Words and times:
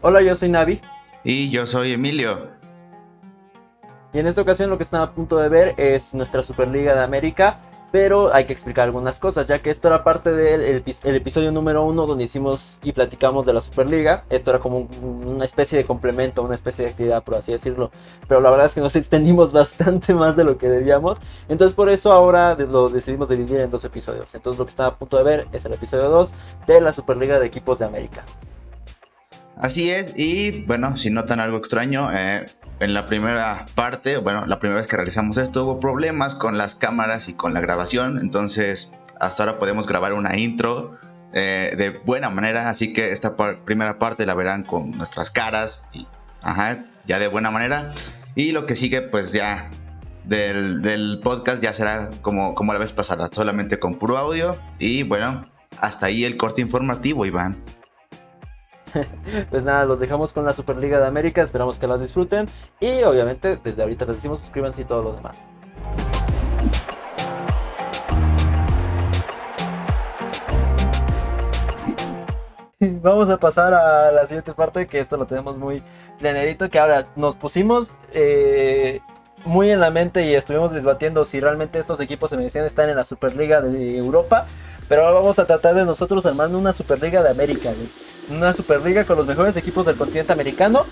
Hola, 0.00 0.22
yo 0.22 0.36
soy 0.36 0.48
Navi. 0.48 0.80
Y 1.24 1.50
yo 1.50 1.66
soy 1.66 1.92
Emilio. 1.92 2.46
Y 4.12 4.20
en 4.20 4.28
esta 4.28 4.42
ocasión 4.42 4.70
lo 4.70 4.76
que 4.76 4.84
están 4.84 5.00
a 5.00 5.12
punto 5.12 5.38
de 5.38 5.48
ver 5.48 5.74
es 5.76 6.14
nuestra 6.14 6.44
Superliga 6.44 6.94
de 6.94 7.02
América, 7.02 7.58
pero 7.90 8.32
hay 8.32 8.44
que 8.44 8.52
explicar 8.52 8.84
algunas 8.84 9.18
cosas, 9.18 9.48
ya 9.48 9.58
que 9.58 9.70
esto 9.70 9.88
era 9.88 10.04
parte 10.04 10.32
del 10.32 10.84
el, 11.02 11.14
episodio 11.16 11.50
número 11.50 11.82
uno 11.82 12.06
donde 12.06 12.22
hicimos 12.22 12.78
y 12.84 12.92
platicamos 12.92 13.44
de 13.44 13.54
la 13.54 13.60
Superliga. 13.60 14.24
Esto 14.30 14.50
era 14.50 14.60
como 14.60 14.88
una 15.02 15.44
especie 15.44 15.76
de 15.76 15.84
complemento, 15.84 16.44
una 16.44 16.54
especie 16.54 16.84
de 16.84 16.92
actividad, 16.92 17.24
por 17.24 17.34
así 17.34 17.50
decirlo. 17.50 17.90
Pero 18.28 18.40
la 18.40 18.50
verdad 18.50 18.66
es 18.66 18.74
que 18.74 18.80
nos 18.80 18.94
extendimos 18.96 19.52
bastante 19.52 20.14
más 20.14 20.36
de 20.36 20.44
lo 20.44 20.58
que 20.58 20.68
debíamos. 20.68 21.18
Entonces 21.48 21.74
por 21.74 21.90
eso 21.90 22.12
ahora 22.12 22.54
lo 22.54 22.88
decidimos 22.88 23.30
dividir 23.30 23.58
en 23.58 23.70
dos 23.70 23.84
episodios. 23.84 24.32
Entonces 24.36 24.60
lo 24.60 24.64
que 24.64 24.70
están 24.70 24.86
a 24.86 24.96
punto 24.96 25.16
de 25.16 25.24
ver 25.24 25.48
es 25.50 25.64
el 25.64 25.72
episodio 25.72 26.08
2 26.08 26.32
de 26.68 26.80
la 26.80 26.92
Superliga 26.92 27.40
de 27.40 27.46
Equipos 27.46 27.80
de 27.80 27.86
América. 27.86 28.24
Así 29.60 29.90
es, 29.90 30.12
y 30.16 30.62
bueno, 30.62 30.96
si 30.96 31.10
notan 31.10 31.40
algo 31.40 31.58
extraño, 31.58 32.10
eh, 32.12 32.46
en 32.80 32.94
la 32.94 33.06
primera 33.06 33.66
parte, 33.74 34.16
bueno, 34.18 34.46
la 34.46 34.60
primera 34.60 34.78
vez 34.78 34.86
que 34.86 34.96
realizamos 34.96 35.36
esto 35.36 35.64
hubo 35.64 35.80
problemas 35.80 36.36
con 36.36 36.56
las 36.56 36.76
cámaras 36.76 37.28
y 37.28 37.34
con 37.34 37.54
la 37.54 37.60
grabación, 37.60 38.18
entonces 38.18 38.92
hasta 39.20 39.42
ahora 39.42 39.58
podemos 39.58 39.88
grabar 39.88 40.12
una 40.12 40.36
intro 40.36 40.96
eh, 41.32 41.74
de 41.76 41.90
buena 41.90 42.30
manera, 42.30 42.70
así 42.70 42.92
que 42.92 43.12
esta 43.12 43.36
primera 43.64 43.98
parte 43.98 44.26
la 44.26 44.34
verán 44.34 44.62
con 44.62 44.92
nuestras 44.92 45.30
caras 45.30 45.82
ya 47.04 47.18
de 47.18 47.28
buena 47.28 47.50
manera. 47.50 47.92
Y 48.34 48.52
lo 48.52 48.66
que 48.66 48.76
sigue, 48.76 49.02
pues 49.02 49.32
ya 49.32 49.70
del, 50.24 50.82
del 50.82 51.20
podcast 51.22 51.62
ya 51.62 51.72
será 51.72 52.10
como, 52.22 52.54
como 52.54 52.72
la 52.72 52.78
vez 52.78 52.92
pasada, 52.92 53.28
solamente 53.32 53.78
con 53.78 53.98
puro 53.98 54.16
audio. 54.16 54.56
Y 54.78 55.02
bueno, 55.02 55.46
hasta 55.80 56.06
ahí 56.06 56.24
el 56.24 56.36
corte 56.36 56.60
informativo, 56.60 57.26
Iván. 57.26 57.56
pues 59.50 59.62
nada, 59.64 59.84
los 59.84 60.00
dejamos 60.00 60.32
con 60.32 60.44
la 60.44 60.52
Superliga 60.52 61.00
de 61.00 61.06
América, 61.06 61.42
esperamos 61.42 61.78
que 61.78 61.86
la 61.86 61.98
disfruten 61.98 62.48
y 62.80 63.02
obviamente 63.02 63.56
desde 63.62 63.82
ahorita 63.82 64.04
les 64.06 64.16
decimos 64.16 64.40
suscríbanse 64.40 64.82
y 64.82 64.84
todo 64.84 65.02
lo 65.02 65.12
demás. 65.12 65.48
Vamos 73.02 73.28
a 73.28 73.38
pasar 73.38 73.74
a 73.74 74.12
la 74.12 74.26
siguiente 74.26 74.52
parte, 74.54 74.86
que 74.86 75.00
esto 75.00 75.16
lo 75.16 75.26
tenemos 75.26 75.58
muy 75.58 75.82
planerito, 76.18 76.68
que 76.70 76.78
ahora 76.78 77.08
nos 77.16 77.34
pusimos 77.36 77.96
eh, 78.12 79.00
muy 79.44 79.70
en 79.70 79.80
la 79.80 79.90
mente 79.90 80.24
y 80.26 80.34
estuvimos 80.34 80.72
debatiendo 80.72 81.24
si 81.24 81.40
realmente 81.40 81.78
estos 81.78 82.00
equipos 82.00 82.30
se 82.30 82.36
merecían 82.36 82.64
estar 82.64 82.88
en 82.88 82.96
la 82.96 83.04
Superliga 83.04 83.60
de 83.60 83.96
Europa, 83.98 84.46
pero 84.88 85.04
ahora 85.04 85.20
vamos 85.20 85.38
a 85.38 85.46
tratar 85.46 85.74
de 85.74 85.84
nosotros 85.84 86.24
armando 86.26 86.58
una 86.58 86.72
Superliga 86.72 87.22
de 87.22 87.30
América, 87.30 87.72
una 88.30 88.52
Superliga 88.52 89.04
con 89.04 89.16
los 89.16 89.26
mejores 89.26 89.56
equipos 89.56 89.86
del 89.86 89.96
continente 89.96 90.32
americano. 90.32 90.86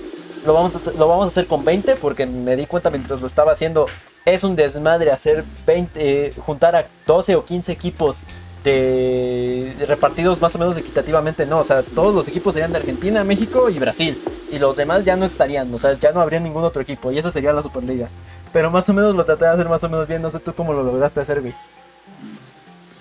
Lo 0.44 0.54
vamos, 0.54 0.76
a, 0.76 0.90
lo 0.92 1.08
vamos 1.08 1.24
a 1.24 1.28
hacer 1.28 1.46
con 1.46 1.64
20 1.64 1.96
porque 1.96 2.24
me 2.24 2.54
di 2.54 2.66
cuenta 2.66 2.90
mientras 2.90 3.20
lo 3.20 3.26
estaba 3.26 3.52
haciendo. 3.52 3.86
Es 4.24 4.44
un 4.44 4.54
desmadre 4.54 5.10
hacer 5.10 5.44
20, 5.66 6.26
eh, 6.26 6.32
juntar 6.38 6.76
a 6.76 6.86
12 7.06 7.36
o 7.36 7.44
15 7.44 7.72
equipos 7.72 8.26
de, 8.66 9.74
repartidos 9.86 10.40
más 10.40 10.54
o 10.54 10.58
menos 10.58 10.76
equitativamente. 10.76 11.46
No, 11.46 11.60
o 11.60 11.64
sea, 11.64 11.82
todos 11.82 12.14
los 12.14 12.28
equipos 12.28 12.54
serían 12.54 12.72
de 12.72 12.78
Argentina, 12.78 13.24
México 13.24 13.70
y 13.70 13.78
Brasil. 13.78 14.22
Y 14.50 14.58
los 14.58 14.76
demás 14.76 15.04
ya 15.04 15.16
no 15.16 15.24
estarían, 15.24 15.72
o 15.72 15.78
sea, 15.78 15.98
ya 15.98 16.12
no 16.12 16.20
habría 16.20 16.40
ningún 16.40 16.64
otro 16.64 16.82
equipo. 16.82 17.10
Y 17.10 17.18
eso 17.18 17.30
sería 17.30 17.52
la 17.52 17.62
Superliga. 17.62 18.08
Pero 18.56 18.70
más 18.70 18.88
o 18.88 18.94
menos 18.94 19.14
lo 19.14 19.22
traté 19.22 19.44
de 19.44 19.50
hacer 19.50 19.68
más 19.68 19.84
o 19.84 19.88
menos 19.90 20.08
bien. 20.08 20.22
No 20.22 20.30
sé 20.30 20.40
tú 20.40 20.54
cómo 20.54 20.72
lo 20.72 20.82
lograste 20.82 21.20
hacer, 21.20 21.42
güey. 21.42 21.52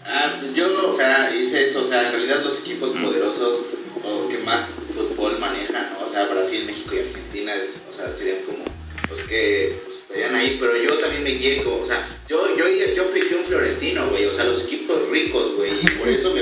Ah, 0.05 0.33
yo, 0.53 0.89
o 0.89 0.91
sea, 0.91 1.33
hice 1.33 1.67
eso. 1.67 1.79
O 1.79 1.85
sea, 1.85 2.07
en 2.07 2.11
realidad 2.11 2.43
los 2.43 2.59
equipos 2.59 2.89
poderosos 2.89 3.61
o 4.03 4.27
que 4.27 4.39
más 4.39 4.65
fútbol 4.93 5.39
manejan, 5.39 5.93
¿no? 5.93 6.05
O 6.05 6.09
sea, 6.09 6.25
Brasil, 6.25 6.65
México 6.65 6.93
y 6.95 7.07
Argentina, 7.07 7.55
es, 7.55 7.77
o 7.89 7.93
sea, 7.93 8.11
serían 8.11 8.39
como 8.45 8.65
los 9.09 9.19
que 9.29 9.79
pues, 9.85 9.99
estarían 9.99 10.35
ahí, 10.35 10.57
pero 10.59 10.75
yo 10.75 10.97
también 10.97 11.23
me 11.23 11.35
llego, 11.35 11.79
o 11.81 11.85
sea, 11.85 12.05
yo, 12.27 12.53
yo, 12.57 12.65
yo 12.93 13.03
apliqué 13.03 13.35
un 13.35 13.45
florentino, 13.45 14.09
güey, 14.09 14.25
o 14.25 14.33
sea, 14.33 14.43
los 14.43 14.61
equipos 14.61 15.07
ricos, 15.09 15.55
güey, 15.55 15.71
y 15.81 15.87
por 15.87 16.09
eso 16.09 16.33
me, 16.33 16.41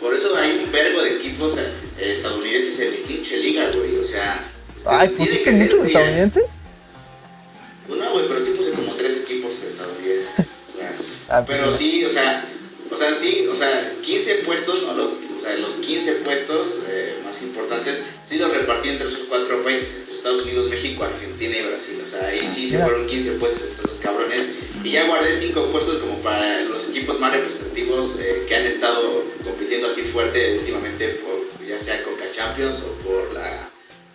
por 0.00 0.14
eso 0.14 0.36
hay 0.36 0.62
un 0.64 0.70
vergo 0.70 1.02
de 1.02 1.16
equipos 1.16 1.58
eh, 1.58 1.72
estadounidenses 1.98 2.78
en 2.78 2.90
mi 2.92 2.96
pinche 2.98 3.36
liga, 3.36 3.70
güey, 3.76 3.96
o 3.96 4.04
sea. 4.04 4.48
Ay, 4.86 5.08
¿pusiste 5.08 5.50
muchos 5.50 5.86
estadounidenses? 5.86 6.63
Ah, 11.38 11.44
pero 11.46 11.72
sí, 11.72 12.04
o 12.04 12.10
sea, 12.10 12.44
o 12.90 12.96
sea, 12.96 13.14
sí, 13.14 13.46
o 13.50 13.54
sea, 13.54 13.92
15 14.02 14.34
puestos, 14.46 14.82
¿no? 14.82 14.94
Los, 14.94 15.10
o 15.10 15.40
sea, 15.40 15.54
los 15.56 15.72
15 15.74 16.12
puestos 16.16 16.80
eh, 16.88 17.18
más 17.24 17.42
importantes 17.42 18.02
sí 18.24 18.38
los 18.38 18.52
repartí 18.52 18.90
entre 18.90 19.08
esos 19.08 19.26
cuatro 19.28 19.62
países, 19.64 19.96
entre 19.98 20.14
Estados 20.14 20.42
Unidos, 20.42 20.68
México, 20.68 21.04
Argentina 21.04 21.56
y 21.56 21.62
Brasil. 21.66 22.02
O 22.04 22.08
sea, 22.08 22.28
ahí 22.28 22.46
sí 22.46 22.68
se 22.68 22.78
fueron 22.78 23.06
15 23.06 23.32
puestos 23.32 23.68
entre 23.68 23.84
esos 23.84 23.98
cabrones. 23.98 24.42
Y 24.82 24.90
ya 24.90 25.06
guardé 25.06 25.34
5 25.34 25.66
puestos 25.72 25.98
como 25.98 26.18
para 26.18 26.60
los 26.62 26.88
equipos 26.88 27.18
más 27.18 27.32
representativos 27.32 28.16
eh, 28.20 28.44
que 28.46 28.54
han 28.54 28.66
estado 28.66 29.24
compitiendo 29.42 29.88
así 29.88 30.02
fuerte 30.02 30.58
últimamente, 30.58 31.20
por, 31.24 31.66
ya 31.66 31.78
sea 31.78 32.02
Coca 32.04 32.24
Champions 32.34 32.82
o 32.82 32.92
por 33.02 33.32
la. 33.32 33.68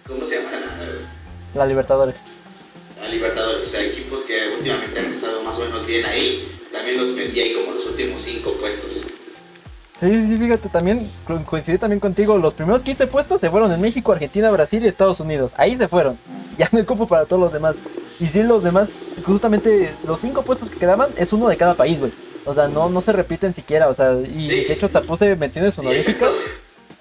¿Cómo 0.08 0.24
se 0.24 0.38
llama? 0.38 0.52
La, 0.52 1.60
la 1.60 1.66
Libertadores. 1.66 2.22
La 3.02 3.10
Libertadores, 3.10 3.68
o 3.68 3.70
sea, 3.70 3.84
equipos 3.84 4.22
que 4.22 4.50
últimamente 4.56 5.00
han 5.00 5.14
estado 5.14 5.44
más 5.44 5.58
o 5.58 5.66
menos 5.66 5.86
bien 5.86 6.06
ahí 6.06 6.59
también 6.72 6.98
los 6.98 7.10
metí 7.10 7.40
ahí 7.40 7.54
como 7.54 7.72
los 7.72 7.86
últimos 7.86 8.22
5 8.22 8.52
puestos. 8.60 8.90
Sí, 10.00 10.28
sí, 10.28 10.38
fíjate, 10.38 10.70
también 10.70 11.10
coincidí 11.46 11.78
también 11.78 12.00
contigo. 12.00 12.38
Los 12.38 12.54
primeros 12.54 12.84
15 12.84 13.08
puestos 13.08 13.42
se 13.42 13.50
fueron 13.50 13.70
en 13.74 13.82
México, 13.82 14.14
Argentina, 14.14 14.50
Brasil 14.50 14.84
y 14.84 14.88
Estados 14.88 15.20
Unidos. 15.20 15.54
Ahí 15.58 15.78
se 15.78 15.88
fueron. 15.88 16.18
Ya 16.58 16.68
no 16.74 16.80
hay 16.80 16.84
cupo 16.84 17.08
para 17.08 17.24
todos 17.24 17.42
los 17.42 17.54
demás. 17.54 17.78
Y 18.20 18.28
sí, 18.28 18.44
los 18.44 18.62
demás, 18.62 19.00
justamente 19.24 19.94
los 20.06 20.20
5 20.20 20.44
puestos 20.44 20.70
que 20.70 20.78
quedaban 20.78 21.10
es 21.16 21.32
uno 21.32 21.48
de 21.48 21.56
cada 21.56 21.76
país, 21.76 22.00
güey. 22.00 22.12
O 22.44 22.54
sea, 22.54 22.68
no, 22.68 22.90
no 22.90 23.00
se 23.00 23.14
repiten 23.14 23.54
siquiera. 23.54 23.88
O 23.88 23.94
sea, 23.94 24.12
y 24.14 24.50
de 24.50 24.74
hecho 24.74 24.86
hasta 24.86 25.02
puse 25.02 25.38
menciones 25.38 25.80
honoríficas. 25.80 26.32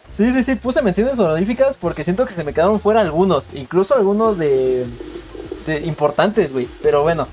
Sí, 0.08 0.30
sí, 0.32 0.44
sí, 0.44 0.54
puse 0.54 0.80
menciones 0.80 1.18
honoríficas 1.18 1.76
porque 1.76 2.04
siento 2.04 2.24
que 2.24 2.32
se 2.32 2.44
me 2.44 2.54
quedaron 2.54 2.78
fuera 2.78 3.00
algunos. 3.00 3.52
Incluso 3.52 3.96
algunos 3.96 4.38
de, 4.38 4.86
de 5.66 5.80
importantes, 5.80 6.52
güey. 6.52 6.68
Pero 6.80 7.02
bueno, 7.02 7.26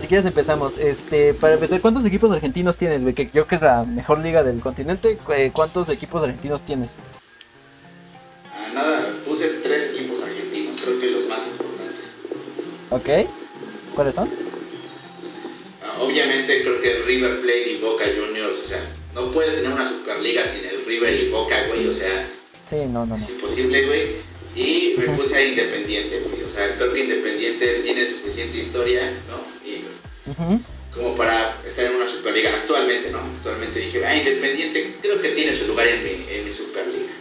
si 0.00 0.06
quieres 0.06 0.24
empezamos. 0.26 0.78
Este, 0.78 1.34
para 1.34 1.54
empezar, 1.54 1.80
¿cuántos 1.80 2.04
equipos 2.04 2.30
argentinos 2.32 2.76
tienes, 2.76 3.02
güey? 3.02 3.14
Que 3.14 3.24
yo 3.26 3.30
creo 3.30 3.46
que 3.46 3.54
es 3.56 3.62
la 3.62 3.84
mejor 3.84 4.18
liga 4.20 4.42
del 4.42 4.60
continente. 4.60 5.18
Eh, 5.36 5.50
¿Cuántos 5.52 5.88
equipos 5.88 6.22
argentinos 6.22 6.62
tienes? 6.62 6.96
Ah, 8.52 8.70
nada, 8.74 9.14
puse 9.26 9.48
tres 9.62 9.90
equipos 9.94 10.22
argentinos, 10.22 10.80
creo 10.80 10.98
que 10.98 11.10
los 11.10 11.26
más 11.28 11.42
importantes. 11.46 12.16
Ok. 12.90 13.28
¿Cuáles 13.94 14.14
son? 14.14 14.28
Ah, 15.84 16.00
obviamente 16.00 16.62
creo 16.62 16.80
que 16.80 17.02
River 17.02 17.40
Plate 17.40 17.72
y 17.72 17.80
Boca 17.80 18.04
Juniors, 18.04 18.54
o 18.64 18.68
sea, 18.68 18.80
no 19.14 19.30
puedes 19.30 19.54
tener 19.56 19.72
una 19.72 19.88
Superliga 19.88 20.42
sin 20.44 20.64
el 20.64 20.84
River 20.86 21.14
y 21.14 21.30
Boca, 21.30 21.66
güey, 21.68 21.88
o 21.88 21.92
sea. 21.92 22.28
Sí, 22.64 22.76
no, 22.88 23.04
no, 23.04 23.16
no. 23.18 23.24
Es 23.24 23.30
imposible, 23.30 23.86
güey. 23.86 24.32
Y 24.54 24.94
me 24.98 25.06
puse 25.16 25.36
a 25.36 25.44
Independiente, 25.44 26.20
güey. 26.20 26.42
O 26.44 26.48
sea, 26.48 26.74
creo 26.76 26.92
que 26.92 27.00
Independiente 27.00 27.80
tiene 27.82 28.06
suficiente 28.06 28.58
historia, 28.58 29.10
¿no? 29.28 29.52
Como 30.94 31.16
para 31.16 31.56
estar 31.66 31.84
en 31.84 31.96
una 31.96 32.08
Superliga 32.08 32.50
actualmente, 32.50 33.10
¿no? 33.10 33.18
Actualmente 33.36 33.80
dije, 33.80 34.04
ah, 34.04 34.14
Independiente 34.14 34.96
creo 35.00 35.20
que 35.20 35.30
tiene 35.30 35.52
su 35.52 35.66
lugar 35.66 35.86
en 35.86 36.04
mi, 36.04 36.10
en 36.28 36.44
mi 36.44 36.50
Superliga. 36.50 37.12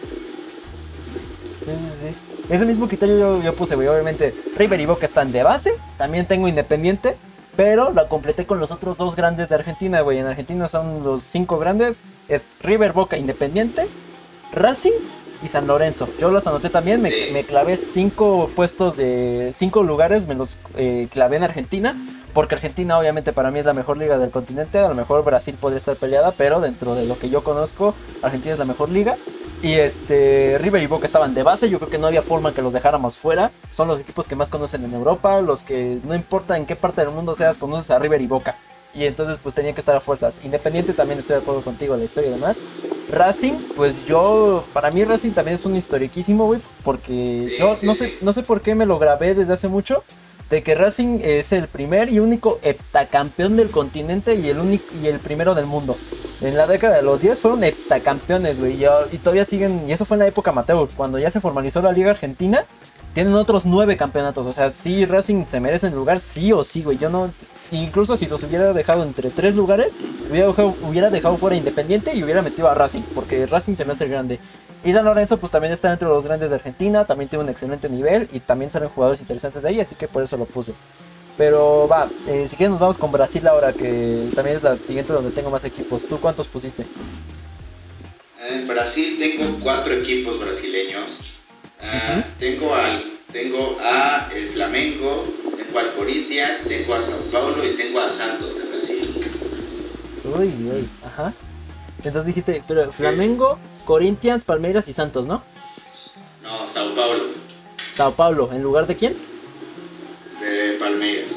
Sí, 1.65 1.71
sí, 1.71 2.07
sí. 2.07 2.15
Ese 2.49 2.65
mismo 2.65 2.87
criterio 2.87 3.17
yo, 3.17 3.41
yo 3.41 3.55
puse, 3.55 3.75
güey. 3.75 3.87
Obviamente, 3.87 4.33
River 4.57 4.79
y 4.79 4.85
Boca 4.85 5.05
están 5.05 5.31
de 5.31 5.43
base. 5.43 5.73
También 5.97 6.27
tengo 6.27 6.47
Independiente. 6.47 7.15
Pero 7.55 7.91
la 7.91 8.07
completé 8.07 8.45
con 8.45 8.59
los 8.59 8.71
otros 8.71 8.97
dos 8.97 9.15
grandes 9.15 9.49
de 9.49 9.55
Argentina, 9.55 10.01
güey. 10.01 10.19
En 10.19 10.25
Argentina 10.25 10.67
son 10.67 11.03
los 11.03 11.23
cinco 11.23 11.59
grandes. 11.59 12.03
Es 12.27 12.57
River, 12.61 12.93
Boca, 12.93 13.17
Independiente, 13.17 13.87
Racing 14.53 14.91
y 15.43 15.47
San 15.47 15.67
Lorenzo. 15.67 16.07
Yo 16.19 16.31
los 16.31 16.47
anoté 16.47 16.69
también. 16.69 17.01
Me, 17.01 17.43
clavé 17.43 17.75
cinco 17.75 18.49
puestos 18.55 18.95
de 18.95 19.51
cinco 19.53 19.83
lugares. 19.83 20.27
Me 20.27 20.35
los 20.35 20.57
eh, 20.77 21.07
clavé 21.11 21.37
en 21.37 21.43
Argentina 21.43 21.95
porque 22.33 22.55
Argentina 22.55 22.97
obviamente 22.97 23.33
para 23.33 23.51
mí 23.51 23.59
es 23.59 23.65
la 23.65 23.73
mejor 23.73 23.97
liga 23.97 24.17
del 24.17 24.31
continente, 24.31 24.79
a 24.79 24.87
lo 24.87 24.95
mejor 24.95 25.23
Brasil 25.23 25.55
podría 25.59 25.77
estar 25.77 25.95
peleada, 25.95 26.31
pero 26.31 26.61
dentro 26.61 26.95
de 26.95 27.05
lo 27.05 27.17
que 27.17 27.29
yo 27.29 27.43
conozco, 27.43 27.93
Argentina 28.21 28.53
es 28.53 28.59
la 28.59 28.65
mejor 28.65 28.89
liga. 28.89 29.17
Y 29.61 29.73
este 29.75 30.57
River 30.59 30.81
y 30.81 30.87
Boca 30.87 31.05
estaban 31.05 31.35
de 31.35 31.43
base, 31.43 31.69
yo 31.69 31.77
creo 31.77 31.91
que 31.91 31.99
no 31.99 32.07
había 32.07 32.23
forma 32.23 32.53
que 32.53 32.63
los 32.63 32.73
dejáramos 32.73 33.17
fuera. 33.17 33.51
Son 33.69 33.87
los 33.87 33.99
equipos 33.99 34.27
que 34.27 34.35
más 34.35 34.49
conocen 34.49 34.83
en 34.83 34.93
Europa, 34.93 35.39
los 35.41 35.61
que 35.61 35.99
no 36.03 36.15
importa 36.15 36.57
en 36.57 36.65
qué 36.65 36.75
parte 36.75 37.01
del 37.01 37.11
mundo 37.11 37.35
seas, 37.35 37.59
conoces 37.59 37.91
a 37.91 37.99
River 37.99 38.21
y 38.21 38.27
Boca. 38.27 38.55
Y 38.93 39.05
entonces 39.05 39.37
pues 39.41 39.53
tenían 39.53 39.75
que 39.75 39.81
estar 39.81 39.95
a 39.95 39.99
fuerzas. 39.99 40.39
Independiente 40.43 40.93
también 40.93 41.19
estoy 41.19 41.35
de 41.35 41.41
acuerdo 41.43 41.61
contigo, 41.61 41.95
la 41.95 42.03
historia 42.03 42.31
y 42.31 42.33
demás. 42.33 42.59
Racing, 43.11 43.53
pues 43.75 44.05
yo, 44.05 44.63
para 44.73 44.89
mí 44.89 45.03
Racing 45.03 45.31
también 45.31 45.55
es 45.55 45.65
un 45.65 45.75
historiquísimo, 45.75 46.45
güey, 46.47 46.61
porque 46.83 47.55
yo 47.59 47.77
no 47.83 47.93
sé, 47.93 48.17
no 48.21 48.33
sé 48.33 48.41
por 48.41 48.61
qué 48.61 48.73
me 48.73 48.87
lo 48.87 48.97
grabé 48.97 49.35
desde 49.35 49.53
hace 49.53 49.67
mucho 49.67 50.03
de 50.51 50.61
que 50.61 50.75
Racing 50.75 51.19
es 51.23 51.53
el 51.53 51.69
primer 51.69 52.11
y 52.11 52.19
único 52.19 52.59
heptacampeón 52.61 53.55
del 53.55 53.71
continente 53.71 54.35
y 54.35 54.49
el 54.49 54.59
único 54.59 54.83
y 55.01 55.07
el 55.07 55.19
primero 55.19 55.55
del 55.55 55.65
mundo. 55.65 55.97
en 56.41 56.57
la 56.57 56.67
década 56.67 56.97
de 56.97 57.03
los 57.03 57.21
10 57.21 57.39
fueron 57.39 57.63
heptacampeones, 57.63 58.59
güey. 58.59 58.83
Y, 59.11 59.17
todavía 59.19 59.45
siguen, 59.45 59.85
y 59.87 59.93
eso 59.93 60.05
fue 60.05 60.15
en 60.15 60.19
la 60.19 60.27
época 60.27 60.51
amateur, 60.51 60.89
cuando 60.97 61.19
ya 61.19 61.29
se 61.31 61.39
formalizó 61.39 61.81
la 61.81 61.91
Liga 61.91 62.11
Argentina, 62.11 62.65
tienen 63.13 63.33
otros 63.35 63.65
nueve 63.65 63.95
campeonatos. 63.95 64.45
O 64.45 64.51
sea, 64.51 64.71
sí, 64.73 65.05
Racing 65.05 65.45
se 65.45 65.59
merece 65.59 65.87
el 65.87 65.93
lugar, 65.93 66.19
sí 66.19 66.51
o 66.51 66.63
sí, 66.63 66.83
güey. 66.83 66.97
Yo 66.97 67.09
no, 67.09 67.31
incluso 67.71 68.17
si 68.17 68.25
los 68.25 68.43
hubiera 68.43 68.73
dejado 68.73 69.03
entre 69.03 69.29
tres 69.29 69.55
lugares, 69.55 69.99
hubiera 70.29 70.47
dejado, 70.47 70.75
hubiera 70.83 71.09
dejado 71.09 71.37
fuera 71.37 71.55
Independiente 71.55 72.13
y 72.13 72.23
hubiera 72.23 72.41
metido 72.41 72.69
a 72.69 72.73
Racing, 72.73 73.03
porque 73.15 73.45
Racing 73.45 73.75
se 73.75 73.85
me 73.85 73.93
hace 73.93 74.07
grande. 74.07 74.39
Y 74.83 74.93
San 74.93 75.05
Lorenzo 75.05 75.37
pues 75.37 75.51
también 75.51 75.73
está 75.73 75.89
dentro 75.89 76.09
de 76.09 76.15
los 76.15 76.25
grandes 76.25 76.49
de 76.49 76.55
Argentina, 76.55 77.05
también 77.05 77.29
tiene 77.29 77.43
un 77.43 77.49
excelente 77.49 77.87
nivel 77.87 78.27
y 78.31 78.39
también 78.39 78.71
salen 78.71 78.89
jugadores 78.89 79.21
interesantes 79.21 79.61
de 79.61 79.69
ahí, 79.69 79.79
así 79.79 79.95
que 79.95 80.07
por 80.07 80.23
eso 80.23 80.37
lo 80.37 80.45
puse. 80.45 80.73
Pero 81.37 81.87
va, 81.87 82.09
eh, 82.27 82.45
si 82.47 82.55
quieres 82.55 82.71
nos 82.71 82.79
vamos 82.79 82.97
con 82.97 83.11
Brasil 83.11 83.47
ahora, 83.47 83.73
que 83.73 84.29
también 84.35 84.57
es 84.57 84.63
la 84.63 84.77
siguiente 84.77 85.13
donde 85.13 85.31
tengo 85.31 85.49
más 85.49 85.63
equipos. 85.63 86.05
¿Tú 86.05 86.19
cuántos 86.19 86.47
pusiste? 86.47 86.85
En 88.49 88.67
Brasil 88.67 89.17
tengo 89.19 89.59
cuatro 89.59 89.93
equipos 89.93 90.39
brasileños. 90.39 91.19
Ah, 91.81 92.23
tengo 92.39 92.75
al 92.75 93.03
tengo 93.31 93.77
a 93.79 94.29
el 94.35 94.49
Flamengo, 94.49 95.25
tengo 95.55 95.79
al 95.79 95.93
Corinthians, 95.93 96.59
tengo 96.67 96.95
a 96.95 97.01
Sao 97.01 97.17
Paulo 97.31 97.65
y 97.65 97.75
tengo 97.77 97.99
a 97.99 98.09
Santos 98.09 98.57
de 98.57 98.63
Brasil. 98.65 99.31
Uy, 100.25 100.47
uy, 100.47 100.89
ajá. 101.05 101.33
Entonces 102.03 102.25
dijiste, 102.25 102.63
pero 102.67 102.91
Flamengo, 102.91 103.59
Corinthians, 103.85 104.43
Palmeiras 104.43 104.87
y 104.87 104.93
Santos, 104.93 105.27
¿no? 105.27 105.43
No, 106.43 106.67
Sao 106.67 106.95
Paulo. 106.95 107.23
Sao 107.93 108.13
Paulo, 108.13 108.49
¿en 108.51 108.63
lugar 108.63 108.87
de 108.87 108.95
quién? 108.95 109.15
De 110.39 110.77
Palmeiras. 110.79 111.31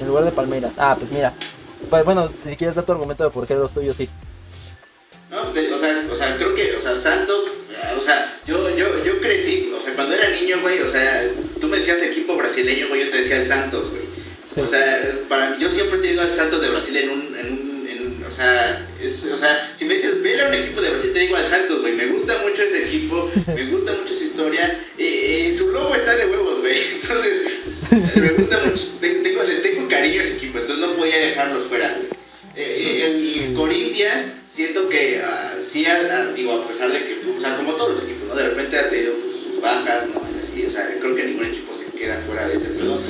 En 0.00 0.06
lugar 0.06 0.24
de 0.24 0.32
Palmeiras. 0.32 0.74
Ah, 0.78 0.96
pues 0.98 1.10
mira. 1.10 1.32
Pues 1.88 2.04
bueno, 2.04 2.30
si 2.46 2.56
quieres 2.56 2.76
dar 2.76 2.84
tu 2.84 2.92
argumento 2.92 3.24
de 3.24 3.30
por 3.30 3.46
qué 3.46 3.54
los 3.54 3.72
tuyos 3.72 3.96
sí. 3.96 4.08
No, 5.30 5.40
o, 5.40 5.78
sea, 5.78 6.04
o 6.10 6.16
sea, 6.16 6.36
creo 6.36 6.54
que, 6.54 6.74
o 6.76 6.80
sea, 6.80 6.94
Santos, 6.94 7.44
o 7.96 8.00
sea, 8.00 8.38
yo, 8.46 8.68
yo, 8.76 9.04
yo 9.04 9.20
crecí, 9.20 9.72
o 9.76 9.80
sea, 9.80 9.94
cuando 9.94 10.14
era 10.14 10.30
niño, 10.30 10.60
güey, 10.60 10.80
o 10.80 10.88
sea, 10.88 11.28
tú 11.60 11.68
me 11.68 11.78
decías 11.78 12.02
equipo 12.02 12.36
brasileño, 12.36 12.88
güey, 12.88 13.04
yo 13.04 13.10
te 13.10 13.18
decía 13.18 13.36
el 13.36 13.46
Santos, 13.46 13.90
güey. 13.90 14.08
O 14.64 14.66
sea, 14.66 15.12
para, 15.28 15.58
yo 15.58 15.70
siempre 15.70 15.98
he 15.98 16.02
tenido 16.02 16.22
al 16.22 16.32
Santos 16.32 16.60
de 16.60 16.70
Brasil 16.70 16.96
en 16.96 17.10
un, 17.10 17.36
en 17.38 17.52
un 17.52 17.77
o 17.77 17.77
sea, 18.38 18.86
es, 19.02 19.26
o 19.26 19.36
sea, 19.36 19.70
si 19.74 19.84
me 19.84 19.94
dices, 19.94 20.22
ver 20.22 20.40
a 20.40 20.48
un 20.48 20.54
equipo 20.54 20.80
de 20.80 20.90
Brasil, 20.90 21.12
te 21.12 21.18
digo 21.18 21.36
al 21.36 21.44
Santos, 21.44 21.80
güey. 21.80 21.94
Me 21.94 22.06
gusta 22.06 22.38
mucho 22.38 22.62
ese 22.62 22.86
equipo, 22.86 23.30
me 23.46 23.66
gusta 23.66 23.92
mucho 23.92 24.14
su 24.14 24.24
historia. 24.24 24.80
Y, 24.96 25.52
su 25.52 25.68
logo 25.72 25.94
está 25.94 26.16
de 26.16 26.26
huevos, 26.26 26.60
güey. 26.60 26.78
Entonces, 27.02 27.32
me 28.14 28.28
gusta 28.30 28.60
mucho. 28.64 28.82
Tengo, 29.00 29.42
le 29.42 29.56
tengo 29.56 29.88
cariño 29.88 30.20
a 30.20 30.24
ese 30.24 30.36
equipo, 30.36 30.58
entonces 30.58 30.86
no 30.86 30.94
podía 30.94 31.18
dejarlos 31.18 31.68
fuera, 31.68 31.96
eh, 32.56 33.44
en 33.44 33.54
Corinthians, 33.54 34.26
siento 34.50 34.88
que 34.88 35.20
uh, 35.22 35.62
sí, 35.62 35.86
digo, 36.34 36.52
a 36.52 36.66
pesar 36.66 36.92
de 36.92 37.04
que, 37.04 37.20
o 37.36 37.40
sea, 37.40 37.56
como 37.56 37.74
todos 37.74 37.96
los 37.96 38.04
equipos, 38.04 38.28
¿no? 38.28 38.34
De 38.34 38.48
repente 38.48 38.78
ha 38.78 38.90
tenido 38.90 39.14
pues, 39.14 39.36
sus 39.44 39.60
bajas, 39.60 40.04
¿no? 40.12 40.20
Así, 40.38 40.66
o 40.66 40.70
sea, 40.70 40.96
creo 40.98 41.14
que 41.14 41.24
ningún 41.24 41.46
equipo 41.46 41.72
se 41.72 41.86
queda 41.96 42.20
fuera 42.26 42.48
de 42.48 42.56
ese 42.56 42.68
pedo. 42.70 43.00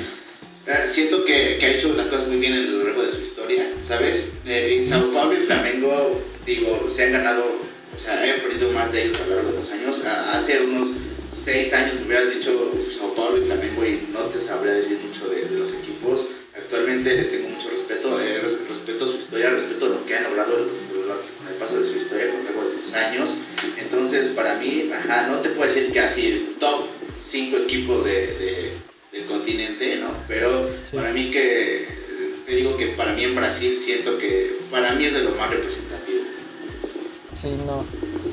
Ah, 0.70 0.86
siento 0.86 1.24
que, 1.24 1.56
que, 1.58 1.64
ha 1.64 1.70
hecho 1.70 1.94
las 1.94 2.08
cosas 2.08 2.28
muy 2.28 2.36
bien 2.36 2.52
en 2.52 2.78
lo 2.78 2.84
largo 2.84 3.02
de 3.02 3.10
su 3.10 3.22
historia, 3.22 3.66
¿sabes? 3.86 4.32
Eh, 4.44 4.84
Sao 4.86 5.10
Paulo 5.14 5.32
y 5.32 5.46
Flamengo, 5.46 6.20
digo, 6.44 6.86
se 6.90 7.04
han 7.04 7.12
ganado, 7.12 7.42
o 7.96 7.98
sea, 7.98 8.26
he 8.26 8.32
aprendido 8.32 8.70
más 8.72 8.92
de 8.92 9.04
ellos 9.04 9.18
a 9.18 9.26
lo 9.28 9.36
largo 9.36 9.52
de 9.52 9.58
los 9.60 9.70
años. 9.70 10.04
hace 10.04 10.60
unos 10.60 10.88
seis 11.34 11.72
años 11.72 11.94
me 12.00 12.08
hubieras 12.08 12.34
dicho 12.34 12.70
Sao 12.90 13.14
Paulo 13.14 13.38
y 13.38 13.46
Flamengo 13.46 13.82
y 13.82 14.08
no 14.12 14.20
te 14.24 14.38
sabría 14.38 14.74
decir 14.74 14.98
mucho 14.98 15.30
de, 15.30 15.48
los 15.58 15.72
equipos. 15.72 16.26
Actualmente 16.54 17.14
les 17.14 17.30
tengo 17.30 17.48
mucho 17.48 17.70
respeto, 17.70 18.20
eh, 18.20 18.42
respeto 18.68 19.08
su 19.10 19.20
historia, 19.20 19.48
respeto 19.48 19.88
lo 19.88 20.04
que 20.04 20.16
han 20.16 20.24
logrado 20.24 20.52
con 20.54 21.48
el 21.48 21.54
paso 21.58 21.80
de 21.80 21.86
su 21.86 21.96
historia 21.96 22.30
con 22.30 22.42
luego 22.42 22.68
de 22.68 22.76
los 22.76 22.92
años. 22.92 23.30
Entonces, 23.78 24.26
para 24.34 24.56
mí, 24.56 24.90
ajá, 24.92 25.28
no 25.28 25.38
te 25.38 25.48
puedo 25.48 25.72
decir 25.72 25.90
que 25.92 26.00
así 26.00 26.56
top 26.60 26.84
5 27.22 27.56
equipos 27.56 28.04
de 28.04 28.74
el 29.18 29.26
continente, 29.26 29.96
¿no? 29.96 30.08
Pero 30.26 30.68
para 30.94 31.12
mí 31.12 31.30
que, 31.30 31.86
te 32.46 32.54
digo 32.54 32.76
que 32.76 32.88
para 32.88 33.12
mí 33.12 33.24
en 33.24 33.34
Brasil 33.34 33.76
siento 33.76 34.18
que 34.18 34.58
para 34.70 34.92
mí 34.94 35.04
es 35.04 35.14
de 35.14 35.22
lo 35.22 35.30
más 35.32 35.50
representativo. 35.50 36.24
Sí, 37.34 37.56
no. 37.66 37.84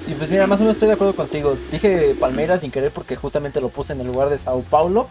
Y 0.08 0.16
pues 0.16 0.30
mira, 0.30 0.48
más 0.48 0.60
o 0.60 0.64
menos 0.64 0.76
estoy 0.76 0.88
de 0.88 0.94
acuerdo 0.94 1.16
contigo. 1.16 1.58
Dije 1.72 2.16
Palmeiras 2.20 2.62
sin 2.62 2.72
querer 2.72 2.92
porque 2.92 3.16
justamente 3.16 3.62
lo 3.62 3.70
puse 3.70 3.94
en 3.94 4.02
el 4.02 4.08
lugar 4.08 4.30
de 4.30 4.38
Sao 4.38 4.62
Paulo. 4.64 5.10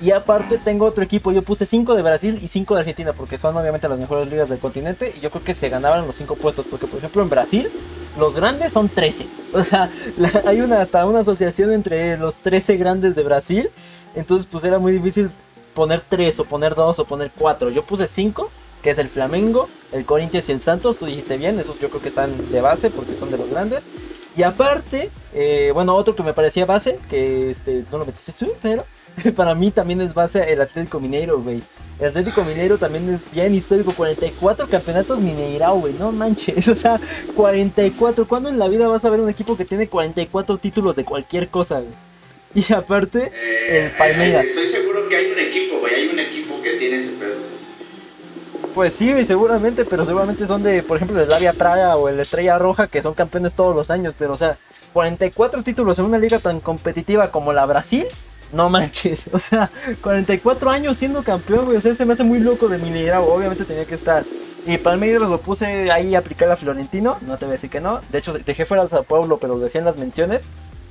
Y 0.00 0.10
aparte 0.10 0.58
tengo 0.58 0.84
otro 0.84 1.02
equipo, 1.02 1.32
yo 1.32 1.40
puse 1.40 1.64
5 1.64 1.94
de 1.94 2.02
Brasil 2.02 2.38
y 2.42 2.48
5 2.48 2.74
de 2.74 2.80
Argentina 2.80 3.14
porque 3.14 3.38
son 3.38 3.56
obviamente 3.56 3.88
las 3.88 3.98
mejores 3.98 4.28
ligas 4.28 4.50
del 4.50 4.58
continente 4.58 5.10
y 5.16 5.20
yo 5.20 5.30
creo 5.30 5.42
que 5.42 5.54
se 5.54 5.70
ganaban 5.70 6.06
los 6.06 6.16
5 6.16 6.36
puestos 6.36 6.66
porque 6.70 6.86
por 6.86 6.98
ejemplo 6.98 7.22
en 7.22 7.30
Brasil 7.30 7.70
los 8.18 8.36
grandes 8.36 8.74
son 8.74 8.90
13. 8.90 9.26
O 9.54 9.64
sea, 9.64 9.90
hay 10.44 10.60
una, 10.60 10.82
hasta 10.82 11.06
una 11.06 11.20
asociación 11.20 11.72
entre 11.72 12.18
los 12.18 12.36
13 12.36 12.76
grandes 12.76 13.14
de 13.14 13.22
Brasil 13.22 13.70
entonces, 14.16 14.48
pues 14.50 14.64
era 14.64 14.78
muy 14.78 14.92
difícil 14.92 15.30
poner 15.74 16.02
tres, 16.08 16.40
o 16.40 16.44
poner 16.44 16.74
dos, 16.74 16.98
o 16.98 17.04
poner 17.04 17.30
cuatro. 17.36 17.70
Yo 17.70 17.84
puse 17.84 18.08
cinco, 18.08 18.50
que 18.82 18.90
es 18.90 18.98
el 18.98 19.08
Flamengo, 19.08 19.68
el 19.92 20.04
Corinthians 20.04 20.48
y 20.48 20.52
el 20.52 20.60
Santos. 20.60 20.98
Tú 20.98 21.06
dijiste 21.06 21.36
bien, 21.36 21.60
esos 21.60 21.78
yo 21.78 21.88
creo 21.90 22.00
que 22.00 22.08
están 22.08 22.50
de 22.50 22.60
base 22.60 22.90
porque 22.90 23.14
son 23.14 23.30
de 23.30 23.38
los 23.38 23.48
grandes. 23.50 23.88
Y 24.36 24.42
aparte, 24.42 25.10
eh, 25.32 25.70
bueno, 25.72 25.94
otro 25.94 26.16
que 26.16 26.22
me 26.22 26.32
parecía 26.32 26.66
base, 26.66 26.98
que 27.08 27.50
este, 27.50 27.84
no 27.92 27.98
lo 27.98 28.06
metiste 28.06 28.32
tú, 28.32 28.52
pero 28.60 28.84
para 29.36 29.54
mí 29.54 29.70
también 29.70 30.00
es 30.00 30.14
base 30.14 30.52
el 30.52 30.60
Atlético 30.60 30.98
Mineiro, 30.98 31.40
güey. 31.40 31.62
El 31.98 32.08
Atlético 32.08 32.44
Mineiro 32.44 32.76
también 32.76 33.08
es 33.08 33.30
bien 33.30 33.54
histórico, 33.54 33.92
44 33.94 34.68
campeonatos 34.68 35.20
Mineirao, 35.20 35.80
güey, 35.80 35.94
no 35.94 36.12
manches, 36.12 36.68
o 36.68 36.76
sea, 36.76 37.00
44. 37.34 38.28
¿Cuándo 38.28 38.48
en 38.48 38.58
la 38.58 38.68
vida 38.68 38.88
vas 38.88 39.04
a 39.04 39.10
ver 39.10 39.20
un 39.20 39.30
equipo 39.30 39.56
que 39.56 39.64
tiene 39.64 39.88
44 39.88 40.58
títulos 40.58 40.96
de 40.96 41.04
cualquier 41.04 41.48
cosa, 41.48 41.80
güey? 41.80 41.92
Y 42.56 42.72
aparte, 42.72 43.30
el 43.68 43.84
eh, 43.84 43.92
Palmeiras. 43.98 44.46
Estoy 44.46 44.68
seguro 44.68 45.06
que 45.10 45.16
hay 45.16 45.30
un 45.30 45.38
equipo, 45.38 45.78
güey. 45.78 45.94
Hay 45.94 46.08
un 46.08 46.18
equipo 46.18 46.62
que 46.62 46.72
tiene 46.78 47.00
ese 47.00 47.10
pedo. 47.10 47.34
Pues 48.74 48.94
sí, 48.94 49.12
seguramente, 49.26 49.84
pero 49.84 50.06
seguramente 50.06 50.46
son 50.46 50.62
de, 50.62 50.82
por 50.82 50.96
ejemplo, 50.96 51.20
el 51.20 51.26
Slavia 51.26 51.52
Praga 51.52 51.96
o 51.96 52.08
el 52.08 52.18
Estrella 52.18 52.58
Roja, 52.58 52.88
que 52.88 53.02
son 53.02 53.12
campeones 53.12 53.52
todos 53.52 53.76
los 53.76 53.90
años. 53.90 54.14
Pero, 54.18 54.32
o 54.32 54.36
sea, 54.38 54.56
44 54.94 55.62
títulos 55.62 55.98
en 55.98 56.06
una 56.06 56.18
liga 56.18 56.38
tan 56.38 56.60
competitiva 56.60 57.30
como 57.30 57.52
la 57.52 57.66
Brasil, 57.66 58.06
no 58.54 58.70
manches. 58.70 59.28
O 59.32 59.38
sea, 59.38 59.70
44 60.00 60.70
años 60.70 60.96
siendo 60.96 61.22
campeón, 61.22 61.66
güey. 61.66 61.76
O 61.76 61.80
sea, 61.82 61.94
se 61.94 62.06
me 62.06 62.14
hace 62.14 62.24
muy 62.24 62.40
loco 62.40 62.68
de 62.68 62.78
mi 62.78 62.88
liderazgo. 62.88 63.34
Obviamente 63.34 63.66
tenía 63.66 63.84
que 63.84 63.96
estar. 63.96 64.24
Y 64.66 64.78
Palmeiras 64.78 65.28
lo 65.28 65.42
puse 65.42 65.90
ahí 65.90 66.14
a 66.14 66.20
aplicar 66.20 66.50
a 66.50 66.56
Florentino. 66.56 67.18
No 67.20 67.36
te 67.36 67.44
voy 67.44 67.52
a 67.52 67.56
decir 67.56 67.68
que 67.68 67.82
no. 67.82 68.00
De 68.10 68.16
hecho, 68.16 68.32
dejé 68.32 68.64
fuera 68.64 68.82
al 68.82 68.88
Sao 68.88 69.02
Paulo, 69.02 69.36
pero 69.36 69.56
lo 69.56 69.60
dejé 69.60 69.76
en 69.76 69.84
las 69.84 69.98
menciones 69.98 70.46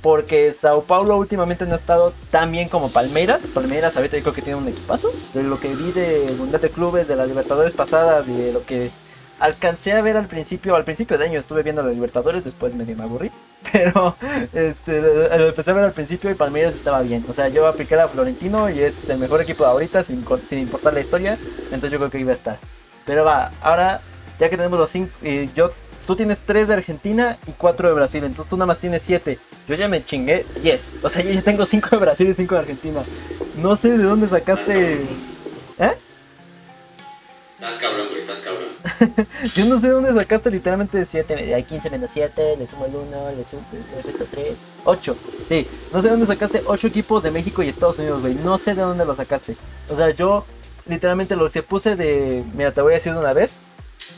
porque 0.06 0.52
Sao 0.52 0.84
Paulo 0.84 1.16
últimamente 1.16 1.66
no 1.66 1.72
ha 1.72 1.74
estado 1.74 2.12
tan 2.30 2.52
bien 2.52 2.68
como 2.68 2.90
Palmeiras. 2.90 3.48
Palmeiras 3.48 3.96
ahorita 3.96 4.16
yo 4.16 4.22
creo 4.22 4.34
que 4.34 4.40
tiene 4.40 4.56
un 4.56 4.68
equipazo. 4.68 5.12
De 5.34 5.42
lo 5.42 5.58
que 5.58 5.74
vi 5.74 5.90
de 5.90 6.24
Mundial 6.38 6.60
de 6.60 6.70
Clubes, 6.70 7.08
de 7.08 7.16
las 7.16 7.26
Libertadores 7.26 7.74
pasadas 7.74 8.28
y 8.28 8.36
de 8.36 8.52
lo 8.52 8.64
que 8.64 8.92
alcancé 9.40 9.94
a 9.94 10.00
ver 10.02 10.16
al 10.16 10.28
principio, 10.28 10.76
al 10.76 10.84
principio 10.84 11.18
de 11.18 11.24
año 11.24 11.40
estuve 11.40 11.64
viendo 11.64 11.82
las 11.82 11.92
Libertadores, 11.92 12.44
después 12.44 12.76
medio 12.76 12.94
me 12.94 13.02
aburrí. 13.02 13.32
Pero 13.72 14.14
este, 14.52 15.02
lo 15.02 15.48
empecé 15.48 15.72
a 15.72 15.74
ver 15.74 15.84
al 15.86 15.92
principio 15.92 16.30
y 16.30 16.34
Palmeiras 16.34 16.76
estaba 16.76 17.00
bien. 17.00 17.26
O 17.28 17.32
sea, 17.32 17.48
yo 17.48 17.66
apliqué 17.66 17.96
a 17.96 18.06
Florentino 18.06 18.70
y 18.70 18.82
es 18.82 19.08
el 19.08 19.18
mejor 19.18 19.40
equipo 19.40 19.64
de 19.64 19.70
ahorita 19.70 20.04
sin, 20.04 20.24
sin 20.44 20.60
importar 20.60 20.94
la 20.94 21.00
historia. 21.00 21.36
Entonces 21.64 21.90
yo 21.90 21.98
creo 21.98 22.10
que 22.12 22.20
iba 22.20 22.30
a 22.30 22.34
estar. 22.34 22.60
Pero 23.04 23.24
va, 23.24 23.50
ahora 23.60 24.02
ya 24.38 24.50
que 24.50 24.56
tenemos 24.56 24.78
los 24.78 24.90
cinco, 24.90 25.10
yo 25.52 25.72
Tú 26.06 26.14
tienes 26.14 26.40
3 26.40 26.68
de 26.68 26.74
Argentina 26.74 27.36
y 27.48 27.52
4 27.52 27.88
de 27.88 27.94
Brasil, 27.94 28.22
entonces 28.24 28.48
tú 28.48 28.56
nada 28.56 28.66
más 28.66 28.78
tienes 28.78 29.02
7. 29.02 29.38
Yo 29.68 29.74
ya 29.74 29.88
me 29.88 30.04
chingué 30.04 30.46
10. 30.62 30.98
O 31.02 31.08
sea, 31.08 31.22
yo 31.22 31.32
ya 31.32 31.42
tengo 31.42 31.64
5 31.64 31.88
de 31.90 31.96
Brasil 31.96 32.28
y 32.28 32.34
5 32.34 32.54
de 32.54 32.60
Argentina. 32.60 33.02
No 33.56 33.74
sé 33.74 33.98
de 33.98 34.04
dónde 34.04 34.28
sacaste. 34.28 35.00
¿Eh? 35.78 35.98
Estás 37.54 37.76
cabrón, 37.80 38.06
güey, 38.08 38.20
estás 38.20 38.38
cabrón. 38.38 39.26
yo 39.54 39.64
no 39.64 39.80
sé 39.80 39.88
de 39.88 39.92
dónde 39.94 40.14
sacaste 40.14 40.50
literalmente 40.50 41.04
7. 41.04 41.54
Hay 41.54 41.64
15 41.64 41.90
menos 41.90 42.10
7, 42.12 42.56
le 42.56 42.66
sumo 42.66 42.86
el 42.86 42.94
1, 42.94 43.32
le, 43.36 43.44
sumo, 43.44 43.62
le 43.72 44.02
resto 44.02 44.26
3. 44.30 44.60
8. 44.84 45.16
Sí, 45.44 45.66
no 45.92 46.00
sé 46.00 46.04
de 46.04 46.10
dónde 46.12 46.26
sacaste 46.26 46.62
8 46.66 46.86
equipos 46.86 47.24
de 47.24 47.32
México 47.32 47.64
y 47.64 47.68
Estados 47.68 47.98
Unidos, 47.98 48.20
güey. 48.20 48.34
No 48.34 48.58
sé 48.58 48.76
de 48.76 48.82
dónde 48.82 49.04
lo 49.04 49.14
sacaste. 49.14 49.56
O 49.88 49.96
sea, 49.96 50.10
yo 50.10 50.44
literalmente 50.86 51.34
lo 51.34 51.50
que 51.50 51.62
puse 51.62 51.96
de. 51.96 52.44
Mira, 52.54 52.70
te 52.70 52.80
voy 52.80 52.92
a 52.92 52.96
decir 52.96 53.12
de 53.12 53.18
una 53.18 53.32
vez. 53.32 53.60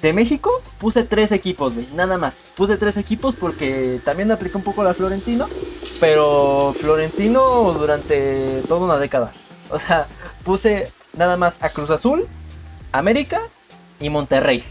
De 0.03 0.13
México 0.13 0.63
puse 0.79 1.03
tres 1.03 1.33
equipos, 1.33 1.75
nada 1.93 2.19
más. 2.19 2.45
Puse 2.57 2.77
tres 2.77 2.97
equipos 2.97 3.35
porque 3.35 4.01
también 4.05 4.31
apliqué 4.31 4.57
un 4.57 4.63
poco 4.63 4.85
la 4.85 4.95
Florentino, 4.95 5.49
pero 5.99 6.75
Florentino 6.79 7.73
durante 7.73 8.63
toda 8.69 8.85
una 8.85 8.99
década. 8.99 9.33
O 9.71 9.79
sea, 9.79 10.07
puse 10.45 10.93
nada 11.15 11.37
más 11.37 11.63
a 11.63 11.71
Cruz 11.71 11.91
Azul, 11.91 12.29
América 12.93 13.41
y 13.99 14.09
Monterrey. 14.09 14.63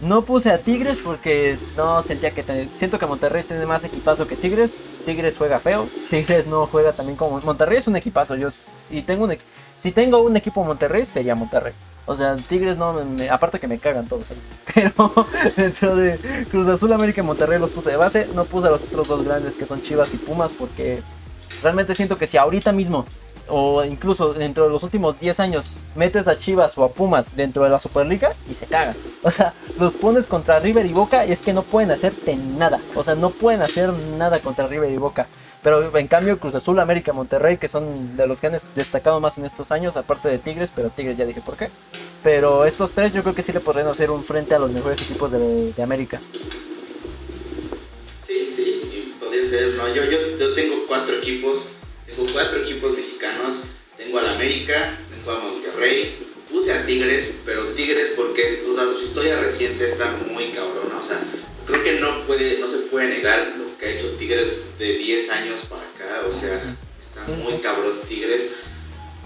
No 0.00 0.24
puse 0.24 0.50
a 0.50 0.58
Tigres 0.58 0.98
porque 0.98 1.56
no 1.76 2.02
sentía 2.02 2.32
que 2.32 2.68
siento 2.74 2.98
que 2.98 3.06
Monterrey 3.06 3.44
tiene 3.44 3.64
más 3.64 3.84
equipazo 3.84 4.26
que 4.26 4.36
Tigres. 4.36 4.82
Tigres 5.06 5.38
juega 5.38 5.60
feo. 5.60 5.88
Tigres 6.10 6.46
no 6.46 6.66
juega 6.66 6.92
también 6.92 7.16
como 7.16 7.40
Monterrey 7.40 7.78
es 7.78 7.86
un 7.86 7.96
equipazo. 7.96 8.36
Yo 8.36 8.50
si 8.50 9.00
tengo 9.02 9.24
un 9.24 9.36
si 9.78 9.92
tengo 9.92 10.18
un 10.18 10.36
equipo 10.36 10.62
Monterrey 10.64 11.06
sería 11.06 11.34
Monterrey. 11.34 11.72
O 12.06 12.14
sea, 12.14 12.36
Tigres 12.36 12.76
no, 12.76 12.94
aparte 13.30 13.58
que 13.58 13.68
me 13.68 13.78
cagan 13.78 14.06
todos. 14.06 14.28
Pero 14.74 15.26
dentro 15.56 15.96
de 15.96 16.46
Cruz 16.50 16.66
Azul, 16.68 16.92
América 16.92 17.20
y 17.20 17.24
Monterrey 17.24 17.58
los 17.58 17.70
puse 17.70 17.90
de 17.90 17.96
base. 17.96 18.28
No 18.34 18.44
puse 18.44 18.68
a 18.68 18.70
los 18.70 18.82
otros 18.82 19.08
dos 19.08 19.24
grandes 19.24 19.56
que 19.56 19.66
son 19.66 19.80
Chivas 19.80 20.12
y 20.14 20.16
Pumas 20.16 20.52
porque 20.52 21.02
realmente 21.62 21.94
siento 21.94 22.18
que 22.18 22.26
si 22.26 22.36
ahorita 22.36 22.72
mismo 22.72 23.06
o 23.48 23.84
incluso 23.84 24.32
dentro 24.32 24.64
de 24.64 24.70
los 24.70 24.82
últimos 24.82 25.20
10 25.20 25.40
años 25.40 25.70
metes 25.94 26.28
a 26.28 26.36
Chivas 26.36 26.76
o 26.78 26.84
a 26.84 26.90
Pumas 26.90 27.36
dentro 27.36 27.64
de 27.64 27.70
la 27.70 27.78
Superliga 27.78 28.32
y 28.48 28.54
se 28.54 28.66
cagan. 28.66 28.96
O 29.22 29.30
sea, 29.30 29.54
los 29.78 29.94
pones 29.94 30.26
contra 30.26 30.60
River 30.60 30.86
y 30.86 30.92
Boca 30.92 31.26
y 31.26 31.32
es 31.32 31.42
que 31.42 31.52
no 31.52 31.62
pueden 31.62 31.90
hacerte 31.90 32.36
nada. 32.36 32.80
O 32.94 33.02
sea, 33.02 33.14
no 33.14 33.30
pueden 33.30 33.62
hacer 33.62 33.92
nada 33.92 34.38
contra 34.40 34.66
River 34.66 34.90
y 34.90 34.96
Boca. 34.96 35.26
Pero 35.64 35.96
en 35.96 36.06
cambio 36.06 36.38
Cruz 36.38 36.54
Azul, 36.54 36.78
América, 36.78 37.12
Monterrey, 37.12 37.56
que 37.56 37.66
son 37.66 38.16
de 38.16 38.28
los 38.28 38.40
que 38.40 38.46
han 38.46 38.56
destacado 38.76 39.18
más 39.18 39.38
en 39.38 39.46
estos 39.46 39.72
años, 39.72 39.96
aparte 39.96 40.28
de 40.28 40.38
Tigres, 40.38 40.70
pero 40.74 40.90
Tigres 40.90 41.16
ya 41.16 41.26
dije 41.26 41.40
por 41.40 41.56
qué. 41.56 41.70
Pero 42.22 42.64
estos 42.64 42.92
tres 42.92 43.12
yo 43.12 43.22
creo 43.22 43.34
que 43.34 43.42
sí 43.42 43.52
le 43.52 43.60
podrían 43.60 43.88
hacer 43.88 44.12
un 44.12 44.22
frente 44.24 44.54
a 44.54 44.60
los 44.60 44.70
mejores 44.70 45.02
equipos 45.02 45.32
de, 45.32 45.72
América. 45.82 46.20
Sí, 48.24 48.52
sí, 48.54 49.14
podría 49.18 49.48
ser. 49.48 49.74
No, 49.74 49.88
yo, 49.88 50.04
yo, 50.04 50.36
yo 50.38 50.54
tengo 50.54 50.86
cuatro 50.86 51.16
equipos 51.16 51.68
tengo 52.14 52.32
cuatro 52.32 52.60
equipos 52.60 52.92
mexicanos. 52.92 53.54
Tengo 53.96 54.18
al 54.18 54.28
América, 54.28 54.98
tengo 55.10 55.30
a 55.30 55.40
Monterrey, 55.40 56.14
puse 56.50 56.72
a 56.72 56.84
Tigres, 56.86 57.34
pero 57.44 57.62
Tigres 57.68 58.12
porque 58.16 58.62
su 58.64 59.02
historia 59.02 59.40
reciente 59.40 59.84
está 59.84 60.16
muy 60.30 60.50
cabrona. 60.50 60.98
O 61.02 61.06
sea, 61.06 61.20
creo 61.66 61.82
que 61.82 62.00
no, 62.00 62.24
puede, 62.26 62.58
no 62.58 62.68
se 62.68 62.78
puede 62.90 63.08
negar 63.08 63.54
lo 63.58 63.73
que 63.84 63.90
ha 63.90 63.92
hecho 63.92 64.16
Tigres 64.16 64.48
de 64.78 64.98
10 64.98 65.30
años 65.30 65.60
para 65.68 65.82
acá. 65.82 66.26
O 66.26 66.32
sea, 66.32 66.62
está 67.00 67.30
muy 67.32 67.58
cabrón 67.58 68.00
Tigres. 68.08 68.50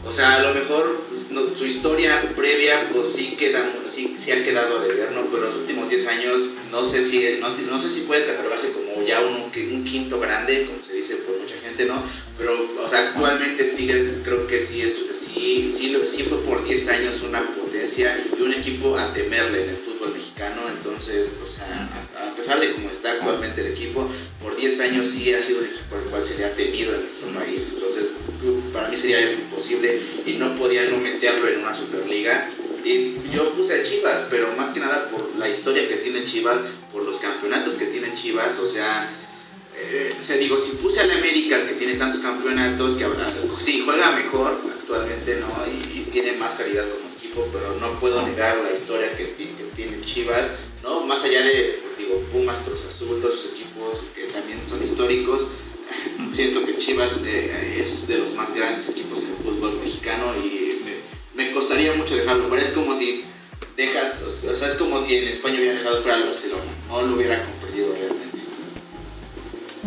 O 0.05 0.13
sea, 0.13 0.37
a 0.37 0.43
lo 0.43 0.55
mejor 0.55 1.05
pues, 1.09 1.27
su 1.57 1.67
historia 1.67 2.23
previa 2.37 2.89
pues 2.93 3.11
sí, 3.11 3.37
queda, 3.39 3.73
sí, 3.89 4.17
sí 4.23 4.31
ha 4.31 4.45
quedado 4.45 4.79
a 4.79 4.85
deber, 4.85 5.13
¿no? 5.13 5.27
Pero 5.27 5.47
los 5.47 5.57
últimos 5.57 5.89
10 5.89 6.07
años 6.09 6.43
no 6.71 6.83
sé 6.83 7.05
si, 7.05 7.39
no, 7.41 7.49
no 7.49 7.79
sé 7.81 7.89
si 7.89 8.01
puede 8.03 8.27
catalogarse 8.27 8.73
como 8.73 9.05
ya 9.05 9.21
un, 9.21 9.51
un 9.73 9.85
quinto 9.85 10.21
grande, 10.21 10.67
como 10.67 10.79
se 10.85 10.95
dice 10.95 11.17
por 11.17 11.39
mucha 11.39 11.57
gente, 11.59 11.85
¿no? 11.87 12.03
Pero, 12.39 12.69
o 12.81 12.89
sea, 12.89 13.09
actualmente 13.09 13.65
Tigres 13.77 14.13
creo 14.23 14.47
que 14.47 14.61
sí, 14.61 14.83
es, 14.83 14.95
sí, 15.13 15.69
sí, 15.75 15.97
sí 16.07 16.23
fue 16.23 16.39
por 16.43 16.65
10 16.65 16.89
años 16.89 17.23
una 17.23 17.43
potencia 17.55 18.25
y 18.39 18.41
un 18.41 18.53
equipo 18.53 18.97
a 18.97 19.13
temerle 19.13 19.65
en 19.65 19.71
el 19.71 19.77
fútbol 19.77 20.15
mexicano. 20.15 20.63
Entonces, 20.69 21.41
o 21.43 21.47
sea, 21.49 21.91
a, 22.17 22.37
pesar 22.37 22.61
de 22.61 22.73
cómo 22.73 22.91
está 22.91 23.11
actualmente 23.13 23.61
el 23.63 23.73
equipo, 23.73 24.09
por 24.41 24.57
10 24.57 24.81
años 24.81 25.09
sí 25.09 25.35
ha 25.35 25.43
sido 25.43 25.61
el 25.61 25.67
equipo 25.67 25.97
al 25.97 26.05
cual 26.05 26.23
sería 26.23 26.55
temido 26.55 26.95
en 26.95 27.03
nuestro 27.03 27.29
país. 27.31 27.73
Entonces, 27.75 28.13
para 28.73 28.89
mí 28.89 28.97
sería 28.97 29.33
imposible 29.33 30.01
y 30.25 30.35
no 30.35 30.55
podía 30.57 30.85
no 30.85 30.99
meterlo 30.99 31.49
en 31.49 31.61
una 31.61 31.75
Superliga. 31.75 32.51
Y 32.85 33.17
yo 33.35 33.53
puse 33.55 33.81
a 33.81 33.83
Chivas, 33.83 34.29
pero 34.31 34.55
más 34.57 34.71
que 34.71 34.79
nada 34.79 35.11
por 35.11 35.35
la 35.37 35.49
historia 35.49 35.89
que 35.89 35.97
tiene 35.97 36.25
Chivas, 36.25 36.61
por 36.93 37.03
los 37.03 37.17
campeonatos 37.17 37.75
que 37.75 37.87
tiene 37.87 38.15
Chivas, 38.15 38.61
o 38.61 38.69
sea, 38.69 39.11
eh, 39.81 40.11
se 40.13 40.39
digo, 40.39 40.59
si 40.59 40.73
puse 40.77 41.01
al 41.01 41.11
América 41.11 41.65
que 41.67 41.75
tiene 41.75 41.95
tantos 41.95 42.21
campeonatos, 42.21 42.95
que 42.95 43.05
ahora 43.05 43.29
sí 43.31 43.83
juega 43.85 44.13
mejor 44.13 44.59
actualmente, 44.77 45.41
¿no? 45.41 45.49
Y, 45.67 45.99
tiene 46.09 46.33
más 46.33 46.55
calidad 46.55 46.85
como 46.89 47.15
equipo, 47.17 47.47
pero 47.53 47.79
no 47.79 48.01
puedo 48.01 48.27
negar 48.27 48.57
la 48.59 48.73
historia 48.73 49.15
que, 49.17 49.35
tiene 49.77 50.01
Chivas, 50.01 50.53
¿no? 50.83 51.03
Más 51.07 51.23
allá 51.23 51.43
de, 51.43 51.81
digo, 51.97 52.21
Pumas, 52.33 52.59
Cruz 52.59 52.85
Azul, 52.89 53.21
todos 53.21 53.39
esos 53.39 53.53
equipos 53.53 54.03
que 54.17 54.25
también 54.25 54.59
son 54.67 54.83
históricos, 54.83 55.47
siento 56.33 56.65
que 56.65 56.77
Chivas 56.77 57.21
eh, 57.25 57.79
es 57.81 58.09
de 58.09 58.19
los 58.19 58.35
más 58.35 58.53
grandes 58.55 58.89
equipos 58.89 59.21
en 59.21 59.29
el 59.29 59.37
fútbol 59.37 59.79
mexicano 59.85 60.35
y 60.43 60.81
me, 61.35 61.53
costaría 61.53 61.93
mucho 61.95 62.17
dejarlo 62.17 62.49
fuera. 62.49 62.63
Es 62.63 62.71
como 62.71 62.97
si 62.97 63.23
dejas, 63.77 64.23
o 64.23 64.31
sea, 64.57 64.67
es 64.67 64.75
como 64.75 65.01
si 65.01 65.17
en 65.17 65.29
España 65.29 65.59
hubiera 65.59 65.75
dejado 65.75 66.03
fuera 66.03 66.17
al 66.17 66.25
Barcelona, 66.25 66.73
no 66.89 67.03
lo 67.03 67.17
hubiera 67.17 67.45
comprendido 67.45 67.93
realmente. 67.93 68.38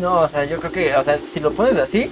No, 0.02 0.22
o 0.22 0.28
sea, 0.28 0.46
yo 0.46 0.58
creo 0.60 0.72
que, 0.72 0.96
o 0.96 1.04
sea, 1.04 1.20
si 1.28 1.40
lo 1.40 1.52
pones 1.52 1.78
así, 1.78 2.10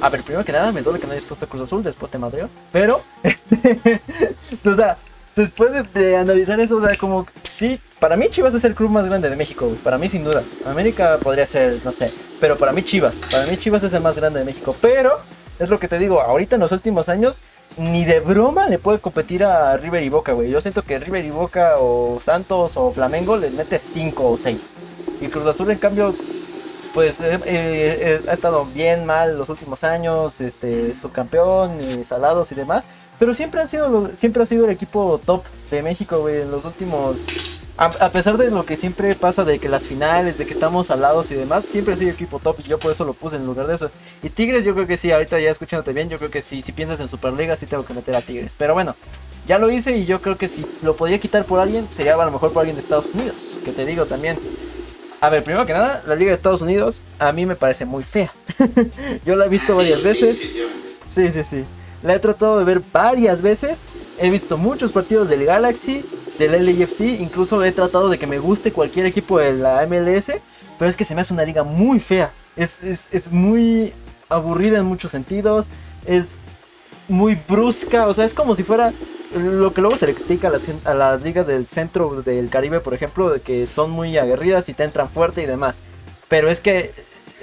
a 0.00 0.08
ver, 0.08 0.24
primero 0.24 0.44
que 0.44 0.50
nada, 0.50 0.72
me 0.72 0.82
duele 0.82 0.98
que 0.98 1.06
no 1.06 1.12
hayas 1.12 1.24
puesto 1.24 1.48
Cruz 1.48 1.62
Azul, 1.62 1.80
después 1.80 2.10
te 2.10 2.18
madreo. 2.18 2.48
Pero, 2.72 3.00
este, 3.22 4.00
o 4.64 4.74
sea, 4.74 4.96
después 5.36 5.70
de, 5.94 6.16
analizar 6.16 6.58
eso, 6.58 6.78
o 6.78 6.84
sea, 6.84 6.96
como, 6.96 7.28
sí, 7.44 7.78
para 8.00 8.16
mí 8.16 8.28
Chivas 8.28 8.54
es 8.54 8.64
el 8.64 8.74
club 8.74 8.90
más 8.90 9.06
grande 9.06 9.30
de 9.30 9.36
México, 9.36 9.72
Para 9.84 9.98
mí, 9.98 10.08
sin 10.08 10.24
duda. 10.24 10.42
América 10.66 11.18
podría 11.22 11.46
ser, 11.46 11.80
no 11.84 11.92
sé. 11.92 12.12
Pero 12.40 12.58
para 12.58 12.72
mí, 12.72 12.82
Chivas. 12.82 13.20
Para 13.30 13.46
mí, 13.46 13.56
Chivas 13.56 13.84
es 13.84 13.92
el 13.92 14.02
más 14.02 14.16
grande 14.16 14.40
de 14.40 14.44
México. 14.44 14.74
Pero, 14.80 15.20
es 15.60 15.70
lo 15.70 15.78
que 15.78 15.86
te 15.86 16.00
digo, 16.00 16.20
ahorita 16.20 16.56
en 16.56 16.62
los 16.62 16.72
últimos 16.72 17.08
años, 17.08 17.40
ni 17.76 18.04
de 18.04 18.18
broma 18.18 18.68
le 18.68 18.80
puede 18.80 18.98
competir 18.98 19.44
a 19.44 19.76
River 19.76 20.02
y 20.02 20.08
Boca, 20.08 20.32
güey. 20.32 20.50
Yo 20.50 20.60
siento 20.60 20.82
que 20.82 20.98
River 20.98 21.24
y 21.24 21.30
Boca 21.30 21.76
o 21.78 22.18
Santos 22.20 22.76
o 22.76 22.90
Flamengo 22.90 23.36
les 23.36 23.52
mete 23.52 23.78
5 23.78 24.28
o 24.28 24.36
6. 24.36 24.74
Y 25.20 25.28
Cruz 25.28 25.46
Azul, 25.46 25.70
en 25.70 25.78
cambio, 25.78 26.16
pues 26.94 27.20
eh, 27.20 27.40
eh, 27.46 28.22
ha 28.28 28.32
estado 28.32 28.66
bien 28.66 29.06
mal 29.06 29.38
los 29.38 29.48
últimos 29.48 29.84
años, 29.84 30.40
este, 30.40 30.94
subcampeón 30.94 31.80
y 31.80 32.04
salados 32.04 32.52
y 32.52 32.54
demás, 32.54 32.88
pero 33.18 33.34
siempre 33.34 33.60
ha 33.60 33.66
sido 33.66 34.14
siempre 34.14 34.42
ha 34.42 34.46
sido 34.46 34.64
el 34.66 34.70
equipo 34.70 35.20
top 35.24 35.44
de 35.70 35.82
México, 35.82 36.20
güey, 36.20 36.42
en 36.42 36.50
los 36.50 36.64
últimos 36.64 37.18
a, 37.76 38.10
pesar 38.10 38.36
de 38.36 38.50
lo 38.50 38.64
que 38.64 38.76
siempre 38.76 39.14
pasa 39.14 39.44
de 39.44 39.58
que 39.58 39.68
las 39.68 39.86
finales, 39.86 40.38
de 40.38 40.44
que 40.44 40.52
estamos 40.52 40.88
salados 40.88 41.30
y 41.30 41.34
demás, 41.34 41.64
siempre 41.64 41.94
ha 41.94 41.96
sido 41.96 42.10
el 42.10 42.14
equipo 42.14 42.38
top 42.38 42.60
y 42.60 42.64
yo 42.64 42.78
por 42.78 42.92
eso 42.92 43.04
lo 43.04 43.14
puse 43.14 43.36
en 43.36 43.46
lugar 43.46 43.66
de 43.66 43.74
eso. 43.74 43.90
Y 44.22 44.28
Tigres 44.28 44.64
yo 44.64 44.74
creo 44.74 44.86
que 44.86 44.96
sí, 44.96 45.10
ahorita 45.10 45.40
ya 45.40 45.50
escuchándote 45.50 45.92
bien, 45.92 46.08
yo 46.08 46.18
creo 46.18 46.30
que 46.30 46.42
sí, 46.42 46.62
si 46.62 46.72
piensas 46.72 47.00
en 47.00 47.08
Superliga 47.08 47.56
sí 47.56 47.66
tengo 47.66 47.84
que 47.84 47.94
meter 47.94 48.14
a 48.14 48.22
Tigres. 48.22 48.54
Pero 48.56 48.74
bueno, 48.74 48.94
ya 49.46 49.58
lo 49.58 49.70
hice 49.70 49.96
y 49.96 50.04
yo 50.04 50.20
creo 50.20 50.36
que 50.36 50.48
si 50.48 50.66
lo 50.82 50.96
podría 50.96 51.18
quitar 51.18 51.44
por 51.44 51.60
alguien, 51.60 51.88
sería 51.90 52.14
a 52.14 52.24
lo 52.24 52.30
mejor 52.30 52.52
por 52.52 52.60
alguien 52.60 52.76
de 52.76 52.82
Estados 52.82 53.06
Unidos, 53.14 53.60
que 53.64 53.72
te 53.72 53.84
digo 53.86 54.06
también. 54.06 54.38
A 55.22 55.28
ver, 55.28 55.44
primero 55.44 55.64
que 55.64 55.72
nada, 55.72 56.02
la 56.04 56.16
Liga 56.16 56.30
de 56.30 56.34
Estados 56.34 56.62
Unidos 56.62 57.04
a 57.20 57.30
mí 57.30 57.46
me 57.46 57.54
parece 57.54 57.84
muy 57.84 58.02
fea. 58.02 58.32
Yo 59.24 59.36
la 59.36 59.46
he 59.46 59.48
visto 59.48 59.76
varias 59.76 60.02
veces. 60.02 60.40
Sí, 61.06 61.30
sí, 61.30 61.44
sí. 61.44 61.64
La 62.02 62.16
he 62.16 62.18
tratado 62.18 62.58
de 62.58 62.64
ver 62.64 62.82
varias 62.92 63.40
veces. 63.40 63.84
He 64.18 64.30
visto 64.30 64.58
muchos 64.58 64.90
partidos 64.90 65.28
del 65.28 65.44
Galaxy, 65.44 66.04
del 66.40 66.66
LAFC. 66.66 67.20
Incluso 67.20 67.64
he 67.64 67.70
tratado 67.70 68.08
de 68.08 68.18
que 68.18 68.26
me 68.26 68.40
guste 68.40 68.72
cualquier 68.72 69.06
equipo 69.06 69.38
de 69.38 69.52
la 69.52 69.86
MLS. 69.86 70.32
Pero 70.76 70.88
es 70.88 70.96
que 70.96 71.04
se 71.04 71.14
me 71.14 71.20
hace 71.20 71.32
una 71.32 71.44
liga 71.44 71.62
muy 71.62 72.00
fea. 72.00 72.32
Es, 72.56 72.82
es, 72.82 73.06
es 73.14 73.30
muy 73.30 73.92
aburrida 74.28 74.78
en 74.78 74.86
muchos 74.86 75.12
sentidos. 75.12 75.68
Es 76.04 76.40
muy 77.06 77.38
brusca. 77.48 78.08
O 78.08 78.14
sea, 78.14 78.24
es 78.24 78.34
como 78.34 78.56
si 78.56 78.64
fuera 78.64 78.92
lo 79.34 79.72
que 79.72 79.80
luego 79.80 79.96
se 79.96 80.06
le 80.06 80.14
critica 80.14 80.50
a 80.84 80.94
las, 80.94 81.22
ligas 81.22 81.46
del 81.46 81.66
centro 81.66 82.22
del 82.22 82.50
Caribe, 82.50 82.80
por 82.80 82.94
ejemplo, 82.94 83.30
de 83.30 83.40
que 83.40 83.66
son 83.66 83.90
muy 83.90 84.16
aguerridas 84.18 84.68
y 84.68 84.74
te 84.74 84.84
entran 84.84 85.08
fuerte 85.08 85.42
y 85.42 85.46
demás. 85.46 85.82
Pero 86.28 86.48
es 86.48 86.60
que 86.60 86.92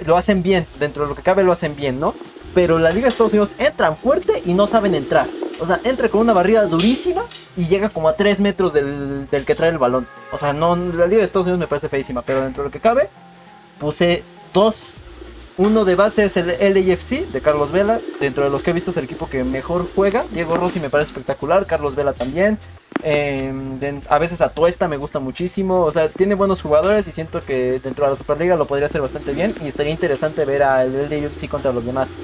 lo 0.04 0.16
hacen 0.16 0.42
bien, 0.42 0.66
dentro 0.78 1.04
de 1.04 1.08
lo 1.08 1.14
que 1.14 1.22
cabe 1.22 1.44
lo 1.44 1.52
hacen 1.52 1.76
bien, 1.76 2.00
¿no? 2.00 2.14
Pero 2.54 2.78
la 2.78 2.90
Liga 2.90 3.04
de 3.04 3.10
Estados 3.10 3.32
Unidos 3.32 3.54
entran 3.58 3.96
fuerte 3.96 4.42
y 4.44 4.54
no 4.54 4.66
saben 4.66 4.94
entrar. 4.94 5.28
O 5.60 5.66
sea, 5.66 5.80
entra 5.84 6.08
con 6.08 6.22
una 6.22 6.32
barrida 6.32 6.66
durísima 6.66 7.24
y 7.56 7.66
llega 7.66 7.90
como 7.90 8.08
a 8.08 8.16
3 8.16 8.40
metros 8.40 8.72
del, 8.72 9.28
del 9.30 9.44
que 9.44 9.54
trae 9.54 9.70
el 9.70 9.78
balón. 9.78 10.06
O 10.32 10.38
sea, 10.38 10.52
no, 10.52 10.74
la 10.74 11.06
Liga 11.06 11.18
de 11.18 11.24
Estados 11.24 11.46
Unidos 11.46 11.60
me 11.60 11.68
parece 11.68 11.88
feísima, 11.88 12.22
pero 12.22 12.42
dentro 12.42 12.62
de 12.62 12.68
lo 12.68 12.72
que 12.72 12.80
cabe, 12.80 13.08
puse 13.78 14.24
dos 14.52 14.96
uno 15.58 15.84
de 15.84 15.94
base 15.94 16.24
es 16.24 16.36
el 16.36 16.46
LAFC 16.48 17.26
de 17.30 17.40
Carlos 17.40 17.70
Vela. 17.70 18.00
Dentro 18.18 18.44
de 18.44 18.50
los 18.50 18.62
que 18.62 18.70
he 18.70 18.72
visto 18.72 18.90
es 18.90 18.96
el 18.96 19.04
equipo 19.04 19.28
que 19.28 19.44
mejor 19.44 19.86
juega. 19.94 20.24
Diego 20.30 20.56
Rossi 20.56 20.80
me 20.80 20.90
parece 20.90 21.10
espectacular. 21.10 21.66
Carlos 21.66 21.94
Vela 21.94 22.12
también. 22.12 22.58
Em, 23.02 23.76
a 24.08 24.18
veces 24.18 24.40
a 24.40 24.50
Tuesta 24.50 24.88
me 24.88 24.96
gusta 24.96 25.18
muchísimo. 25.18 25.82
O 25.82 25.90
sea, 25.90 26.08
tiene 26.08 26.34
buenos 26.34 26.62
jugadores 26.62 27.06
y 27.08 27.12
siento 27.12 27.42
que 27.42 27.80
dentro 27.80 28.04
de 28.04 28.10
la 28.12 28.16
Superliga 28.16 28.56
lo 28.56 28.66
podría 28.66 28.86
hacer 28.86 29.00
bastante 29.00 29.32
bien. 29.32 29.54
Y 29.62 29.68
estaría 29.68 29.92
interesante 29.92 30.44
ver 30.44 30.62
al 30.62 31.10
LAFC 31.10 31.48
contra 31.48 31.72
los 31.72 31.84
demás. 31.84 32.16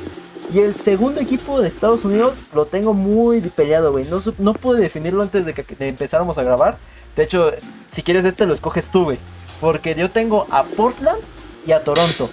Y 0.52 0.60
el 0.60 0.76
segundo 0.76 1.20
equipo 1.20 1.60
de 1.60 1.68
Estados 1.68 2.04
Unidos 2.04 2.40
lo 2.54 2.66
tengo 2.66 2.94
muy 2.94 3.40
peleado, 3.40 3.92
güey. 3.92 4.06
No, 4.06 4.18
no 4.38 4.54
pude 4.54 4.80
definirlo 4.80 5.22
antes 5.22 5.44
de 5.44 5.52
que 5.52 5.66
empezáramos 5.80 6.38
a 6.38 6.42
grabar. 6.42 6.78
De 7.16 7.24
hecho, 7.24 7.50
si 7.90 8.02
quieres 8.02 8.24
este 8.24 8.46
lo 8.46 8.54
escoges 8.54 8.90
tú, 8.90 9.04
güey. 9.04 9.18
Porque 9.60 9.94
yo 9.94 10.10
tengo 10.10 10.46
a 10.50 10.64
Portland 10.64 11.20
y 11.66 11.72
a 11.72 11.82
Toronto. 11.82 12.30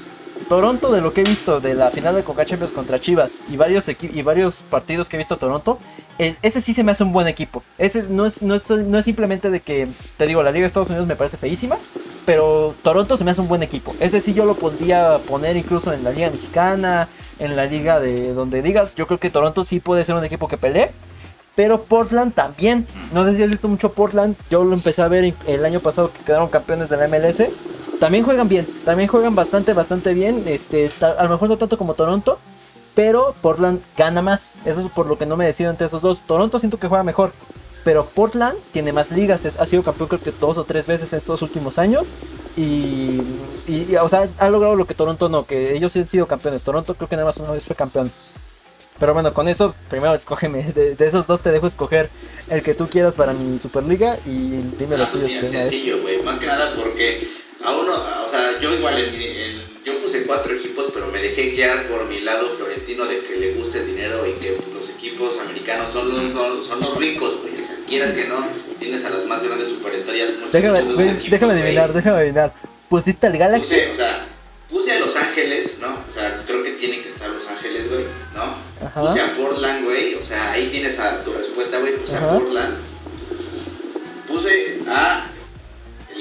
Toronto, 0.48 0.92
de 0.92 1.02
lo 1.02 1.14
que 1.14 1.22
he 1.22 1.24
visto 1.24 1.60
de 1.60 1.74
la 1.74 1.90
final 1.92 2.16
de 2.16 2.24
Coca 2.24 2.46
Champions 2.46 2.72
contra 2.72 3.00
Chivas 3.00 3.42
y 3.50 3.58
varios, 3.58 3.90
y 3.90 4.22
varios 4.22 4.64
partidos 4.64 5.10
que 5.10 5.18
he 5.18 5.20
visto 5.20 5.38
Toronto, 5.38 5.80
ese 6.18 6.62
sí 6.62 6.74
se 6.74 6.84
me 6.84 6.92
hace 6.92 7.04
un 7.04 7.12
buen 7.12 7.28
equipo. 7.28 7.64
Ese 7.78 8.04
no 8.04 8.26
es, 8.26 8.42
no, 8.42 8.56
es, 8.56 8.70
no 8.70 8.98
es 8.98 9.06
simplemente 9.06 9.50
de 9.50 9.62
que, 9.62 9.88
te 10.18 10.28
digo, 10.28 10.44
la 10.44 10.52
Liga 10.52 10.64
de 10.64 10.68
Estados 10.68 10.90
Unidos 10.90 11.08
me 11.08 11.16
parece 11.16 11.38
feísima, 11.38 11.78
pero 12.26 12.76
Toronto 12.82 13.18
se 13.18 13.24
me 13.24 13.32
hace 13.32 13.42
un 13.42 13.48
buen 13.48 13.64
equipo. 13.64 13.96
Ese 14.00 14.22
sí 14.22 14.34
yo 14.34 14.46
lo 14.46 14.56
podría 14.56 15.20
poner 15.20 15.58
incluso 15.58 15.94
en 15.94 16.04
la 16.04 16.12
Liga 16.12 16.30
Mexicana, 16.30 17.08
en 17.40 17.56
la 17.56 17.66
Liga 17.66 18.00
de 18.00 18.34
donde 18.34 18.62
digas. 18.62 18.96
Yo 18.96 19.08
creo 19.08 19.20
que 19.20 19.30
Toronto 19.30 19.64
sí 19.64 19.80
puede 19.80 20.04
ser 20.04 20.16
un 20.16 20.24
equipo 20.24 20.48
que 20.48 20.58
pelee. 20.58 20.92
Pero 21.56 21.84
Portland 21.84 22.34
también. 22.34 22.88
No 23.14 23.26
sé 23.26 23.36
si 23.36 23.44
has 23.44 23.50
visto 23.50 23.68
mucho 23.68 23.94
Portland. 23.94 24.36
Yo 24.50 24.64
lo 24.64 24.74
empecé 24.74 25.04
a 25.04 25.08
ver 25.08 25.36
el 25.46 25.66
año 25.66 25.82
pasado 25.82 26.12
que 26.12 26.24
quedaron 26.24 26.50
campeones 26.50 26.90
de 26.90 26.98
la 26.98 27.08
MLS 27.08 27.44
también 28.04 28.26
juegan 28.26 28.50
bien, 28.50 28.68
también 28.84 29.08
juegan 29.08 29.34
bastante, 29.34 29.72
bastante 29.72 30.14
bien. 30.14 30.44
Este, 30.46 30.92
a 31.00 31.24
lo 31.24 31.30
mejor 31.30 31.48
no 31.48 31.58
tanto 31.58 31.78
como 31.78 31.94
Toronto, 31.94 32.38
pero 32.96 33.34
Portland 33.42 33.82
gana 33.96 34.22
más. 34.22 34.58
Eso 34.66 34.82
es 34.82 34.88
por 34.88 35.06
lo 35.06 35.18
que 35.18 35.26
no 35.26 35.38
me 35.38 35.46
decido 35.46 35.72
entre 35.72 35.88
esos 35.88 36.02
dos. 36.02 36.20
Toronto 36.20 36.60
siento 36.60 36.78
que 36.78 36.90
juega 36.90 37.06
mejor, 37.06 37.32
pero 37.86 38.06
Portland 38.08 38.58
tiene 38.74 38.92
más 38.92 39.14
ligas, 39.14 39.46
ha 39.46 39.66
sido 39.66 39.84
campeón 39.84 40.10
creo 40.10 40.22
que 40.22 40.34
dos 40.38 40.58
o 40.58 40.66
tres 40.66 40.86
veces 40.86 41.14
en 41.14 41.20
estos 41.20 41.42
últimos 41.44 41.80
años 41.80 42.12
y, 42.58 43.22
o 44.02 44.10
sea, 44.10 44.28
ha 44.38 44.50
logrado 44.50 44.76
lo 44.76 44.86
que 44.86 44.96
Toronto 44.96 45.30
no, 45.30 45.46
que 45.46 45.74
ellos 45.74 45.96
han 45.96 46.10
sido 46.10 46.28
campeones. 46.28 46.62
Toronto 46.62 46.96
creo 46.96 47.08
que 47.08 47.16
nada 47.16 47.28
más 47.28 47.38
una 47.38 47.52
vez 47.52 47.66
fue 47.66 47.78
campeón. 47.78 48.12
Pero 49.00 49.14
bueno, 49.14 49.34
con 49.34 49.48
eso, 49.48 49.76
primero 49.90 50.14
escógeme. 50.14 50.62
De, 50.74 50.98
esos 51.00 51.26
dos 51.26 51.40
te 51.40 51.54
dejo 51.54 51.68
escoger 51.68 52.10
el 52.50 52.64
que 52.64 52.74
tú 52.74 52.90
quieras 52.90 53.14
para 53.14 53.32
mi 53.32 53.60
Superliga 53.60 54.20
y 54.26 54.62
dime 54.78 54.98
los 54.98 55.08
ah, 55.08 55.12
tuyos. 55.14 55.32
Es 55.32 55.52
sencillo, 55.52 56.02
güey. 56.02 56.22
Más 56.22 56.38
que 56.38 56.48
nada 56.48 56.76
porque 56.76 57.43
a 57.63 57.72
uno, 57.77 57.93
o 57.93 58.29
sea, 58.29 58.60
yo 58.60 58.74
igual, 58.74 58.98
yo 59.86 60.00
puse 60.01 60.24
cuatro 60.24 60.53
equipos, 60.53 60.89
pero 60.93 61.08
me 61.08 61.22
dejé 61.22 61.51
guiar 61.51 61.88
por 61.88 62.05
mi 62.08 62.22
lado 62.22 62.50
florentino 62.55 63.05
de 63.05 63.20
que 63.20 63.36
le 63.38 63.53
guste 63.53 63.79
el 63.79 63.88
dinero 63.88 64.25
y 64.27 64.34
que 64.34 64.58
los 64.74 64.89
equipos 64.89 65.39
americanos 65.39 65.91
son 65.91 66.10
los, 66.10 66.32
son, 66.32 66.79
los 66.82 66.98
ricos, 66.98 67.39
güey. 67.41 67.62
O 67.62 67.65
sea, 67.65 67.75
quieras 67.88 68.12
que 68.12 68.25
no, 68.25 68.46
tienes 68.79 69.03
a 69.05 69.10
las 69.10 69.25
más 69.25 69.43
grandes 69.43 69.70
superestrellas. 69.70 70.29
Déjame, 70.51 70.82
déjame 71.29 71.53
adivinar, 71.53 71.93
déjame 71.93 72.17
adivinar. 72.17 72.53
¿Pusiste 72.89 73.27
al 73.27 73.38
Galaxy? 73.38 73.75
Puse, 73.75 73.91
o 73.91 73.96
sea, 73.96 74.25
puse 74.70 74.91
a 74.91 75.00
Los 75.00 75.15
Ángeles, 75.15 75.77
¿no? 75.79 75.88
O 76.08 76.12
sea, 76.12 76.43
creo 76.46 76.63
que 76.63 76.72
tiene 76.74 77.01
que 77.01 77.10
estar 77.10 77.29
Los 77.29 77.48
Ángeles, 77.48 77.89
güey, 77.89 78.05
¿no? 78.36 79.08
Puse 79.08 79.22
a 79.22 79.36
Portland, 79.36 79.86
güey. 79.86 80.15
O 80.15 80.24
sea, 80.24 80.51
ahí 80.51 80.67
tienes 80.67 81.00
a 81.00 81.24
tu 81.24 81.34
respuesta, 81.34 81.79
güey. 81.79 81.96
Puse 81.98 82.17
a 82.17 82.29
Portland. 82.29 82.75
Puse 84.27 84.79
a 84.88 85.27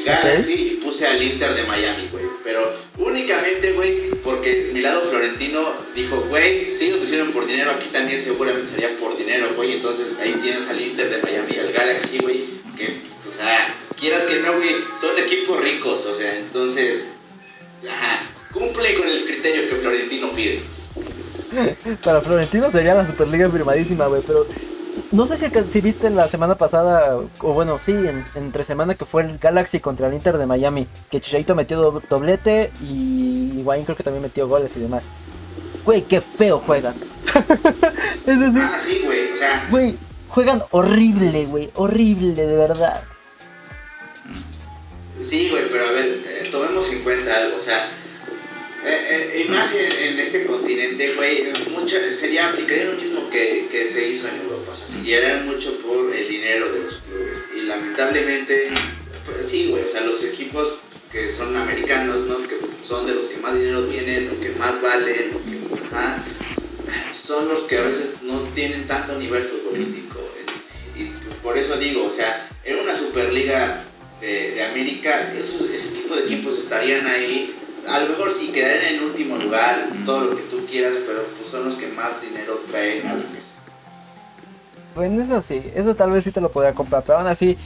Galaxy 0.05 0.53
y 0.53 0.81
puse 0.83 1.07
al 1.07 1.23
Inter 1.23 1.55
de 1.55 1.65
Miami, 1.65 2.09
güey. 2.11 2.25
Pero 2.45 2.75
únicamente, 2.99 3.73
güey, 3.73 4.11
porque 4.25 4.71
mi 4.73 4.81
lado 4.81 5.03
florentino 5.03 5.73
dijo, 5.95 6.17
güey, 6.29 6.77
si 6.79 6.91
lo 6.91 6.99
pusieron 6.99 7.33
por 7.33 7.47
dinero, 7.47 7.71
aquí 7.73 7.89
también 7.89 8.21
seguramente 8.21 8.71
sería 8.71 8.91
por 8.99 9.17
dinero, 9.17 9.49
güey. 9.57 9.75
Entonces 9.75 10.17
ahí 10.21 10.33
tienes 10.43 10.69
al 10.69 10.81
Inter 10.81 11.11
de 11.11 11.23
Miami 11.23 11.59
al 11.59 11.73
Galaxy, 11.73 12.19
güey. 12.19 12.45
Que, 12.77 12.97
o 13.31 13.37
sea, 13.37 13.75
quieras 13.99 14.25
que 14.25 14.41
no, 14.41 14.57
güey, 14.57 14.75
son 15.01 15.19
equipos 15.19 15.61
ricos, 15.61 16.07
o 16.07 16.17
sea, 16.19 16.37
entonces, 16.37 17.05
ajá, 17.89 18.27
cumple 18.53 18.95
con 18.95 19.09
el 19.09 19.25
criterio 19.25 19.69
que 19.69 19.77
Florentino 19.77 20.33
pide. 20.33 20.61
Para 22.05 22.21
Florentino 22.21 22.71
sería 22.71 22.95
la 22.95 23.07
Superliga 23.07 23.49
firmadísima, 23.51 24.07
güey, 24.07 24.23
pero 24.27 24.47
no 25.13 25.27
sé 25.27 25.37
si, 25.37 25.47
si 25.69 25.81
viste 25.81 26.11
la 26.11 26.27
semana 26.27 26.57
pasada, 26.57 27.19
o 27.41 27.53
bueno, 27.53 27.79
sí, 27.79 27.93
en, 27.93 28.25
entre 28.35 28.65
semana 28.65 28.95
que 28.95 29.05
fue 29.05 29.23
el 29.23 29.39
Galaxy 29.39 29.79
contra 29.79 30.09
el 30.09 30.15
Inter 30.15 30.39
de 30.39 30.47
Miami, 30.47 30.87
que 31.11 31.21
Chicharito 31.21 31.55
metió 31.55 32.01
doblete 32.09 32.73
y 32.81 33.63
Wayne 33.63 33.85
creo 33.85 33.97
que 33.97 34.03
también 34.03 34.23
metió 34.23 34.49
goles 34.49 34.75
y 34.77 34.81
demás. 34.81 35.11
Güey, 35.85 36.03
qué 36.03 36.21
feo 36.21 36.59
juegan. 36.59 36.95
es 38.27 38.41
decir, 38.41 38.63
ah, 38.63 38.79
sí, 38.79 39.03
güey, 39.05 39.33
o 39.33 39.37
sea. 39.37 39.69
Güey, 39.71 39.99
juegan 40.29 40.63
horrible, 40.71 41.45
güey, 41.47 41.71
horrible, 41.75 42.35
de 42.35 42.57
verdad. 42.57 43.03
Sí, 45.21 45.51
güey, 45.51 45.69
pero 45.71 45.89
a 45.89 45.93
ver, 45.93 46.23
eh, 46.27 46.49
tomemos 46.51 46.89
en 46.91 47.03
cuenta 47.03 47.37
algo, 47.37 47.59
o 47.59 47.61
sea, 47.61 47.89
eh, 48.85 49.07
eh, 49.11 49.45
y 49.45 49.49
más 49.49 49.73
en, 49.75 50.19
este 50.19 50.45
continente, 50.45 51.15
güey, 51.15 51.53
mucho, 51.71 51.97
sería, 52.11 52.49
aplicaría 52.49 52.87
lo 52.87 52.95
mismo 52.95 53.31
que, 53.31 53.69
que, 53.71 53.87
se 53.87 54.09
hizo 54.09 54.27
en 54.27 54.41
Europa, 54.41 54.73
o 54.73 54.75
sea, 54.75 54.87
se 54.87 55.01
guiarían 55.03 55.47
mucho 55.47 55.79
por 55.79 56.13
el 56.13 56.29
dinero 56.29 56.73
de 56.73 56.81
los 56.81 56.95
clubes. 56.97 57.39
Y 57.57 57.61
lamentablemente, 57.61 58.71
pues, 59.25 59.47
sí, 59.47 59.69
güey, 59.71 59.85
o 59.85 59.89
sea, 59.89 60.01
los 60.01 60.25
equipos 60.25 60.79
que 61.13 61.29
son 61.29 61.57
americanos, 61.57 62.23
¿no? 62.23 62.43
Que 62.43 62.59
son 62.85 63.07
de 63.07 63.15
los 63.15 63.27
que 63.27 63.37
más 63.37 63.55
dinero 63.55 63.85
tienen, 63.85 64.29
lo 64.29 64.41
que 64.41 64.51
más 64.59 64.83
valen, 64.83 65.33
lo 65.33 65.39
que, 65.45 65.61
son 67.17 67.49
los 67.49 67.61
que 67.63 67.79
a 67.79 67.83
veces 67.83 68.17
no 68.23 68.41
tienen 68.55 68.89
tanto 68.89 69.17
nivel 69.17 69.45
futbolístico. 69.45 70.19
Y, 70.97 71.11
por 71.41 71.57
eso 71.57 71.77
digo, 71.77 72.05
o 72.07 72.11
sea, 72.11 72.49
en 72.65 72.79
una 72.81 72.97
Superliga 72.97 73.85
de, 74.21 74.53
de 74.53 74.65
América, 74.65 75.33
esos, 75.39 75.71
ese 75.71 75.91
tipo 75.91 76.17
de 76.17 76.25
equipos 76.25 76.59
estarían 76.59 77.07
ahí 77.07 77.55
a 77.89 78.01
lo 78.01 78.09
mejor 78.11 78.31
sí 78.33 78.49
quedarían 78.49 78.95
en 78.95 79.05
último 79.05 79.37
lugar, 79.37 79.89
todo 80.05 80.25
lo 80.25 80.37
que 80.37 80.43
tú 80.43 80.65
quieras, 80.67 80.95
pero 81.07 81.25
pues 81.37 81.51
son 81.51 81.65
los 81.65 81.77
que 81.77 81.89
más 81.89 82.21
dinero 82.21 82.61
traen 82.71 83.07
a 83.07 83.15
la 83.15 83.25
mesa. 83.33 83.55
Bueno, 84.95 85.23
eso 85.23 85.41
sí, 85.43 85.63
eso 85.75 85.95
tal 85.95 86.11
vez 86.11 86.25
sí 86.25 86.33
te 86.33 86.41
lo 86.41 86.51
podría 86.51 86.75
comprar, 86.75 87.03
pero 87.03 87.19
aún 87.19 87.27
así, 87.27 87.57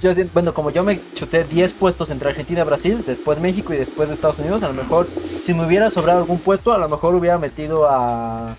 yo 0.00 0.12
bueno, 0.32 0.52
como 0.52 0.70
yo 0.70 0.84
me 0.84 1.00
chuté 1.14 1.44
10 1.44 1.72
puestos 1.74 2.10
entre 2.10 2.28
Argentina 2.28 2.60
y 2.60 2.64
Brasil, 2.64 3.02
después 3.06 3.40
México 3.40 3.72
y 3.72 3.78
después 3.78 4.08
de 4.08 4.14
Estados 4.14 4.38
Unidos, 4.38 4.62
a 4.62 4.68
lo 4.68 4.74
mejor 4.74 5.08
si 5.38 5.54
me 5.54 5.66
hubiera 5.66 5.88
sobrado 5.88 6.18
algún 6.18 6.38
puesto, 6.38 6.72
a 6.72 6.78
lo 6.78 6.88
mejor 6.88 7.14
hubiera 7.14 7.38
metido 7.38 7.88
a... 7.88 8.56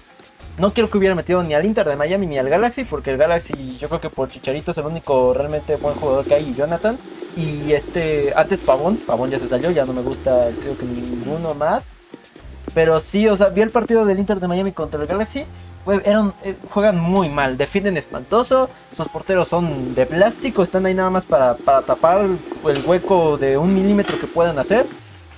No 0.57 0.73
quiero 0.73 0.89
que 0.89 0.97
hubiera 0.97 1.15
metido 1.15 1.43
ni 1.43 1.53
al 1.53 1.65
Inter 1.65 1.87
de 1.87 1.97
Miami 1.97 2.27
ni 2.27 2.37
al 2.37 2.49
Galaxy, 2.49 2.85
porque 2.85 3.11
el 3.11 3.17
Galaxy 3.17 3.77
yo 3.77 3.89
creo 3.89 3.99
que 3.99 4.09
por 4.09 4.29
Chicharito 4.29 4.71
es 4.71 4.77
el 4.77 4.85
único 4.85 5.33
realmente 5.33 5.75
buen 5.75 5.95
jugador 5.95 6.25
que 6.25 6.33
hay, 6.33 6.49
y 6.49 6.55
Jonathan. 6.55 6.97
Y 7.35 7.73
este, 7.73 8.33
antes 8.35 8.61
Pavón, 8.61 8.97
Pavón 8.97 9.29
ya 9.29 9.39
se 9.39 9.47
salió, 9.47 9.71
ya 9.71 9.85
no 9.85 9.93
me 9.93 10.01
gusta 10.01 10.49
creo 10.61 10.77
que 10.77 10.85
ninguno 10.85 11.53
más. 11.53 11.93
Pero 12.73 12.99
sí, 12.99 13.27
o 13.27 13.37
sea, 13.37 13.49
vi 13.49 13.61
el 13.61 13.71
partido 13.71 14.05
del 14.05 14.19
Inter 14.19 14.39
de 14.39 14.47
Miami 14.47 14.71
contra 14.71 15.01
el 15.01 15.07
Galaxy. 15.07 15.45
Eran, 16.03 16.33
eh, 16.43 16.55
juegan 16.71 16.99
muy 16.99 17.29
mal, 17.29 17.57
defienden 17.57 17.95
espantoso, 17.95 18.71
sus 18.95 19.07
porteros 19.07 19.47
son 19.49 19.93
de 19.93 20.07
plástico, 20.07 20.63
están 20.63 20.83
ahí 20.87 20.95
nada 20.95 21.11
más 21.11 21.25
para, 21.27 21.55
tapar 21.55 22.21
el 22.25 22.83
hueco 22.85 23.37
de 23.37 23.55
un 23.57 23.71
milímetro 23.75 24.17
que 24.19 24.25
puedan 24.25 24.57
hacer. 24.57 24.87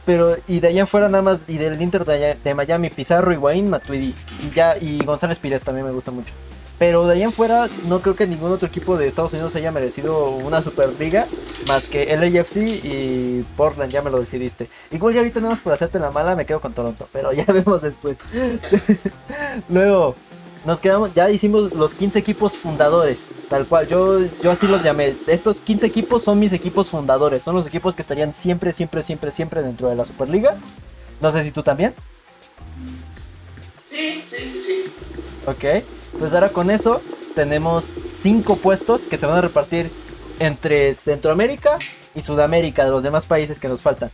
Pero, 0.06 0.38
y 0.48 0.62
de 0.62 0.70
allá 0.70 0.80
en 0.80 0.88
fuera 0.88 1.10
nada 1.10 1.22
más, 1.22 1.42
y 1.50 1.58
del 1.58 1.82
Inter 1.82 2.06
de, 2.06 2.56
Miami, 2.56 2.90
Pizarro, 2.90 3.34
Higuaín, 3.34 3.70
Matuidi. 3.70 4.16
Y 4.42 4.56
ya, 4.56 4.78
y 4.78 5.04
González 5.04 5.38
Pires 5.38 5.66
también 5.66 5.86
me 5.86 5.92
gusta 5.92 6.12
mucho. 6.12 6.34
Pero 6.78 7.08
de 7.08 7.16
ahí 7.16 7.24
en 7.24 7.32
fuera, 7.32 7.70
no 7.84 8.02
creo 8.02 8.16
que 8.16 8.28
ningún 8.28 8.52
otro 8.52 8.68
equipo 8.68 8.98
de 8.98 9.08
Estados 9.08 9.34
Unidos 9.34 9.56
haya 9.56 9.72
merecido 9.72 10.30
una 10.30 10.62
Superliga 10.62 11.28
más 11.68 11.88
que 11.88 12.16
LAFC 12.16 12.58
y 12.84 13.44
Portland, 13.56 13.92
ya 13.92 14.02
me 14.02 14.12
lo 14.12 14.20
decidiste. 14.20 14.70
Igual 14.92 15.14
ya 15.14 15.20
ahorita 15.22 15.40
nada 15.40 15.54
más 15.54 15.60
por 15.60 15.74
hacerte 15.74 16.00
la 16.00 16.12
mala 16.12 16.36
me 16.36 16.46
quedo 16.46 16.62
con 16.62 16.74
Toronto, 16.74 17.08
pero 17.12 17.34
ya 17.34 17.46
vemos 17.48 17.82
después. 17.82 18.18
Luego, 19.70 20.16
nos 20.66 20.80
quedamos, 20.80 21.14
ya 21.14 21.32
hicimos 21.32 21.74
los 21.74 21.96
15 21.96 22.20
equipos 22.20 22.54
fundadores, 22.56 23.36
tal 23.50 23.68
cual, 23.68 23.88
yo, 23.88 24.20
yo 24.42 24.52
así 24.52 24.68
los 24.68 24.84
llamé. 24.84 25.16
Estos 25.26 25.60
15 25.62 25.86
equipos 25.86 26.24
son 26.24 26.40
mis 26.40 26.54
equipos 26.54 26.90
fundadores, 26.90 27.42
son 27.42 27.56
los 27.56 27.66
equipos 27.66 27.96
que 27.96 28.02
estarían 28.02 28.34
siempre, 28.34 28.72
siempre, 28.72 29.02
siempre, 29.02 29.32
siempre 29.32 29.64
dentro 29.64 29.90
de 29.90 29.96
la 29.96 30.06
Superliga. 30.06 30.58
No 31.22 31.32
sé 31.32 31.44
si 31.44 31.52
tú 31.52 31.64
también. 31.64 31.96
Sí, 33.90 34.24
sí, 34.30 34.50
sí, 34.52 34.60
sí. 34.60 34.92
Ok. 35.48 35.97
Pues 36.20 36.34
ahora 36.34 36.50
con 36.50 36.72
eso 36.72 37.02
tenemos 37.36 37.94
cinco 38.06 38.56
puestos 38.56 39.06
que 39.08 39.18
se 39.18 39.26
van 39.26 39.38
a 39.38 39.42
repartir 39.42 39.92
entre 40.40 40.94
Centroamérica 40.94 41.78
y 42.16 42.22
Sudamérica 42.22 42.84
de 42.84 42.92
los 42.92 43.04
demás 43.04 43.26
países 43.26 43.60
que 43.60 43.68
nos 43.68 43.82
faltan. 43.82 44.12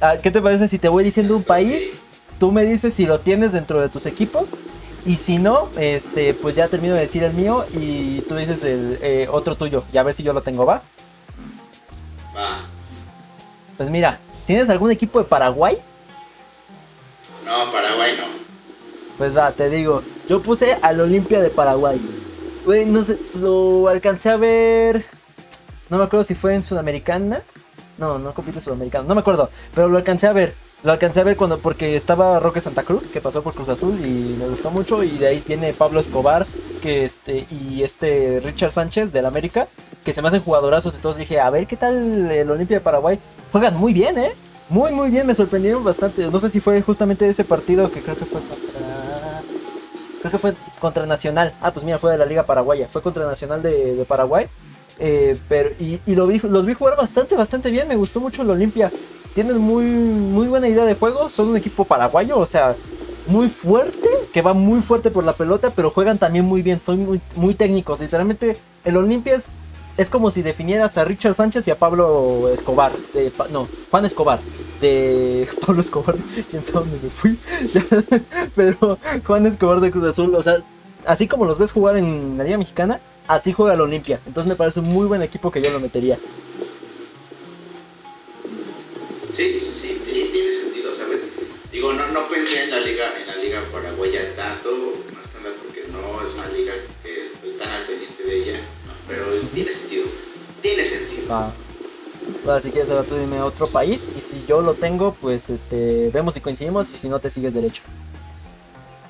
Ah, 0.00 0.16
¿Qué 0.22 0.30
te 0.30 0.42
parece 0.42 0.68
si 0.68 0.78
te 0.78 0.88
voy 0.88 1.04
diciendo 1.04 1.34
un 1.34 1.42
país? 1.42 1.96
Tú 2.38 2.52
me 2.52 2.64
dices 2.64 2.94
si 2.94 3.06
lo 3.06 3.20
tienes 3.20 3.52
dentro 3.52 3.80
de 3.80 3.88
tus 3.88 4.06
equipos. 4.06 4.54
Y 5.06 5.16
si 5.16 5.38
no, 5.38 5.70
este, 5.78 6.34
pues 6.34 6.56
ya 6.56 6.68
termino 6.68 6.94
de 6.94 7.00
decir 7.00 7.22
el 7.22 7.32
mío 7.32 7.64
y 7.72 8.20
tú 8.22 8.36
dices 8.36 8.62
el 8.64 8.98
eh, 9.00 9.28
otro 9.30 9.56
tuyo. 9.56 9.84
Y 9.92 9.96
a 9.96 10.02
ver 10.02 10.12
si 10.12 10.22
yo 10.22 10.32
lo 10.32 10.42
tengo, 10.42 10.66
¿va? 10.66 10.82
Va. 12.36 12.60
Pues 13.76 13.88
mira, 13.88 14.18
¿tienes 14.46 14.68
algún 14.68 14.90
equipo 14.90 15.18
de 15.18 15.24
Paraguay? 15.24 15.78
No, 17.44 17.72
Paraguay 17.72 18.16
no. 18.18 18.47
Pues 19.18 19.36
va, 19.36 19.50
te 19.50 19.68
digo, 19.68 20.02
yo 20.28 20.40
puse 20.40 20.78
al 20.80 21.00
Olimpia 21.00 21.40
de 21.40 21.50
Paraguay. 21.50 22.00
Güey, 22.64 22.86
no 22.86 23.02
sé, 23.02 23.18
lo 23.34 23.88
alcancé 23.88 24.30
a 24.30 24.36
ver. 24.36 25.04
No 25.90 25.98
me 25.98 26.04
acuerdo 26.04 26.22
si 26.22 26.36
fue 26.36 26.54
en 26.54 26.62
Sudamericana. 26.62 27.42
No, 27.98 28.18
no 28.18 28.32
compite 28.32 28.60
Sudamericana, 28.60 29.04
no 29.08 29.16
me 29.16 29.20
acuerdo. 29.20 29.50
Pero 29.74 29.88
lo 29.88 29.98
alcancé 29.98 30.28
a 30.28 30.32
ver. 30.32 30.54
Lo 30.84 30.92
alcancé 30.92 31.18
a 31.18 31.24
ver 31.24 31.36
cuando 31.36 31.58
porque 31.58 31.96
estaba 31.96 32.38
Roque 32.38 32.60
Santa 32.60 32.84
Cruz, 32.84 33.08
que 33.08 33.20
pasó 33.20 33.42
por 33.42 33.52
Cruz 33.52 33.68
Azul 33.68 33.98
y 33.98 34.36
me 34.38 34.46
gustó 34.46 34.70
mucho. 34.70 35.02
Y 35.02 35.18
de 35.18 35.26
ahí 35.26 35.42
viene 35.44 35.72
Pablo 35.72 35.98
Escobar, 35.98 36.46
que 36.80 37.04
este, 37.04 37.46
y 37.50 37.82
este 37.82 38.40
Richard 38.44 38.70
Sánchez 38.70 39.10
del 39.12 39.26
América, 39.26 39.66
que 40.04 40.12
se 40.12 40.22
me 40.22 40.28
hacen 40.28 40.42
jugadorazos. 40.42 40.94
Entonces 40.94 41.18
dije, 41.18 41.40
a 41.40 41.50
ver 41.50 41.66
qué 41.66 41.76
tal 41.76 42.30
el 42.30 42.48
Olimpia 42.48 42.78
de 42.78 42.84
Paraguay. 42.84 43.18
Juegan 43.50 43.76
muy 43.76 43.92
bien, 43.92 44.16
eh. 44.16 44.32
Muy, 44.68 44.92
muy 44.92 45.10
bien, 45.10 45.26
me 45.26 45.34
sorprendieron 45.34 45.82
bastante. 45.82 46.28
No 46.28 46.38
sé 46.38 46.50
si 46.50 46.60
fue 46.60 46.80
justamente 46.82 47.28
ese 47.28 47.42
partido 47.42 47.90
que 47.90 48.00
creo 48.00 48.16
que 48.16 48.26
fue 48.26 48.40
creo 50.20 50.30
que 50.30 50.38
fue 50.38 50.54
contra 50.80 51.06
Nacional. 51.06 51.54
Ah, 51.60 51.72
pues 51.72 51.84
mira, 51.84 51.98
fue 51.98 52.12
de 52.12 52.18
la 52.18 52.26
Liga 52.26 52.44
Paraguaya. 52.44 52.88
Fue 52.88 53.02
contra 53.02 53.26
Nacional 53.26 53.62
de, 53.62 54.04
Paraguay. 54.08 54.46
Eh, 54.98 55.38
pero, 55.48 55.70
y, 55.78 56.00
lo 56.14 56.26
vi, 56.26 56.40
los 56.40 56.66
vi 56.66 56.74
jugar 56.74 56.96
bastante, 56.96 57.36
bastante 57.36 57.70
bien. 57.70 57.88
Me 57.88 57.96
gustó 57.96 58.20
mucho 58.20 58.42
el 58.42 58.50
Olimpia. 58.50 58.92
Tienen 59.34 59.58
muy, 59.58 59.84
muy 59.84 60.48
buena 60.48 60.68
idea 60.68 60.84
de 60.84 60.94
juego. 60.94 61.28
Son 61.28 61.48
un 61.48 61.56
equipo 61.56 61.84
paraguayo, 61.84 62.38
o 62.38 62.46
sea, 62.46 62.74
muy 63.26 63.48
fuerte, 63.48 64.08
que 64.32 64.42
va 64.42 64.54
muy 64.54 64.80
fuerte 64.80 65.10
por 65.10 65.24
la 65.24 65.34
pelota, 65.34 65.70
pero 65.70 65.90
juegan 65.90 66.18
también 66.18 66.44
muy 66.44 66.62
bien. 66.62 66.80
Son 66.80 67.20
muy, 67.36 67.54
técnicos. 67.54 68.00
Literalmente, 68.00 68.56
el 68.84 68.96
Olimpia 68.96 69.34
es 69.34 69.58
es 69.96 70.08
como 70.08 70.30
si 70.30 70.42
definieras 70.42 70.96
a 70.96 71.04
Richard 71.04 71.34
Sánchez 71.34 71.66
y 71.66 71.72
a 71.72 71.78
Pablo 71.78 72.48
Escobar. 72.52 72.92
De, 73.12 73.32
no, 73.50 73.66
Juan 73.90 74.04
Escobar. 74.04 74.38
De 74.80 75.48
Pablo 75.60 75.80
Escobar. 75.80 76.16
Quién 76.50 76.64
sabe 76.64 76.90
dónde 76.90 77.00
me 77.02 77.10
fui. 77.10 77.38
Pero 78.54 78.98
Juan 79.26 79.46
Escobar 79.46 79.80
de 79.80 79.90
Cruz 79.90 80.06
Azul. 80.06 80.34
O 80.34 80.42
sea, 80.42 80.62
así 81.06 81.26
como 81.26 81.44
los 81.44 81.58
ves 81.58 81.72
jugar 81.72 81.96
en 81.96 82.36
la 82.38 82.44
Liga 82.44 82.58
Mexicana, 82.58 83.00
así 83.26 83.52
juega 83.52 83.74
el 83.74 83.80
Olimpia. 83.80 84.20
Entonces 84.26 84.48
me 84.48 84.56
parece 84.56 84.80
un 84.80 84.88
muy 84.88 85.06
buen 85.06 85.22
equipo 85.22 85.50
que 85.50 85.62
yo 85.62 85.70
lo 85.70 85.80
metería. 85.80 86.18
Sí, 89.32 89.60
sí, 89.60 89.72
sí, 89.80 90.02
tiene 90.04 90.52
sentido, 90.52 90.92
¿sabes? 90.94 91.22
Digo, 91.70 91.92
no, 91.92 92.08
no 92.08 92.28
pensé 92.28 92.64
en 92.64 92.70
la 92.70 92.80
liga, 92.80 93.12
en 93.20 93.26
la 93.26 93.36
liga 93.36 93.62
paraguaya 93.72 94.34
tanto, 94.34 94.70
más 95.14 95.28
que 95.28 95.38
nada 95.38 95.54
porque 95.62 95.84
no 95.92 96.26
es 96.26 96.34
una 96.34 96.48
liga 96.48 96.72
que 97.02 97.26
estoy 97.26 97.52
tan 97.58 97.68
al 97.68 97.86
pendiente 97.86 98.22
de 98.24 98.36
ella, 98.36 98.60
pero 99.06 99.26
tiene 99.54 99.70
sentido, 99.70 100.06
tiene 100.60 100.84
sentido. 100.84 101.26
Ah. 101.28 101.52
Si 102.62 102.70
quieres 102.70 102.90
ahora 102.90 103.04
tú 103.04 103.14
dime 103.14 103.40
otro 103.42 103.66
país 103.66 104.08
y 104.16 104.20
si 104.20 104.44
yo 104.46 104.62
lo 104.62 104.74
tengo, 104.74 105.12
pues 105.12 105.50
este 105.50 106.10
vemos 106.12 106.34
si 106.34 106.40
coincidimos 106.40 106.92
y 106.94 106.96
si 106.96 107.08
no 107.08 107.20
te 107.20 107.30
sigues 107.30 107.52
derecho. 107.52 107.82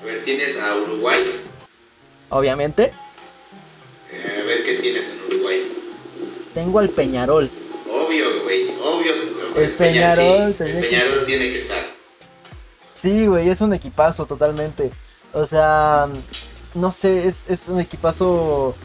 A 0.01 0.05
ver, 0.05 0.23
tienes 0.23 0.59
a 0.59 0.75
Uruguay. 0.75 1.41
Obviamente. 2.29 2.91
Eh, 4.11 4.41
a 4.41 4.45
ver 4.45 4.63
qué 4.63 4.73
tienes 4.75 5.05
en 5.07 5.33
Uruguay. 5.33 5.71
Tengo 6.53 6.79
al 6.79 6.89
Peñarol. 6.89 7.49
Obvio, 7.89 8.43
güey, 8.43 8.69
obvio. 8.83 9.13
El, 9.55 9.71
Peñarol, 9.71 10.55
el 10.59 10.79
Peñarol 10.79 11.25
tiene 11.25 11.49
que 11.51 11.59
estar. 11.59 11.85
Sí, 12.93 13.25
güey, 13.25 13.49
es 13.49 13.61
un 13.61 13.73
equipazo 13.73 14.25
totalmente. 14.25 14.91
O 15.33 15.45
sea, 15.45 16.09
no 16.73 16.91
sé, 16.91 17.25
es, 17.27 17.49
es 17.49 17.67
un 17.67 17.79
equipazo 17.79 18.75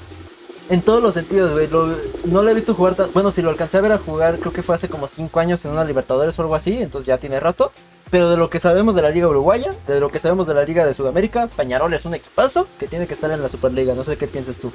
en 0.70 0.82
todos 0.82 1.02
los 1.02 1.14
sentidos, 1.14 1.52
güey. 1.52 1.68
no 1.68 2.42
lo 2.42 2.50
he 2.50 2.54
visto 2.54 2.74
jugar 2.74 2.94
tan... 2.94 3.12
Bueno, 3.12 3.30
si 3.30 3.42
lo 3.42 3.50
alcancé 3.50 3.78
a 3.78 3.82
ver 3.82 3.92
a 3.92 3.98
jugar, 3.98 4.38
creo 4.38 4.52
que 4.52 4.62
fue 4.62 4.74
hace 4.74 4.88
como 4.88 5.08
5 5.08 5.38
años 5.40 5.64
en 5.64 5.72
una 5.72 5.84
Libertadores 5.84 6.38
o 6.38 6.42
algo 6.42 6.54
así, 6.54 6.80
entonces 6.80 7.06
ya 7.06 7.18
tiene 7.18 7.40
rato. 7.40 7.72
Pero 8.10 8.30
de 8.30 8.36
lo 8.36 8.48
que 8.48 8.60
sabemos 8.60 8.94
de 8.94 9.02
la 9.02 9.10
Liga 9.10 9.28
Uruguaya, 9.28 9.74
de 9.86 10.00
lo 10.00 10.10
que 10.10 10.18
sabemos 10.18 10.46
de 10.46 10.54
la 10.54 10.64
Liga 10.64 10.86
de 10.86 10.94
Sudamérica, 10.94 11.48
Peñarol 11.48 11.92
es 11.94 12.04
un 12.04 12.14
equipazo 12.14 12.68
que 12.78 12.86
tiene 12.86 13.06
que 13.06 13.14
estar 13.14 13.30
en 13.30 13.42
la 13.42 13.48
Superliga. 13.48 13.94
No 13.94 14.04
sé 14.04 14.16
qué 14.16 14.26
piensas 14.26 14.58
tú. 14.58 14.72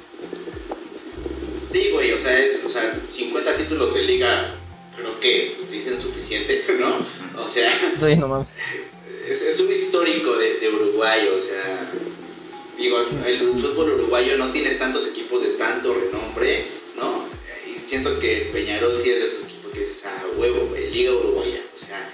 Sí, 1.72 1.90
güey, 1.92 2.12
o 2.12 2.18
sea, 2.18 2.38
es, 2.38 2.64
o 2.64 2.70
sea, 2.70 2.82
50 3.08 3.56
títulos 3.56 3.94
de 3.94 4.02
liga, 4.02 4.52
creo 4.96 5.18
que 5.20 5.56
dicen 5.70 6.00
suficiente, 6.00 6.64
¿no? 6.78 6.98
O 7.42 7.48
sea... 7.48 7.70
Sí, 8.00 8.16
no 8.16 8.28
mames. 8.28 8.58
Es, 9.28 9.60
un 9.60 9.70
histórico 9.70 10.36
de, 10.36 10.58
de 10.58 10.68
Uruguay, 10.68 11.28
o 11.28 11.38
sea 11.38 11.90
Digo, 12.80 12.98
el 12.98 13.38
fútbol 13.38 13.92
uruguayo 13.92 14.38
no 14.38 14.50
tiene 14.52 14.70
tantos 14.76 15.06
equipos 15.06 15.42
de 15.42 15.50
tanto 15.50 15.92
renombre, 15.92 16.64
¿no? 16.96 17.26
Y 17.68 17.78
siento 17.86 18.18
que 18.18 18.48
Peñarol 18.54 18.96
sí 18.96 19.10
es 19.10 19.18
de 19.18 19.26
esos 19.26 19.44
equipos 19.44 19.70
que 19.72 19.80
dices, 19.80 20.02
ah, 20.06 20.24
huevo, 20.38 20.66
güey, 20.66 20.90
Liga 20.90 21.12
Uruguaya. 21.12 21.60
O 21.76 21.78
sea, 21.78 22.10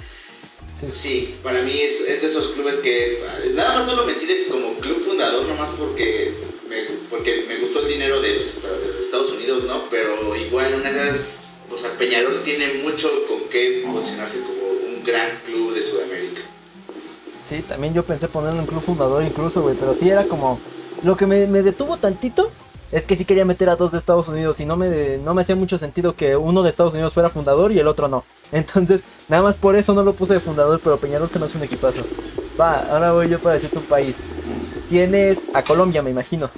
sí, 0.90 1.36
para 1.44 1.62
mí 1.62 1.80
es, 1.80 2.00
es, 2.00 2.20
de 2.20 2.26
esos 2.26 2.48
clubes 2.48 2.76
que 2.76 3.22
nada 3.54 3.78
más 3.78 3.86
no 3.86 3.94
lo 3.94 4.06
metí 4.06 4.26
como 4.50 4.74
club 4.80 5.04
fundador, 5.04 5.46
nomás 5.46 5.70
porque 5.78 6.32
me, 6.68 6.82
porque 7.10 7.44
me 7.46 7.58
gustó 7.58 7.80
el 7.80 7.88
dinero 7.88 8.20
de 8.20 8.34
los, 8.34 8.46
Estados 9.00 9.30
Unidos, 9.32 9.62
¿no? 9.64 9.88
Pero 9.88 10.34
igual 10.34 10.74
una 10.74 10.90
vez, 10.90 11.26
o 11.72 11.78
sea, 11.78 11.96
Peñarol 11.96 12.42
tiene 12.42 12.74
mucho 12.82 13.08
con 13.28 13.48
qué 13.50 13.84
posicionarse 13.86 14.40
como 14.40 14.66
un 14.66 15.04
gran 15.04 15.40
club 15.46 15.65
de. 15.65 15.65
Sí, 17.46 17.62
también 17.62 17.94
yo 17.94 18.04
pensé 18.04 18.26
ponerlo 18.26 18.58
en 18.58 18.66
club 18.66 18.82
fundador 18.82 19.22
incluso, 19.22 19.62
güey, 19.62 19.76
pero 19.76 19.94
sí 19.94 20.10
era 20.10 20.24
como... 20.24 20.58
Lo 21.04 21.16
que 21.16 21.28
me, 21.28 21.46
detuvo 21.46 21.96
tantito 21.96 22.50
es 22.90 23.04
que 23.04 23.14
sí 23.14 23.24
quería 23.24 23.44
meter 23.44 23.68
a 23.68 23.76
dos 23.76 23.92
de 23.92 23.98
Estados 23.98 24.26
Unidos 24.26 24.58
y 24.58 24.64
no 24.64 24.76
me, 24.76 25.18
no 25.18 25.32
me 25.32 25.42
hacía 25.42 25.54
mucho 25.54 25.78
sentido 25.78 26.16
que 26.16 26.36
uno 26.36 26.64
de 26.64 26.70
Estados 26.70 26.94
Unidos 26.94 27.14
fuera 27.14 27.30
fundador 27.30 27.70
y 27.70 27.78
el 27.78 27.86
otro 27.86 28.08
no. 28.08 28.24
Entonces, 28.50 29.04
nada 29.28 29.44
más 29.44 29.56
por 29.56 29.76
eso 29.76 29.94
no 29.94 30.02
lo 30.02 30.14
puse 30.14 30.34
de 30.34 30.40
fundador, 30.40 30.80
pero 30.82 30.96
Peñarol 30.96 31.28
se 31.28 31.38
me 31.38 31.44
hace 31.44 31.56
un 31.56 31.62
equipazo. 31.62 32.02
Va, 32.60 32.84
ahora 32.90 33.12
voy 33.12 33.28
yo 33.28 33.38
para 33.38 33.54
decirte 33.54 33.78
un 33.78 33.84
país. 33.84 34.16
Tienes 34.88 35.44
a 35.54 35.62
Colombia, 35.62 36.02
me 36.02 36.10
imagino. 36.10 36.50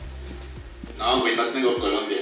No, 0.98 1.20
güey, 1.20 1.36
no 1.36 1.44
tengo 1.48 1.74
Colombia. 1.74 2.18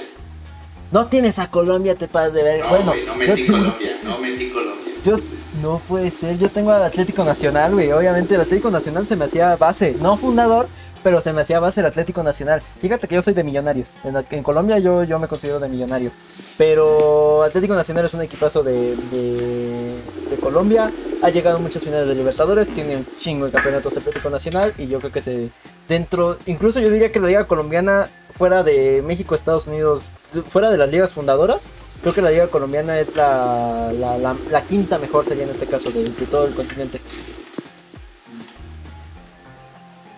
No 0.91 1.07
tienes 1.07 1.39
a 1.39 1.49
Colombia, 1.49 1.95
te 1.95 2.09
paras 2.09 2.33
de 2.33 2.43
ver. 2.43 2.59
No, 2.65 2.69
bueno, 2.69 2.93
no 3.05 3.15
metí 3.15 3.45
Colombia, 3.45 3.97
no 4.03 4.17
metí 4.17 4.49
Colombia. 4.49 4.93
Yo 5.03 5.17
no 5.61 5.79
puede 5.79 6.11
ser, 6.11 6.37
yo 6.37 6.49
tengo 6.49 6.71
al 6.71 6.83
Atlético 6.83 7.23
Nacional, 7.23 7.73
güey. 7.73 7.91
Obviamente 7.91 8.35
el 8.35 8.41
Atlético 8.41 8.71
Nacional 8.71 9.07
se 9.07 9.15
me 9.15 9.25
hacía 9.25 9.55
base, 9.55 9.95
no 9.99 10.17
fundador, 10.17 10.67
pero 11.03 11.21
se 11.21 11.31
me 11.33 11.41
hacía 11.41 11.59
base 11.59 11.79
el 11.79 11.85
Atlético 11.85 12.23
Nacional. 12.23 12.61
Fíjate 12.79 13.07
que 13.07 13.15
yo 13.15 13.21
soy 13.21 13.33
de 13.33 13.43
Millonarios. 13.43 13.95
En, 14.03 14.43
Colombia 14.43 14.79
yo, 14.79 15.03
yo 15.03 15.19
me 15.19 15.27
considero 15.27 15.59
de 15.59 15.69
millonario. 15.69 16.11
Pero 16.57 17.43
Atlético 17.43 17.75
Nacional 17.75 18.05
es 18.05 18.13
un 18.13 18.21
equipazo 18.21 18.63
de, 18.63 18.95
de, 19.11 20.37
Colombia. 20.41 20.91
Ha 21.21 21.29
llegado 21.29 21.57
a 21.57 21.59
muchas 21.59 21.83
finales 21.83 22.07
de 22.07 22.15
Libertadores. 22.15 22.67
Tiene 22.69 22.97
un 22.97 23.07
chingo 23.17 23.45
de 23.45 23.51
campeonatos 23.51 23.95
Atlético 23.95 24.29
Nacional. 24.29 24.73
Y 24.77 24.87
yo 24.87 24.99
creo 24.99 25.11
que 25.11 25.21
se. 25.21 25.49
Dentro. 25.87 26.37
Incluso 26.45 26.79
yo 26.79 26.89
diría 26.89 27.11
que 27.11 27.19
la 27.19 27.27
liga 27.27 27.45
colombiana, 27.45 28.09
fuera 28.29 28.63
de 28.63 29.01
México, 29.05 29.35
Estados 29.35 29.67
Unidos, 29.67 30.13
fuera 30.47 30.69
de 30.69 30.77
las 30.77 30.91
ligas 30.91 31.13
fundadoras, 31.13 31.69
Creo 32.01 32.13
que 32.13 32.21
la 32.21 32.31
liga 32.31 32.47
colombiana 32.47 32.99
es 32.99 33.15
la, 33.15 33.91
la, 33.91 34.65
quinta 34.65 34.97
mejor 34.97 35.25
sería 35.25 35.43
en 35.43 35.49
este 35.49 35.65
caso 35.65 35.89
de, 35.91 36.09
todo 36.29 36.47
el 36.47 36.53
continente. 36.53 37.01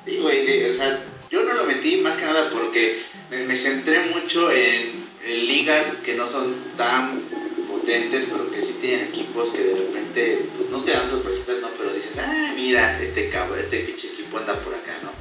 Sí, 0.03 0.19
güey, 0.21 0.69
o 0.69 0.73
sea, 0.73 0.99
yo 1.31 1.43
no 1.43 1.53
lo 1.53 1.63
metí 1.65 1.97
más 1.97 2.17
que 2.17 2.25
nada 2.25 2.49
porque 2.51 3.01
me, 3.29 3.55
centré 3.55 4.01
mucho 4.13 4.51
en, 4.51 5.07
ligas 5.25 5.95
que 6.03 6.15
no 6.15 6.27
son 6.27 6.55
tan 6.75 7.21
potentes, 7.69 8.25
pero 8.31 8.51
que 8.51 8.61
sí 8.61 8.75
tienen 8.81 9.07
equipos 9.07 9.49
que 9.49 9.63
de 9.63 9.75
repente 9.75 10.45
pues, 10.57 10.69
no 10.71 10.83
te 10.83 10.91
dan 10.91 11.07
sorpresitas, 11.07 11.57
¿no? 11.61 11.69
Pero 11.77 11.93
dices, 11.93 12.17
ah, 12.17 12.51
mira, 12.55 13.01
este 13.01 13.29
cabrón, 13.29 13.59
este 13.59 13.79
pinche 13.79 14.07
equipo 14.07 14.37
anda 14.37 14.55
por 14.55 14.73
acá, 14.73 14.93
¿no? 15.03 15.11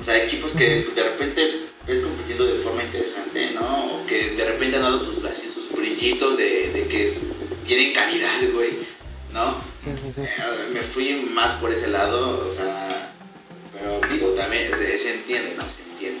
O 0.00 0.04
sea, 0.04 0.22
equipos 0.22 0.52
que 0.52 0.86
de 0.94 1.02
repente 1.02 1.66
ves 1.86 2.00
compitiendo 2.00 2.44
de 2.44 2.60
forma 2.62 2.82
interesante, 2.82 3.52
¿no? 3.52 3.96
O 3.96 4.06
que 4.06 4.30
de 4.30 4.44
repente 4.44 4.76
han 4.76 4.82
dado 4.82 4.98
sus, 4.98 5.24
así, 5.24 5.48
sus 5.48 5.70
brillitos 5.72 6.36
de, 6.36 6.70
de 6.72 6.88
que 6.88 7.12
tienen 7.64 7.94
calidad, 7.94 8.40
güey, 8.52 8.78
¿no? 9.32 9.56
Sí, 9.78 9.90
sí, 10.02 10.10
sí. 10.10 10.22
Eh, 10.22 10.70
me 10.72 10.80
fui 10.80 11.30
más 11.32 11.52
por 11.52 11.72
ese 11.72 11.88
lado, 11.88 12.46
o 12.48 12.52
sea, 12.52 13.12
pero 13.72 14.00
digo, 14.12 14.30
también 14.30 14.70
se 14.70 15.14
entiende, 15.14 15.54
¿no? 15.56 15.62
Se 15.62 15.82
entiende. 15.92 16.20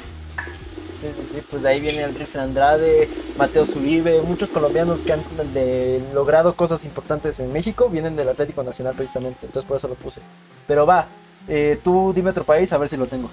Sí, 0.94 1.08
sí, 1.14 1.34
sí, 1.34 1.42
pues 1.50 1.62
de 1.62 1.68
ahí 1.68 1.80
viene 1.80 2.04
el 2.04 2.14
Rifle 2.14 2.40
Andrade, 2.40 3.08
Mateo 3.36 3.66
Zuribe, 3.66 4.22
muchos 4.22 4.50
colombianos 4.50 5.02
que 5.02 5.12
han 5.12 5.24
de, 5.52 6.00
logrado 6.14 6.54
cosas 6.54 6.84
importantes 6.84 7.38
en 7.40 7.52
México 7.52 7.88
vienen 7.90 8.16
del 8.16 8.28
Atlético 8.28 8.62
Nacional 8.62 8.94
precisamente, 8.94 9.46
entonces 9.46 9.66
por 9.66 9.76
eso 9.76 9.88
lo 9.88 9.94
puse. 9.94 10.20
Pero 10.66 10.86
va, 10.86 11.08
eh, 11.48 11.78
tú 11.82 12.12
dime 12.14 12.30
otro 12.30 12.44
país 12.44 12.72
a 12.72 12.78
ver 12.78 12.88
si 12.88 12.96
lo 12.96 13.06
tengo. 13.06 13.30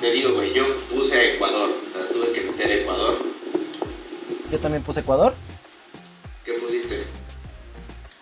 Te 0.00 0.10
digo, 0.10 0.34
güey, 0.34 0.52
yo 0.54 0.64
puse 0.88 1.34
Ecuador, 1.34 1.70
o 1.70 1.98
sea, 1.98 2.08
tuve 2.08 2.32
que 2.32 2.42
meter 2.42 2.70
Ecuador 2.70 3.30
yo 4.50 4.58
también 4.58 4.82
puse 4.82 5.00
Ecuador. 5.00 5.34
¿Qué 6.44 6.54
pusiste? 6.54 7.04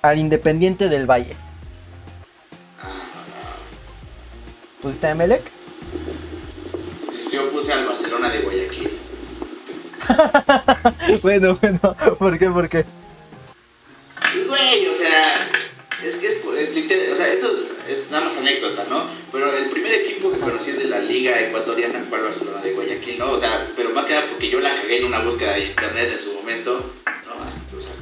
Al 0.02 0.18
Independiente 0.18 0.88
del 0.88 1.06
Valle. 1.06 1.34
Ah, 2.82 3.56
¿Pusiste 4.82 5.06
a 5.06 5.10
Emelec? 5.10 5.50
Yo 7.32 7.50
puse 7.50 7.72
al 7.72 7.86
Barcelona 7.86 8.28
de 8.30 8.40
Guayaquil. 8.40 8.98
bueno, 11.22 11.58
bueno, 11.60 11.96
¿por 12.18 12.38
qué? 12.38 12.50
¿Por 12.50 12.68
qué? 12.68 12.84
Güey, 14.46 14.86
o 14.88 14.94
sea, 14.94 15.48
o 16.86 17.16
sea, 17.16 17.32
esto 17.32 17.68
es 17.88 18.10
nada 18.10 18.26
más 18.26 18.36
anécdota, 18.36 18.84
¿no? 18.88 19.04
Pero 19.32 19.56
el 19.56 19.68
primer 19.70 19.92
equipo 19.92 20.30
que 20.30 20.38
conocí 20.38 20.72
de 20.72 20.84
la 20.84 21.00
liga 21.00 21.40
ecuatoriana 21.40 22.04
fue 22.08 22.18
el 22.18 22.24
Barcelona 22.24 22.60
de 22.62 22.72
Guayaquil, 22.72 23.18
¿no? 23.18 23.32
O 23.32 23.38
sea, 23.38 23.66
pero 23.76 23.90
más 23.90 24.04
que 24.04 24.14
nada 24.14 24.26
porque 24.28 24.50
yo 24.50 24.60
la 24.60 24.74
cagué 24.74 24.98
en 24.98 25.06
una 25.06 25.20
búsqueda 25.20 25.54
de 25.54 25.64
internet 25.66 26.12
en 26.12 26.22
su 26.22 26.32
momento, 26.34 26.92
¿no? 27.26 27.78
O 27.78 27.82
sea, 27.82 27.92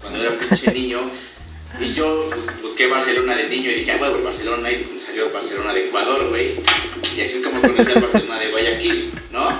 cuando 0.00 0.20
era 0.20 0.30
un 0.30 0.38
pinche 0.38 0.72
niño. 0.74 1.10
Y 1.78 1.92
yo 1.92 2.30
pues, 2.30 2.62
busqué 2.62 2.86
Barcelona 2.86 3.36
de 3.36 3.48
niño 3.48 3.70
y 3.70 3.74
dije, 3.74 3.92
ah, 3.92 3.96
bueno, 3.98 4.22
Barcelona, 4.22 4.70
y 4.70 4.98
salió 4.98 5.30
Barcelona 5.30 5.74
de 5.74 5.88
Ecuador, 5.88 6.28
güey. 6.28 6.54
Y 7.16 7.20
así 7.20 7.38
es 7.38 7.44
como 7.44 7.60
conocí 7.60 7.92
al 7.92 8.00
Barcelona 8.00 8.38
de 8.38 8.50
Guayaquil, 8.50 9.12
¿no? 9.30 9.50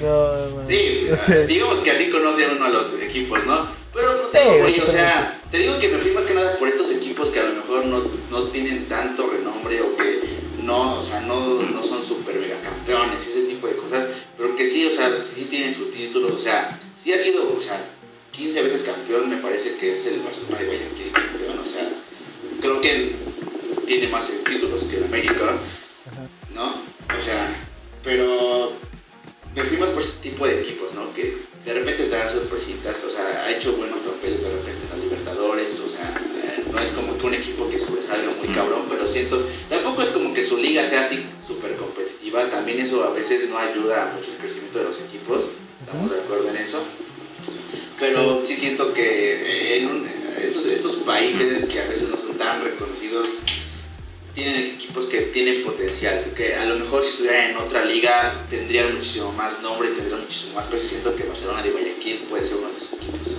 No, 0.00 0.66
sí, 0.68 1.08
digamos 1.48 1.78
que 1.78 1.90
así 1.90 2.10
conoce 2.10 2.46
uno 2.46 2.66
a 2.66 2.68
los 2.68 2.94
equipos, 3.00 3.44
¿no? 3.46 3.81
Pero, 3.92 4.30
güey, 4.60 4.80
o 4.80 4.86
sea, 4.86 5.38
te 5.50 5.58
digo 5.58 5.78
que 5.78 5.88
me 5.88 5.98
fui 5.98 6.12
más 6.12 6.24
que 6.24 6.34
nada 6.34 6.58
por 6.58 6.68
estos 6.68 6.90
equipos 6.90 7.28
que 7.28 7.40
a 7.40 7.44
lo 7.44 7.54
mejor 7.56 7.84
no, 7.84 8.04
no 8.30 8.42
tienen 8.44 8.86
tanto 8.86 9.28
renombre 9.28 9.82
o 9.82 9.96
que 9.96 10.20
no, 10.62 10.98
o 10.98 11.02
sea, 11.02 11.20
no, 11.20 11.62
no 11.62 11.82
son 11.82 12.02
super 12.02 12.36
mega 12.36 12.56
campeones, 12.60 13.26
ese 13.26 13.42
tipo 13.42 13.66
de 13.66 13.76
cosas, 13.76 14.08
pero 14.36 14.56
que 14.56 14.66
sí, 14.66 14.86
o 14.86 14.90
sea, 14.90 15.14
sí 15.16 15.46
tienen 15.50 15.74
sus 15.74 15.92
títulos, 15.92 16.32
o 16.32 16.38
sea, 16.38 16.78
sí 17.02 17.12
ha 17.12 17.18
sido, 17.18 17.54
o 17.54 17.60
sea, 17.60 17.84
15 18.30 18.62
veces 18.62 18.82
campeón, 18.84 19.28
me 19.28 19.36
parece 19.36 19.76
que 19.76 19.92
es 19.92 20.06
el 20.06 20.20
Barcelona 20.20 20.58
de 20.58 20.66
Guayaquil 20.66 21.12
campeón, 21.12 21.58
o 21.58 21.66
sea, 21.66 21.88
creo 22.60 22.80
que 22.80 23.12
tiene 23.86 24.08
más 24.08 24.30
títulos 24.46 24.84
que 24.84 24.96
el 24.96 25.04
América, 25.04 25.58
¿no? 26.54 26.76
O 27.14 27.20
sea, 27.20 27.54
pero 28.02 28.72
me 29.54 29.64
fui 29.64 29.76
más 29.76 29.90
por 29.90 30.02
ese 30.02 30.18
tipo 30.22 30.46
de 30.46 30.60
equipos, 30.60 30.94
¿no? 30.94 31.12
Que 31.14 31.36
de 31.64 31.74
repente 31.74 32.04
te 32.04 32.10
dan 32.10 32.30
sorpresitas, 32.30 33.04
o 33.04 33.10
sea, 33.10 33.44
ha 33.44 33.50
hecho 33.50 33.72
buenos 33.74 34.00
papeles 34.00 34.42
de 34.42 34.50
repente 34.50 34.84
en 34.84 34.88
los 34.90 35.04
Libertadores, 35.04 35.80
o 35.80 35.90
sea, 35.90 36.20
eh, 36.44 36.64
no 36.72 36.78
es 36.80 36.90
como 36.90 37.18
que 37.18 37.26
un 37.26 37.34
equipo 37.34 37.68
que 37.68 37.78
sobresalga 37.78 38.30
muy 38.38 38.48
cabrón, 38.48 38.82
pero 38.88 39.06
siento, 39.08 39.46
tampoco 39.68 40.02
es 40.02 40.08
como 40.08 40.32
que 40.34 40.42
su 40.42 40.56
liga 40.56 40.84
sea 40.84 41.02
así 41.02 41.24
súper 41.46 41.76
competitiva 41.76 42.12
también 42.50 42.80
eso 42.80 43.04
a 43.04 43.10
veces 43.10 43.48
no 43.50 43.58
ayuda 43.58 44.12
mucho 44.16 44.30
el 44.32 44.38
crecimiento 44.38 44.78
de 44.78 44.84
los 44.84 44.98
equipos, 45.00 45.48
estamos 45.80 46.10
de 46.10 46.20
acuerdo 46.20 46.48
en 46.48 46.56
eso. 46.56 46.82
Pero 48.00 48.42
sí 48.42 48.56
siento 48.56 48.94
que 48.94 49.76
en 49.76 50.08
estos, 50.40 50.66
estos 50.66 50.94
países 51.04 51.66
que 51.66 51.80
a 51.80 51.88
veces 51.88 52.08
no 52.08 52.16
son 52.16 52.36
tan 52.38 52.64
reconocidos, 52.64 53.28
tienen 54.34 54.74
equipos 54.74 55.06
que 55.06 55.22
tienen 55.22 55.62
potencial, 55.62 56.24
que 56.36 56.54
a 56.54 56.64
lo 56.64 56.76
mejor 56.76 57.04
si 57.04 57.10
estuvieran 57.10 57.50
en 57.50 57.56
otra 57.56 57.84
liga 57.84 58.34
tendrían 58.48 58.94
muchísimo 58.94 59.32
más 59.32 59.60
nombre, 59.62 59.90
tendrían 59.90 60.20
muchísimo 60.20 60.54
más 60.54 60.66
peso. 60.66 60.88
Siento 60.88 61.14
que 61.14 61.24
Barcelona 61.24 61.62
de 61.62 61.70
Guayaquil 61.70 62.26
puede 62.30 62.44
ser 62.44 62.58
uno 62.58 62.68
de 62.68 62.76
esos 62.76 62.92
equipos. 62.94 63.36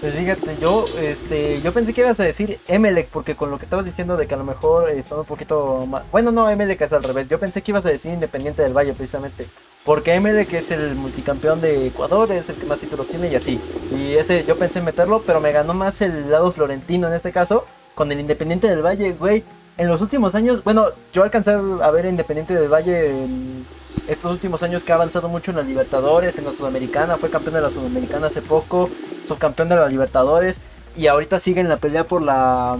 Pues 0.00 0.14
fíjate, 0.14 0.56
yo, 0.60 0.86
este, 0.98 1.60
yo 1.60 1.72
pensé 1.74 1.92
que 1.92 2.00
ibas 2.00 2.18
a 2.20 2.24
decir 2.24 2.58
Emelec, 2.66 3.08
porque 3.08 3.36
con 3.36 3.50
lo 3.50 3.58
que 3.58 3.64
estabas 3.64 3.84
diciendo 3.84 4.16
de 4.16 4.26
que 4.26 4.34
a 4.34 4.38
lo 4.38 4.44
mejor 4.44 4.88
eh, 4.88 5.02
son 5.02 5.20
un 5.20 5.24
poquito 5.26 5.84
más... 5.86 6.10
Bueno, 6.10 6.32
no, 6.32 6.48
Emelec 6.48 6.80
es 6.80 6.92
al 6.94 7.02
revés. 7.02 7.28
Yo 7.28 7.38
pensé 7.38 7.60
que 7.60 7.70
ibas 7.70 7.84
a 7.84 7.90
decir 7.90 8.10
Independiente 8.10 8.62
del 8.62 8.72
Valle, 8.72 8.94
precisamente. 8.94 9.46
Porque 9.84 10.14
Emelec 10.14 10.54
es 10.54 10.70
el 10.70 10.94
multicampeón 10.94 11.60
de 11.60 11.88
Ecuador, 11.88 12.32
es 12.32 12.48
el 12.48 12.56
que 12.56 12.64
más 12.64 12.78
títulos 12.78 13.08
tiene 13.08 13.28
y 13.28 13.34
así. 13.34 13.60
Y 13.94 14.14
ese 14.14 14.44
yo 14.44 14.56
pensé 14.56 14.80
meterlo, 14.80 15.22
pero 15.26 15.38
me 15.38 15.52
ganó 15.52 15.74
más 15.74 16.00
el 16.00 16.30
lado 16.30 16.50
florentino 16.50 17.06
en 17.06 17.14
este 17.14 17.30
caso, 17.30 17.66
con 17.94 18.10
el 18.10 18.20
Independiente 18.20 18.68
del 18.68 18.82
Valle, 18.82 19.12
güey 19.12 19.44
en 19.80 19.88
los 19.88 20.02
últimos 20.02 20.34
años, 20.34 20.62
bueno, 20.62 20.88
yo 21.10 21.22
alcancé 21.22 21.52
a 21.52 21.90
ver 21.90 22.04
Independiente 22.04 22.52
del 22.52 22.68
Valle 22.68 23.08
en 23.08 23.64
estos 24.08 24.30
últimos 24.30 24.62
años 24.62 24.84
que 24.84 24.92
ha 24.92 24.96
avanzado 24.96 25.30
mucho 25.30 25.52
en 25.52 25.56
la 25.56 25.62
Libertadores, 25.62 26.36
en 26.36 26.44
la 26.44 26.52
Sudamericana, 26.52 27.16
fue 27.16 27.30
campeón 27.30 27.54
de 27.54 27.62
la 27.62 27.70
Sudamericana 27.70 28.26
hace 28.26 28.42
poco, 28.42 28.90
subcampeón 29.26 29.70
de 29.70 29.76
la 29.76 29.88
Libertadores 29.88 30.60
y 30.94 31.06
ahorita 31.06 31.38
sigue 31.38 31.62
en 31.62 31.70
la 31.70 31.78
pelea 31.78 32.04
por 32.04 32.22
la 32.22 32.76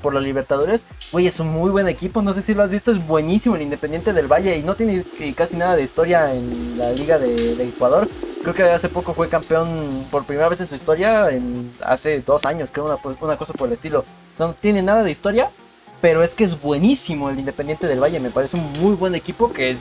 por 0.00 0.14
la 0.14 0.20
Libertadores. 0.20 0.86
Güey, 1.10 1.26
es 1.26 1.40
un 1.40 1.48
muy 1.48 1.72
buen 1.72 1.88
equipo, 1.88 2.22
no 2.22 2.32
sé 2.32 2.40
si 2.40 2.54
lo 2.54 2.62
has 2.62 2.70
visto, 2.70 2.92
es 2.92 3.04
buenísimo 3.04 3.56
el 3.56 3.62
Independiente 3.62 4.12
del 4.12 4.30
Valle 4.30 4.56
y 4.56 4.62
no 4.62 4.76
tiene 4.76 5.04
casi 5.34 5.56
nada 5.56 5.74
de 5.74 5.82
historia 5.82 6.32
en 6.32 6.78
la 6.78 6.92
Liga 6.92 7.18
de, 7.18 7.60
Ecuador. 7.64 8.08
Creo 8.42 8.54
que 8.54 8.62
hace 8.62 8.88
poco 8.88 9.12
fue 9.12 9.28
campeón 9.28 10.06
por 10.08 10.24
primera 10.24 10.48
vez 10.48 10.60
en 10.60 10.68
su 10.68 10.76
historia, 10.76 11.28
hace 11.82 12.20
dos 12.20 12.44
años, 12.44 12.70
creo, 12.70 12.84
una, 12.84 12.98
una 13.20 13.36
cosa 13.36 13.54
por 13.54 13.66
el 13.66 13.72
estilo. 13.72 14.04
No 14.38 14.52
tiene 14.52 14.82
nada 14.82 15.02
de 15.02 15.10
historia, 15.10 15.50
pero 16.04 16.22
es 16.22 16.34
que 16.34 16.44
es 16.44 16.60
buenísimo 16.60 17.30
el 17.30 17.38
Independiente 17.38 17.86
del 17.86 17.98
Valle, 17.98 18.20
me 18.20 18.28
parece 18.28 18.58
un 18.58 18.72
muy 18.72 18.94
buen 18.94 19.14
equipo 19.14 19.50
que 19.50 19.78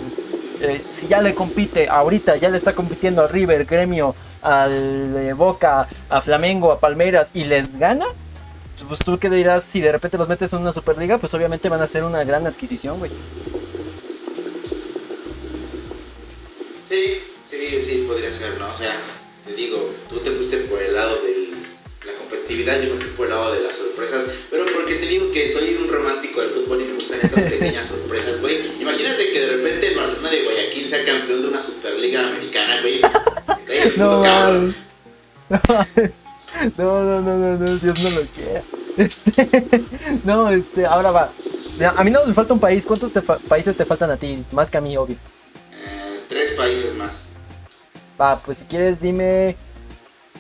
eh, 0.62 0.82
si 0.90 1.10
ya 1.10 1.22
le 1.22 1.36
compite 1.36 1.90
ahorita, 1.90 2.38
ya 2.38 2.50
le 2.50 2.56
está 2.56 2.74
compitiendo 2.74 3.24
al 3.24 3.28
River, 3.28 3.66
Gremio, 3.66 4.16
al 4.42 5.18
eh, 5.18 5.34
Boca, 5.34 5.90
a 6.08 6.22
Flamengo, 6.22 6.72
a 6.72 6.80
Palmeiras 6.80 7.32
y 7.34 7.44
les 7.44 7.78
gana, 7.78 8.06
pues 8.88 9.02
tú 9.02 9.20
qué 9.20 9.30
dirás, 9.30 9.66
si 9.66 9.82
de 9.82 9.92
repente 9.92 10.18
los 10.18 10.30
metes 10.30 10.54
en 10.54 10.60
una 10.60 10.72
Superliga, 10.72 11.18
pues 11.18 11.34
obviamente 11.34 11.68
van 11.68 11.82
a 11.82 11.88
ser 11.88 12.06
una 12.06 12.24
gran 12.24 12.48
adquisición, 12.48 13.00
güey. 13.00 13.12
Sí, 16.88 17.20
sí, 17.50 17.82
sí, 17.82 18.06
podría 18.08 18.32
ser, 18.32 18.58
¿no? 18.58 18.70
O 18.74 18.78
sea, 18.78 18.96
te 19.46 19.54
digo, 19.56 19.90
tú 20.10 20.20
te 20.20 20.32
fuiste 20.32 20.56
por 20.60 20.82
el 20.82 20.96
lado 20.96 21.22
de 21.22 21.33
la 22.44 22.50
competitividad, 22.50 22.82
yo 22.82 22.96
me 22.96 23.02
fui 23.02 23.12
por 23.12 23.26
el 23.28 23.32
lado 23.32 23.54
de 23.54 23.62
las 23.62 23.76
sorpresas, 23.76 24.26
pero 24.50 24.66
porque 24.74 24.96
te 24.96 25.08
digo 25.08 25.32
que 25.32 25.50
soy 25.50 25.76
un 25.76 25.90
romántico 25.90 26.42
del 26.42 26.50
fútbol 26.52 26.82
y 26.82 26.86
me 26.86 26.94
gustan 26.96 27.20
estas 27.22 27.44
pequeñas 27.50 27.88
sorpresas, 27.88 28.42
güey. 28.42 28.82
Imagínate 28.82 29.32
que 29.32 29.40
de 29.40 29.48
repente 29.48 29.88
el 29.88 29.98
Barcelona 29.98 30.30
de 30.30 30.44
Guayaquil 30.44 30.90
sea 30.90 31.06
campeón 31.06 31.42
de 31.42 31.48
una 31.48 31.62
Superliga 31.62 32.28
Americana, 32.28 32.82
güey. 32.82 33.02
No, 33.98 34.24
no, 36.78 37.02
no, 37.04 37.22
no, 37.22 37.38
no, 37.38 37.58
no, 37.58 37.78
Dios 37.78 38.00
no 38.00 38.10
lo 38.10 38.22
quiera. 38.28 38.64
Este, 38.98 39.84
no, 40.24 40.50
este, 40.50 40.86
ahora 40.86 41.12
va. 41.12 41.32
A 41.96 42.04
mí 42.04 42.12
no 42.12 42.26
me 42.26 42.34
falta 42.34 42.54
un 42.54 42.60
país. 42.60 42.86
¿Cuántos 42.86 43.12
países 43.48 43.76
te 43.76 43.86
faltan 43.86 44.12
a 44.12 44.18
ti? 44.18 44.44
Más 44.52 44.70
que 44.70 44.78
a 44.78 44.82
mí, 44.82 44.96
obvio. 44.96 45.16
Eh, 45.72 46.20
tres 46.30 46.52
países 46.52 46.94
más. 46.96 47.28
Va, 48.20 48.40
pues 48.40 48.60
si 48.60 48.66
quieres 48.66 49.02
dime 49.02 49.56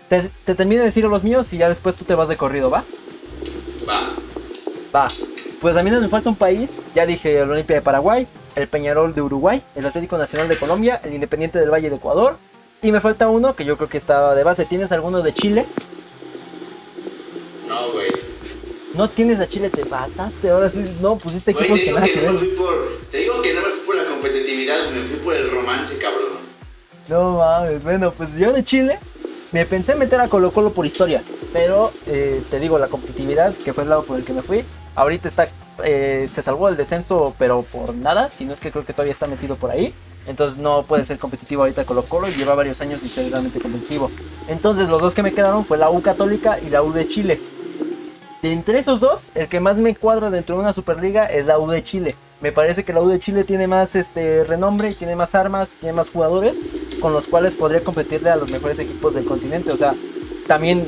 te, 0.09 0.29
termino 0.53 0.81
de 0.81 0.85
decir 0.85 1.05
los 1.05 1.23
míos 1.23 1.51
y 1.53 1.57
ya 1.57 1.69
después 1.69 1.95
tú 1.95 2.05
te 2.05 2.15
vas 2.15 2.27
de 2.27 2.37
corrido, 2.37 2.69
¿va? 2.69 2.83
Va. 3.87 4.13
Va. 4.95 5.07
Pues 5.59 5.75
a 5.75 5.83
mí 5.83 5.89
no 5.89 6.01
me 6.01 6.09
falta 6.09 6.29
un 6.29 6.35
país. 6.35 6.81
Ya 6.93 7.05
dije 7.05 7.39
el 7.39 7.49
Olimpia 7.49 7.77
de 7.77 7.81
Paraguay, 7.81 8.27
el 8.55 8.67
Peñarol 8.67 9.15
de 9.15 9.21
Uruguay, 9.21 9.61
el 9.75 9.85
Atlético 9.85 10.17
Nacional 10.17 10.47
de 10.47 10.57
Colombia, 10.57 11.01
el 11.03 11.13
Independiente 11.13 11.59
del 11.59 11.71
Valle 11.71 11.89
de 11.89 11.95
Ecuador. 11.95 12.37
Y 12.81 12.91
me 12.91 12.99
falta 12.99 13.29
uno 13.29 13.55
que 13.55 13.63
yo 13.63 13.77
creo 13.77 13.89
que 13.89 13.97
estaba 13.97 14.35
de 14.35 14.43
base. 14.43 14.65
¿Tienes 14.65 14.91
alguno 14.91 15.21
de 15.21 15.33
Chile? 15.33 15.65
No, 17.67 17.91
güey. 17.93 18.11
No 18.93 19.09
tienes 19.09 19.39
a 19.39 19.47
Chile, 19.47 19.69
te 19.69 19.85
pasaste. 19.85 20.49
Ahora 20.49 20.69
sí, 20.69 20.83
no, 21.01 21.17
pusiste 21.17 21.51
equipos 21.51 21.79
que 21.79 21.91
nada 21.91 22.05
que, 22.05 22.19
ver. 22.19 22.37
te 23.09 23.17
digo 23.17 23.41
que 23.41 23.53
no 23.53 23.61
me 23.61 23.69
fui 23.69 23.85
por 23.85 23.95
la 23.95 24.05
competitividad, 24.05 24.91
me 24.91 25.01
fui 25.03 25.17
por 25.17 25.33
el 25.33 25.49
romance, 25.49 25.97
cabrón. 25.97 26.33
No 27.07 27.37
mames, 27.37 27.83
bueno, 27.83 28.11
pues 28.11 28.35
yo 28.37 28.53
de 28.53 28.63
Chile 28.63 28.99
me 29.53 29.67
pensé 29.67 29.95
meter 29.95 30.19
a 30.19 30.27
Colo 30.27 30.51
Colo 30.51 30.73
por 30.73 30.85
historia, 30.85 31.23
pero 31.53 31.93
eh, 32.07 32.43
te 32.49 32.59
digo, 32.59 32.79
la 32.79 32.87
competitividad, 32.87 33.53
que 33.53 33.71
fue 33.71 33.83
el 33.83 33.89
lado 33.91 34.03
por 34.03 34.17
el 34.17 34.25
que 34.25 34.33
me 34.33 34.41
fui, 34.41 34.65
ahorita 34.95 35.27
está, 35.27 35.47
eh, 35.83 36.25
se 36.27 36.41
salvó 36.41 36.69
el 36.69 36.75
descenso, 36.75 37.35
pero 37.37 37.61
por 37.61 37.93
nada, 37.93 38.31
si 38.31 38.45
no 38.45 38.53
es 38.53 38.59
que 38.59 38.71
creo 38.71 38.83
que 38.83 38.93
todavía 38.93 39.13
está 39.13 39.27
metido 39.27 39.55
por 39.55 39.69
ahí. 39.69 39.93
Entonces 40.25 40.57
no 40.57 40.83
puede 40.83 41.05
ser 41.05 41.19
competitivo 41.19 41.63
ahorita 41.63 41.85
Colo 41.85 42.05
Colo 42.05 42.29
lleva 42.29 42.55
varios 42.55 42.81
años 42.81 43.03
y 43.03 43.09
ser 43.09 43.29
realmente 43.29 43.59
competitivo. 43.59 44.09
Entonces 44.47 44.89
los 44.89 45.01
dos 45.01 45.13
que 45.13 45.21
me 45.21 45.33
quedaron 45.33 45.65
fue 45.65 45.77
la 45.77 45.89
U 45.89 46.01
Católica 46.01 46.57
y 46.59 46.69
la 46.69 46.81
U 46.81 46.91
de 46.91 47.07
Chile. 47.07 47.39
De 48.41 48.51
entre 48.51 48.79
esos 48.79 49.01
dos, 49.01 49.31
el 49.35 49.49
que 49.49 49.59
más 49.59 49.77
me 49.77 49.95
cuadra 49.95 50.29
dentro 50.29 50.55
de 50.55 50.61
una 50.61 50.73
Superliga 50.73 51.25
es 51.25 51.45
la 51.45 51.59
U 51.59 51.69
de 51.69 51.83
Chile. 51.83 52.15
Me 52.43 52.51
parece 52.51 52.83
que 52.83 52.91
la 52.91 53.01
U 53.01 53.07
de 53.07 53.19
Chile 53.19 53.45
tiene 53.45 53.69
más 53.69 53.95
este 53.95 54.43
renombre 54.43 54.89
y 54.89 54.95
tiene 54.95 55.15
más 55.15 55.33
armas, 55.33 55.77
tiene 55.79 55.93
más 55.93 56.09
jugadores 56.09 56.61
con 56.99 57.13
los 57.13 57.25
cuales 57.25 57.53
podría 57.53 57.81
competirle 57.85 58.29
a 58.31 58.35
los 58.35 58.51
mejores 58.51 58.79
equipos 58.79 59.13
del 59.13 59.23
continente. 59.23 59.71
O 59.71 59.77
sea, 59.77 59.95
también, 60.45 60.85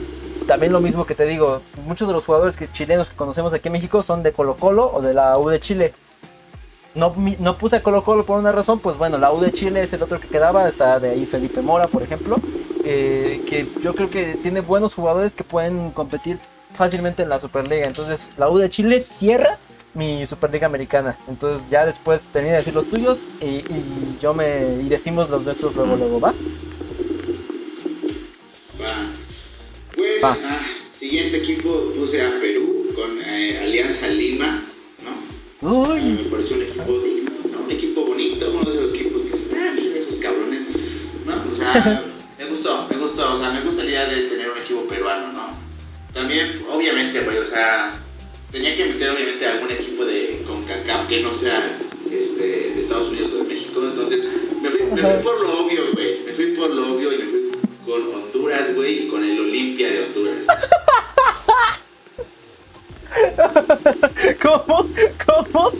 también 0.47 0.73
lo 0.73 0.81
mismo 0.81 1.05
que 1.05 1.15
te 1.15 1.25
digo, 1.25 1.61
muchos 1.85 2.09
de 2.09 2.13
los 2.13 2.25
jugadores 2.25 2.57
que, 2.57 2.69
chilenos 2.69 3.09
que 3.09 3.15
conocemos 3.15 3.53
aquí 3.53 3.69
en 3.69 3.71
México 3.71 4.03
son 4.03 4.21
de 4.21 4.33
Colo 4.33 4.57
Colo 4.57 4.91
o 4.93 5.01
de 5.01 5.13
la 5.13 5.39
U 5.39 5.47
de 5.47 5.61
Chile. 5.61 5.93
No, 6.93 7.15
no, 7.39 7.57
puse 7.57 7.77
a 7.77 7.83
Colo 7.83 8.03
Colo 8.03 8.25
por 8.25 8.37
una 8.37 8.51
razón, 8.51 8.79
pues 8.79 8.97
bueno, 8.97 9.17
la 9.17 9.31
U 9.31 9.39
de 9.39 9.53
Chile 9.53 9.81
es 9.81 9.93
el 9.93 10.03
otro 10.03 10.19
que 10.19 10.27
quedaba, 10.27 10.67
está 10.67 10.99
de 10.99 11.11
ahí 11.11 11.25
Felipe 11.25 11.61
Mora, 11.61 11.87
por 11.87 12.03
ejemplo, 12.03 12.35
eh, 12.83 13.41
que 13.47 13.65
yo 13.81 13.95
creo 13.95 14.09
que 14.09 14.35
tiene 14.35 14.59
buenos 14.59 14.93
jugadores 14.93 15.35
que 15.35 15.45
pueden 15.45 15.91
competir 15.91 16.37
fácilmente 16.73 17.23
en 17.23 17.29
la 17.29 17.39
Superliga. 17.39 17.87
Entonces 17.87 18.31
la 18.35 18.49
U 18.49 18.57
de 18.57 18.67
Chile 18.67 18.99
cierra 18.99 19.57
mi 19.95 20.25
Superliga 20.25 20.67
Americana. 20.67 21.17
Entonces 21.27 21.67
ya 21.69 21.85
después 21.85 22.27
termina 22.27 22.53
de 22.53 22.59
decir 22.59 22.75
los 22.75 22.87
tuyos 22.87 23.25
y, 23.41 23.63
yo 24.19 24.33
me 24.33 24.81
y 24.81 24.89
decimos 24.89 25.29
los 25.29 25.43
nuestros 25.43 25.73
luego, 25.75 25.95
luego, 25.95 26.19
¿va? 26.19 26.31
Va. 28.81 29.09
Pues, 29.95 30.23
ah, 30.23 30.35
siguiente 30.91 31.37
equipo 31.37 31.91
puse 31.97 32.21
a 32.21 32.39
Perú 32.39 32.87
con 32.93 33.19
eh, 33.25 33.59
Alianza 33.63 34.07
Lima, 34.09 34.63
¿no? 35.61 35.69
Uy. 35.69 35.99
Ah, 35.99 36.23
me 36.23 36.29
pareció 36.29 36.57
un 36.57 36.63
equipo 36.63 36.91
digno, 36.99 37.31
¿no? 37.51 37.63
Un 37.63 37.71
equipo 37.71 38.05
bonito, 38.05 38.51
uno 38.53 38.69
de 38.69 38.81
los 38.81 38.91
equipos 38.91 39.21
que 39.21 39.35
es, 39.35 39.49
ah, 39.53 39.71
mira 39.75 39.97
esos 39.97 40.17
cabrones, 40.17 40.63
¿no? 41.25 41.51
O 41.51 41.55
sea, 41.55 42.03
me 42.37 42.45
gustó, 42.45 42.87
me 42.89 42.97
gustó, 42.97 43.33
o 43.33 43.37
sea, 43.37 43.51
me 43.51 43.61
gustaría 43.61 44.05
de 44.05 44.27
tener 44.27 44.49
un 44.49 44.57
equipo 44.57 44.81
peruano, 44.87 45.31
¿no? 45.31 45.55
También, 46.13 46.61
obviamente, 46.69 47.21
pues, 47.21 47.39
o 47.39 47.45
sea, 47.45 48.04
tenía 48.55 48.73
que 48.73 48.85
meter 48.85 49.09
obviamente 49.09 49.45
algún 49.45 49.69
equipo 49.69 50.05
de 50.05 50.41
CONCACAF 50.47 51.09
que 51.09 51.19
no 51.19 51.33
sea 51.33 51.77
este, 52.09 52.71
de 52.73 52.79
Estados 52.79 53.09
Unidos 53.09 53.31
o 53.33 53.37
de 53.39 53.43
México. 53.43 53.81
Entonces, 53.83 54.23
me 54.61 54.69
fui, 54.69 54.83
me 54.83 55.01
fui 55.01 55.23
por 55.23 55.41
lo 55.41 55.65
obvio, 55.65 55.91
güey. 55.91 56.21
Me 56.25 56.31
fui 56.31 56.45
por 56.53 56.69
lo 56.69 56.93
obvio 56.93 57.11
y 57.11 57.17
me 57.17 57.25
fui 57.25 57.51
con 57.85 58.01
Honduras, 58.13 58.73
güey, 58.73 59.03
y 59.03 59.07
con 59.09 59.25
el 59.25 59.37
Olimpia 59.41 59.91
de 59.91 60.03
Honduras. 60.03 60.45
¿Cómo? 64.41 64.89
¿Cómo? 65.25 65.71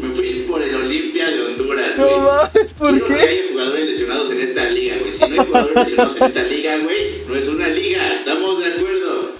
Me 0.00 0.08
fui 0.16 0.44
por 0.48 0.60
el 0.60 0.74
Olimpia 0.74 1.30
de 1.30 1.40
Honduras, 1.40 1.96
güey. 1.98 2.10
No 2.10 2.18
mames, 2.18 2.72
¿por 2.72 2.90
Quiero 2.90 3.06
qué? 3.06 3.14
que 3.14 3.20
haya 3.28 3.42
jugadores 3.52 3.86
lesionados 3.86 4.28
en 4.32 4.40
esta 4.40 4.64
liga, 4.70 4.96
güey. 4.98 5.12
Si 5.12 5.20
no 5.20 5.26
hay 5.40 5.46
jugadores 5.46 5.76
lesionados 5.76 6.16
en 6.16 6.24
esta 6.24 6.42
liga, 6.42 6.78
güey, 6.78 7.22
no 7.28 7.36
es 7.36 7.46
una 7.46 7.68
liga. 7.68 8.12
¿Estamos 8.16 8.58
de 8.58 8.66
acuerdo? 8.66 9.31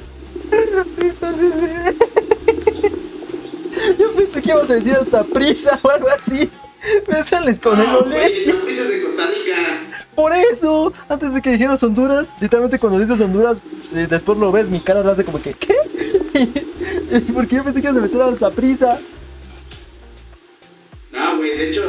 Yo 3.99 4.13
pensé 4.13 4.43
que 4.43 4.51
ibas 4.51 4.71
a 4.71 4.75
decir 4.75 4.95
al 4.95 5.07
Zaprisa 5.07 5.79
o 5.83 5.91
algo 5.91 6.09
así. 6.09 6.51
Me 7.09 7.25
sales 7.25 7.59
con 7.61 7.81
el. 7.81 7.87
Zaprisa 7.87 8.85
de 8.85 9.03
Costa 9.03 9.27
Rica. 9.27 9.57
Por 10.15 10.33
eso, 10.33 10.93
antes 11.09 11.33
de 11.33 11.41
que 11.41 11.53
dijeras 11.53 11.83
Honduras, 11.83 12.35
literalmente 12.41 12.79
cuando 12.79 12.99
dices 12.99 13.19
Honduras, 13.21 13.63
después 13.93 14.37
lo 14.39 14.53
ves, 14.53 14.69
mi 14.69 14.81
cara 14.81 15.03
lo 15.03 15.11
hace 15.11 15.25
como 15.25 15.41
que, 15.41 15.55
¿qué? 15.55 15.75
Porque 17.35 17.57
yo 17.57 17.65
pensé 17.65 17.81
que 17.81 17.89
ibas 17.89 17.99
a 17.99 18.03
meter 18.03 18.21
al 18.21 18.39
Zaprisa. 18.39 19.01
No, 21.13 21.39
güey, 21.39 21.57
de 21.57 21.71
hecho, 21.71 21.83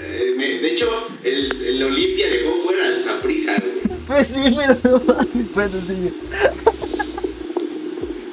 eh, 0.00 0.34
de 0.38 0.72
hecho, 0.72 0.88
el, 1.22 1.62
el 1.62 1.82
Olimpia 1.82 2.30
dejó 2.30 2.54
fuera 2.64 2.86
al 2.86 2.98
Zaprisa, 3.00 3.56
güey. 3.58 3.98
Pues 4.06 4.28
sí, 4.28 4.56
pero 4.56 5.02
no 5.06 5.16
pues 5.54 5.70
sí. 5.86 6.14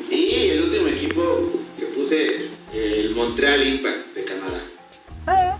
Y 0.09 0.49
el 0.49 0.63
último 0.63 0.87
equipo 0.87 1.51
que 1.77 1.85
puse, 1.87 2.47
el 2.73 3.13
Montreal 3.15 3.67
Impact 3.67 4.15
de 4.15 4.23
Canadá. 4.23 4.61
Ah, 5.27 5.57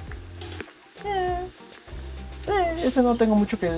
ese 2.84 3.02
no 3.02 3.16
tengo 3.18 3.36
mucho 3.36 3.60
que... 3.60 3.70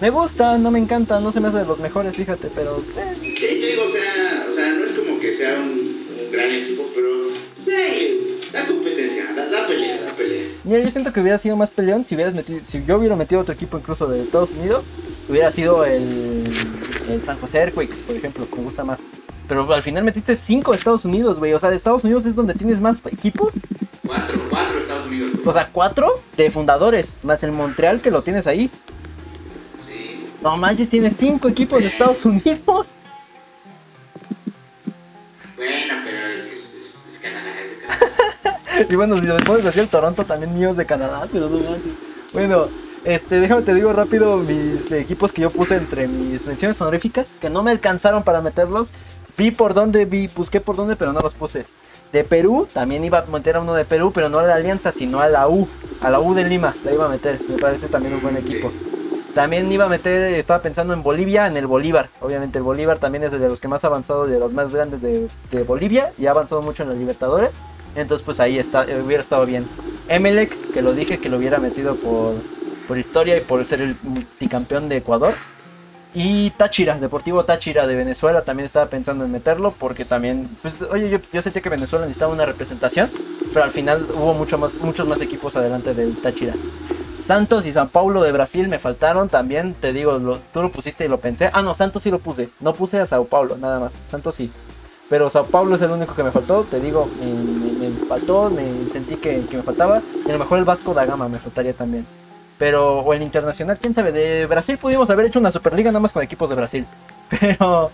Me 0.00 0.10
gusta, 0.10 0.58
no 0.58 0.70
me 0.70 0.78
encanta, 0.78 1.18
no 1.18 1.32
se 1.32 1.40
me 1.40 1.48
hace 1.48 1.58
de 1.58 1.64
los 1.64 1.80
mejores, 1.80 2.14
fíjate, 2.16 2.48
pero... 2.54 2.84
Eh. 2.96 3.14
Digo, 3.20 3.82
o 3.82 3.88
sea, 3.88 4.46
o 4.48 4.54
sea, 4.54 4.70
no 4.72 4.84
es 4.84 4.92
como 4.92 5.18
que 5.18 5.32
sea 5.32 5.58
un, 5.58 6.06
gran 6.30 6.50
equipo, 6.50 6.84
pero... 6.94 7.08
Sí, 7.64 8.38
da 8.52 8.66
competencia, 8.66 9.24
da, 9.34 9.66
pelea, 9.66 10.00
da 10.02 10.12
pelea. 10.12 10.48
Mira, 10.64 10.80
yo 10.80 10.90
siento 10.90 11.12
que 11.12 11.20
hubiera 11.20 11.38
sido 11.38 11.56
más 11.56 11.70
peleón 11.70 12.04
si 12.04 12.14
hubieras 12.14 12.34
metido, 12.34 12.62
si 12.62 12.84
yo 12.84 12.98
hubiera 12.98 13.16
metido 13.16 13.40
otro 13.40 13.54
equipo 13.54 13.78
incluso 13.78 14.06
de 14.06 14.22
Estados 14.22 14.52
Unidos, 14.52 14.86
hubiera 15.28 15.50
sido 15.50 15.84
el, 15.84 16.44
el 17.08 17.22
San 17.22 17.38
José 17.40 17.58
Earthquakes, 17.58 18.02
por 18.06 18.14
ejemplo, 18.14 18.48
que 18.48 18.56
me 18.56 18.62
gusta 18.62 18.84
más. 18.84 19.02
Pero 19.48 19.72
al 19.72 19.82
final 19.82 20.04
metiste 20.04 20.36
cinco 20.36 20.72
de 20.72 20.78
Estados 20.78 21.06
Unidos, 21.06 21.38
güey. 21.38 21.54
O 21.54 21.58
sea, 21.58 21.70
de 21.70 21.76
Estados 21.76 22.04
Unidos 22.04 22.26
es 22.26 22.36
donde 22.36 22.52
tienes 22.52 22.80
más 22.82 23.00
equipos. 23.10 23.58
Cuatro, 24.06 24.38
cuatro 24.50 24.78
Estados 24.78 25.06
Unidos. 25.06 25.32
O 25.44 25.52
sea, 25.52 25.70
cuatro 25.72 26.20
de 26.36 26.50
fundadores, 26.50 27.16
más 27.22 27.42
el 27.42 27.52
Montreal 27.52 28.02
que 28.02 28.10
lo 28.10 28.22
tienes 28.22 28.46
ahí. 28.46 28.70
Sí. 29.88 30.28
No 30.42 30.58
manches, 30.58 30.90
tienes 30.90 31.16
cinco 31.16 31.48
equipos 31.48 31.80
de 31.80 31.86
Estados 31.86 32.24
Unidos. 32.26 32.92
Bueno, 35.56 35.94
pero 36.04 36.26
es, 36.52 36.74
es, 36.74 36.98
Canadá, 37.22 37.50
es 37.58 37.88
Canadá. 37.88 38.86
y 38.90 38.94
bueno, 38.94 39.16
si 39.16 39.22
me 39.22 39.34
pones 39.36 39.64
decir 39.64 39.82
el 39.82 39.88
Toronto 39.88 40.24
también 40.24 40.52
mío 40.54 40.68
es 40.68 40.76
de 40.76 40.84
Canadá, 40.84 41.26
pero 41.32 41.48
no 41.48 41.58
manches. 41.58 41.92
Bueno, 42.34 42.68
este, 43.04 43.40
déjame 43.40 43.62
te 43.62 43.74
digo 43.74 43.92
rápido 43.94 44.36
mis 44.36 44.92
equipos 44.92 45.32
que 45.32 45.42
yo 45.42 45.50
puse 45.50 45.76
entre 45.76 46.06
mis 46.06 46.46
menciones 46.46 46.78
honoríficas, 46.80 47.38
que 47.40 47.48
no 47.48 47.62
me 47.62 47.70
alcanzaron 47.70 48.22
para 48.22 48.42
meterlos. 48.42 48.92
Vi 49.38 49.52
por 49.52 49.72
dónde, 49.72 50.04
vi, 50.04 50.26
busqué 50.26 50.60
por 50.60 50.74
dónde, 50.74 50.96
pero 50.96 51.12
no 51.12 51.20
los 51.20 51.32
puse. 51.32 51.64
De 52.12 52.24
Perú, 52.24 52.66
también 52.72 53.04
iba 53.04 53.20
a 53.20 53.26
meter 53.26 53.54
a 53.54 53.60
uno 53.60 53.72
de 53.72 53.84
Perú, 53.84 54.10
pero 54.12 54.28
no 54.28 54.40
a 54.40 54.42
la 54.42 54.56
Alianza, 54.56 54.90
sino 54.90 55.20
a 55.20 55.28
la 55.28 55.48
U. 55.48 55.68
A 56.00 56.10
la 56.10 56.18
U 56.18 56.34
de 56.34 56.42
Lima, 56.44 56.74
la 56.84 56.92
iba 56.92 57.04
a 57.04 57.08
meter. 57.08 57.38
Me 57.48 57.56
parece 57.56 57.86
también 57.86 58.14
un 58.14 58.20
buen 58.20 58.36
equipo. 58.36 58.72
También 59.36 59.70
iba 59.70 59.84
a 59.84 59.88
meter, 59.88 60.34
estaba 60.34 60.60
pensando 60.60 60.92
en 60.92 61.04
Bolivia, 61.04 61.46
en 61.46 61.56
el 61.56 61.68
Bolívar. 61.68 62.08
Obviamente 62.20 62.58
el 62.58 62.64
Bolívar 62.64 62.98
también 62.98 63.22
es 63.22 63.30
de 63.30 63.48
los 63.48 63.60
que 63.60 63.68
más 63.68 63.84
ha 63.84 63.86
avanzado, 63.86 64.26
de 64.26 64.40
los 64.40 64.54
más 64.54 64.72
grandes 64.72 65.02
de, 65.02 65.28
Bolivia. 65.62 66.12
Y 66.18 66.26
ha 66.26 66.32
avanzado 66.32 66.60
mucho 66.60 66.82
en 66.82 66.88
los 66.88 66.98
Libertadores. 66.98 67.54
Entonces 67.94 68.24
pues 68.24 68.40
ahí 68.40 68.58
está, 68.58 68.86
eh, 68.86 69.00
hubiera 69.00 69.22
estado 69.22 69.46
bien. 69.46 69.68
Emelec, 70.08 70.72
que 70.72 70.82
lo 70.82 70.94
dije 70.94 71.18
que 71.18 71.28
lo 71.28 71.36
hubiera 71.36 71.58
metido 71.58 71.94
por, 71.94 72.34
por 72.88 72.98
historia 72.98 73.36
y 73.36 73.40
por 73.42 73.64
ser 73.66 73.82
el 73.82 73.96
multicampeón 74.02 74.88
de 74.88 74.96
Ecuador. 74.96 75.34
Y 76.20 76.50
Táchira, 76.50 76.98
Deportivo 76.98 77.44
Táchira 77.44 77.86
de 77.86 77.94
Venezuela, 77.94 78.42
también 78.42 78.66
estaba 78.66 78.86
pensando 78.90 79.24
en 79.24 79.30
meterlo 79.30 79.70
porque 79.70 80.04
también, 80.04 80.50
pues, 80.62 80.82
oye, 80.82 81.08
yo, 81.10 81.18
yo 81.32 81.42
sentí 81.42 81.60
que 81.60 81.68
Venezuela 81.68 82.06
necesitaba 82.06 82.32
una 82.32 82.44
representación, 82.44 83.08
pero 83.52 83.62
al 83.62 83.70
final 83.70 84.04
hubo 84.12 84.34
mucho 84.34 84.58
más, 84.58 84.78
muchos 84.78 85.06
más 85.06 85.20
equipos 85.20 85.54
adelante 85.54 85.94
del 85.94 86.16
Táchira. 86.16 86.54
Santos 87.20 87.66
y 87.66 87.72
San 87.72 87.88
Paulo 87.90 88.20
de 88.24 88.32
Brasil 88.32 88.66
me 88.66 88.80
faltaron 88.80 89.28
también, 89.28 89.74
te 89.74 89.92
digo, 89.92 90.18
tú 90.52 90.60
lo 90.60 90.72
pusiste 90.72 91.04
y 91.04 91.08
lo 91.08 91.20
pensé. 91.20 91.50
Ah, 91.52 91.62
no, 91.62 91.76
Santos 91.76 92.02
sí 92.02 92.10
lo 92.10 92.18
puse, 92.18 92.48
no 92.58 92.72
puse 92.72 92.98
a 92.98 93.06
Sao 93.06 93.24
Paulo, 93.24 93.56
nada 93.56 93.78
más, 93.78 93.92
Santos 93.92 94.34
sí. 94.34 94.50
Pero 95.08 95.30
Sao 95.30 95.46
Paulo 95.46 95.76
es 95.76 95.82
el 95.82 95.92
único 95.92 96.16
que 96.16 96.24
me 96.24 96.32
faltó, 96.32 96.64
te 96.64 96.80
digo, 96.80 97.08
me, 97.20 97.90
faltó, 98.08 98.50
me 98.50 98.88
sentí 98.88 99.14
que, 99.14 99.44
que, 99.48 99.56
me 99.56 99.62
faltaba. 99.62 100.02
Y 100.26 100.30
a 100.30 100.32
lo 100.32 100.40
mejor 100.40 100.58
el 100.58 100.64
Vasco 100.64 100.94
da 100.94 101.06
Gama 101.06 101.28
me 101.28 101.38
faltaría 101.38 101.74
también. 101.74 102.04
Pero, 102.58 103.00
o 103.00 103.14
el 103.14 103.22
internacional, 103.22 103.78
quién 103.80 103.94
sabe, 103.94 104.10
de 104.10 104.46
Brasil 104.46 104.78
pudimos 104.78 105.08
haber 105.10 105.26
hecho 105.26 105.38
una 105.38 105.50
Superliga 105.50 105.90
nada 105.90 106.00
más 106.00 106.12
con 106.12 106.22
equipos 106.22 106.48
de 106.48 106.56
Brasil. 106.56 106.86
Pero, 107.40 107.90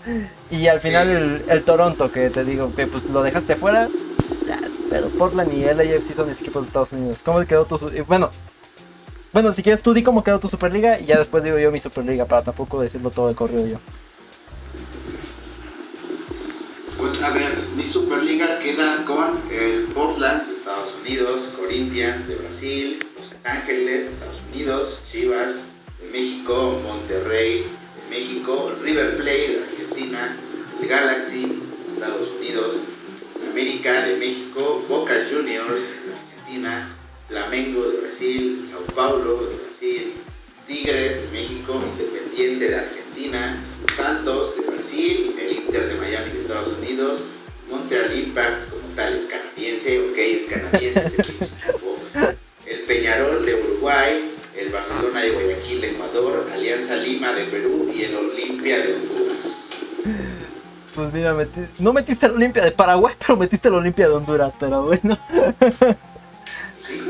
y 0.49 0.67
al 0.67 0.79
final 0.79 1.43
el, 1.47 1.63
Toronto, 1.63 2.11
que 2.11 2.29
te 2.29 2.43
digo, 2.43 2.73
que 2.75 2.87
pues 2.87 3.05
lo 3.05 3.21
dejaste 3.21 3.55
fuera. 3.55 3.89
Pues, 4.15 4.45
pero 4.89 5.09
Portland 5.09 5.51
y 5.51 5.63
LAFC 5.63 6.13
son 6.13 6.29
mis 6.29 6.39
equipos 6.39 6.63
de 6.63 6.67
Estados 6.67 6.93
Unidos. 6.93 7.21
¿Cómo 7.21 7.43
quedó 7.45 7.65
tu.? 7.65 7.77
Bueno, 8.07 8.29
bueno, 9.33 9.51
si 9.51 9.61
quieres 9.61 9.81
tú 9.81 9.93
di 9.93 10.03
cómo 10.03 10.23
quedó 10.23 10.39
tu 10.39 10.47
Superliga 10.47 10.97
y 10.99 11.05
ya 11.05 11.17
después 11.17 11.43
digo 11.43 11.59
yo 11.59 11.69
mi 11.69 11.81
Superliga, 11.81 12.23
para 12.23 12.43
tampoco 12.43 12.81
decirlo 12.81 13.09
todo 13.09 13.27
de 13.27 13.35
corrido 13.35 13.67
yo. 13.67 13.77
Pues 16.97 17.21
a 17.21 17.31
ver, 17.31 17.53
mi 17.75 17.83
Superliga 17.83 18.59
queda 18.59 19.03
con 19.03 19.41
el 19.51 19.87
Portland 19.93 20.54
Estados 20.65 20.95
Unidos, 20.99 21.53
Corinthians 21.55 22.27
de 22.27 22.37
Brasil, 22.37 22.99
Los 23.19 23.35
Ángeles, 23.43 24.07
Estados 24.07 24.41
Unidos, 24.51 24.99
Chivas 25.11 25.59
de 26.01 26.07
México, 26.09 26.81
Monterrey 26.83 27.67
de 28.09 28.09
México, 28.09 28.71
River 28.81 29.15
Plate 29.15 29.47
de 29.47 29.63
Argentina, 29.63 30.35
el 30.81 30.87
Galaxy 30.87 31.41
de 31.41 31.93
Estados 31.93 32.29
Unidos, 32.39 32.77
América 33.47 34.07
de 34.07 34.15
México, 34.15 34.83
Boca 34.89 35.13
Juniors 35.29 35.83
de 35.83 36.13
Argentina, 36.39 36.89
Flamengo 37.27 37.83
de 37.83 37.97
Brasil, 37.97 38.65
Sao 38.65 38.81
Paulo 38.95 39.45
de 39.45 39.57
Brasil, 39.57 40.13
Tigres 40.65 41.21
de 41.21 41.27
México, 41.31 41.79
Independiente 41.93 42.69
de 42.69 42.75
Argentina, 42.75 43.63
Santos 43.95 44.55
de 44.55 44.63
Brasil, 44.63 45.35
el 45.39 45.57
Inter 45.57 45.89
de 45.89 46.01
Miami 46.01 46.31
de 46.31 46.41
Estados 46.41 46.75
Unidos, 46.79 47.21
Montreal 47.69 48.17
Impact 48.17 48.69
como 48.69 48.87
tal 48.95 49.15
es 49.15 49.25
canadiense, 49.25 49.99
ok, 49.99 50.17
es 50.17 50.45
canadiense, 50.45 51.05
es 51.05 51.19
el, 51.19 52.37
el 52.73 52.79
Peñarol 52.85 53.45
de 53.45 53.55
Uruguay, 53.55 54.31
el 54.57 54.69
Barcelona 54.69 55.21
de 55.21 55.31
Guayaquil 55.31 55.81
de 55.81 55.91
Ecuador, 55.91 56.49
Alianza 56.53 56.95
Lima 56.97 57.33
de 57.33 57.45
Perú 57.45 57.91
y 57.93 58.03
el 58.03 58.15
Olimpia 58.15 58.77
de 58.77 58.93
Honduras. 58.93 59.69
Pues 60.95 61.11
mira, 61.11 61.35
no 61.79 61.93
metiste 61.93 62.25
el 62.25 62.33
Olimpia 62.33 62.63
de 62.63 62.71
Paraguay, 62.71 63.13
pero 63.19 63.37
metiste 63.37 63.67
el 63.67 63.75
Olimpia 63.75 64.07
de 64.07 64.13
Honduras, 64.15 64.53
pero 64.59 64.83
bueno. 64.83 65.17
Sí. 66.79 67.01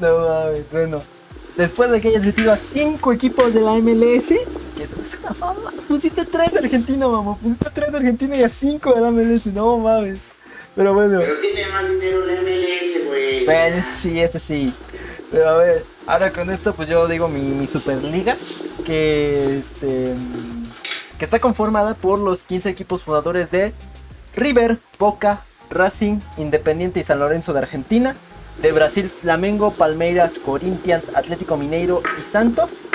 No 0.00 0.18
mames, 0.18 0.70
bueno. 0.72 1.02
Después 1.56 1.90
de 1.90 2.00
que 2.00 2.08
hayas 2.08 2.24
metido 2.24 2.50
a 2.50 2.56
5 2.56 3.12
equipos 3.12 3.52
de 3.52 3.60
la 3.60 3.74
MLS, 3.74 4.28
que 4.76 4.84
es 4.84 4.94
pusiste 5.86 6.24
3 6.24 6.52
de 6.52 6.58
Argentina, 6.60 7.06
mamá. 7.06 7.36
Pusiste 7.36 7.68
3 7.70 7.92
de 7.92 7.98
Argentina 7.98 8.36
y 8.36 8.42
a 8.42 8.48
5 8.48 8.94
de 8.94 9.00
la 9.00 9.10
MLS, 9.10 9.46
no 9.46 9.76
mames. 9.76 10.18
Pero 10.74 10.94
bueno. 10.94 11.18
Pero 11.20 11.38
tiene 11.40 11.66
más 11.66 11.88
dinero 11.90 12.24
la 12.24 12.34
MLS, 12.40 13.06
güey. 13.06 13.44
Pues 13.44 13.84
sí, 13.84 14.18
ese 14.20 14.38
sí. 14.38 14.72
Pero 15.30 15.48
a 15.50 15.58
ver, 15.58 15.84
ahora 16.06 16.32
con 16.32 16.50
esto, 16.50 16.74
pues 16.74 16.88
yo 16.88 17.06
digo 17.06 17.28
mi, 17.28 17.40
mi 17.42 17.66
Superliga, 17.66 18.36
que 18.84 19.58
este. 19.58 20.14
que 21.18 21.24
está 21.24 21.38
conformada 21.38 21.94
por 21.94 22.18
los 22.18 22.44
15 22.44 22.70
equipos 22.70 23.02
fundadores 23.02 23.50
de 23.50 23.74
River, 24.34 24.78
Boca, 24.98 25.42
Racing, 25.68 26.18
Independiente 26.38 27.00
y 27.00 27.04
San 27.04 27.18
Lorenzo 27.18 27.52
de 27.52 27.58
Argentina 27.58 28.16
de 28.60 28.72
Brasil, 28.72 29.08
Flamengo, 29.08 29.72
Palmeiras, 29.72 30.38
Corinthians, 30.38 31.10
Atlético 31.14 31.56
Mineiro 31.56 32.02
y 32.18 32.22
Santos. 32.22 32.88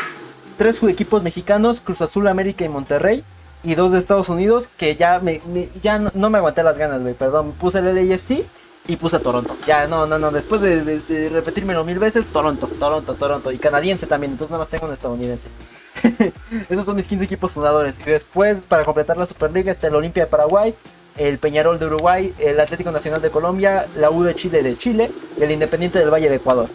Tres 0.57 0.81
equipos 0.83 1.23
mexicanos, 1.23 1.81
Cruz 1.81 2.01
Azul, 2.01 2.27
América 2.27 2.65
y 2.65 2.69
Monterrey. 2.69 3.23
Y 3.63 3.75
dos 3.75 3.91
de 3.91 3.99
Estados 3.99 4.29
Unidos 4.29 4.69
que 4.77 4.95
ya 4.95 5.19
me, 5.19 5.41
ya 5.81 5.99
no, 5.99 6.29
me 6.29 6.37
aguanté 6.37 6.63
las 6.63 6.77
ganas, 6.77 7.01
güey. 7.01 7.13
Perdón, 7.13 7.53
puse 7.53 7.79
el 7.79 7.95
LAFC 7.95 8.45
y 8.87 8.95
puse 8.95 9.17
a 9.17 9.19
Toronto. 9.19 9.57
Ya, 9.65 9.87
no, 9.87 10.05
no, 10.05 10.17
no. 10.19 10.31
Después 10.31 10.61
de, 10.61 10.99
de, 10.99 11.29
repetírmelo 11.29 11.83
mil 11.83 11.99
veces, 11.99 12.27
Toronto, 12.27 12.67
Toronto, 12.79 13.15
Toronto. 13.15 13.51
Y 13.51 13.57
canadiense 13.57 14.07
también, 14.07 14.33
entonces 14.33 14.51
nada 14.51 14.61
más 14.61 14.69
tengo 14.69 14.85
un 14.85 14.93
estadounidense. 14.93 15.49
Esos 16.69 16.85
son 16.85 16.95
mis 16.95 17.07
15 17.07 17.25
equipos 17.25 17.51
fundadores. 17.51 17.95
Y 17.99 18.09
después, 18.09 18.67
para 18.67 18.85
completar 18.85 19.17
la 19.17 19.25
Superliga, 19.25 19.71
está 19.71 19.87
el 19.87 19.95
Olimpia 19.95 20.25
de 20.25 20.29
Paraguay, 20.29 20.73
el 21.17 21.39
Peñarol 21.39 21.79
de 21.79 21.87
Uruguay, 21.87 22.33
el 22.39 22.59
Atlético 22.59 22.91
Nacional 22.91 23.21
de 23.21 23.29
Colombia, 23.29 23.87
la 23.95 24.09
U 24.11 24.23
de 24.23 24.35
Chile 24.35 24.61
de 24.61 24.77
Chile 24.77 25.11
y 25.37 25.43
el 25.43 25.51
Independiente 25.51 25.99
del 25.99 26.11
Valle 26.11 26.29
de 26.29 26.35
Ecuador. 26.35 26.69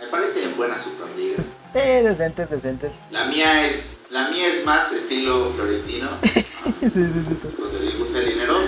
Me 0.00 0.06
parece 0.06 0.48
buena 0.56 0.76
Superliga. 0.80 1.42
Eh, 1.74 2.02
decentes, 2.04 2.50
decentes. 2.50 2.92
La 3.10 3.26
mía 3.26 3.66
es, 3.66 3.96
la 4.10 4.28
mía 4.28 4.48
es 4.48 4.64
más 4.64 4.92
estilo 4.92 5.52
florentino. 5.54 6.08
sí, 6.22 6.44
sí, 6.80 6.90
sí. 6.90 7.50
Donde 7.58 7.80
le 7.80 7.96
gusta 7.96 8.18
el 8.18 8.28
dinero. 8.28 8.60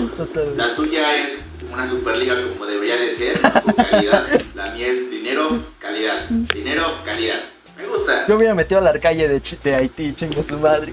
La 0.57 0.75
tuya 0.75 1.17
es 1.17 1.39
una 1.73 1.89
Superliga 1.89 2.37
como 2.43 2.67
debería 2.67 2.97
de 2.97 3.11
ser, 3.13 3.41
con 3.41 3.73
calidad. 3.75 4.27
La 4.55 4.71
mía 4.73 4.89
es 4.89 5.11
dinero, 5.11 5.59
calidad. 5.79 6.29
Dinero, 6.29 6.87
calidad. 7.05 7.41
Me 7.77 7.87
gusta. 7.87 8.27
Yo 8.27 8.37
hubiera 8.37 8.55
metido 8.55 8.81
a 8.81 8.85
la 8.85 8.99
calle 8.99 9.29
de, 9.29 9.41
de 9.63 9.75
Haití, 9.75 10.15
chingo 10.15 10.43
su 10.43 10.59
madre. 10.59 10.93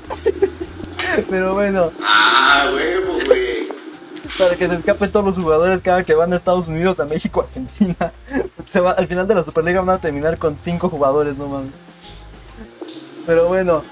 Pero 1.30 1.54
bueno. 1.54 1.92
Ah, 2.02 2.71
huevo, 2.73 3.13
güey. 3.25 3.67
Para 4.38 4.56
que 4.56 4.67
se 4.67 4.75
escapen 4.75 5.12
todos 5.12 5.25
los 5.25 5.38
jugadores 5.38 5.81
cada 5.81 6.04
que 6.04 6.13
van 6.13 6.31
a 6.31 6.36
Estados 6.36 6.67
Unidos, 6.67 7.00
a 7.00 7.06
México, 7.06 7.42
a 7.42 7.44
Argentina. 7.46 8.12
Se 8.65 8.79
va, 8.79 8.92
al 8.92 9.08
final 9.08 9.27
de 9.27 9.36
la 9.36 9.44
Superliga 9.44 9.81
van 9.81 9.96
a 9.96 10.02
terminar 10.02 10.38
con 10.38 10.58
5 10.58 10.90
jugadores, 10.90 11.38
no 11.38 11.48
mames. 11.48 11.71
Pero 13.25 13.48
bueno, 13.48 13.83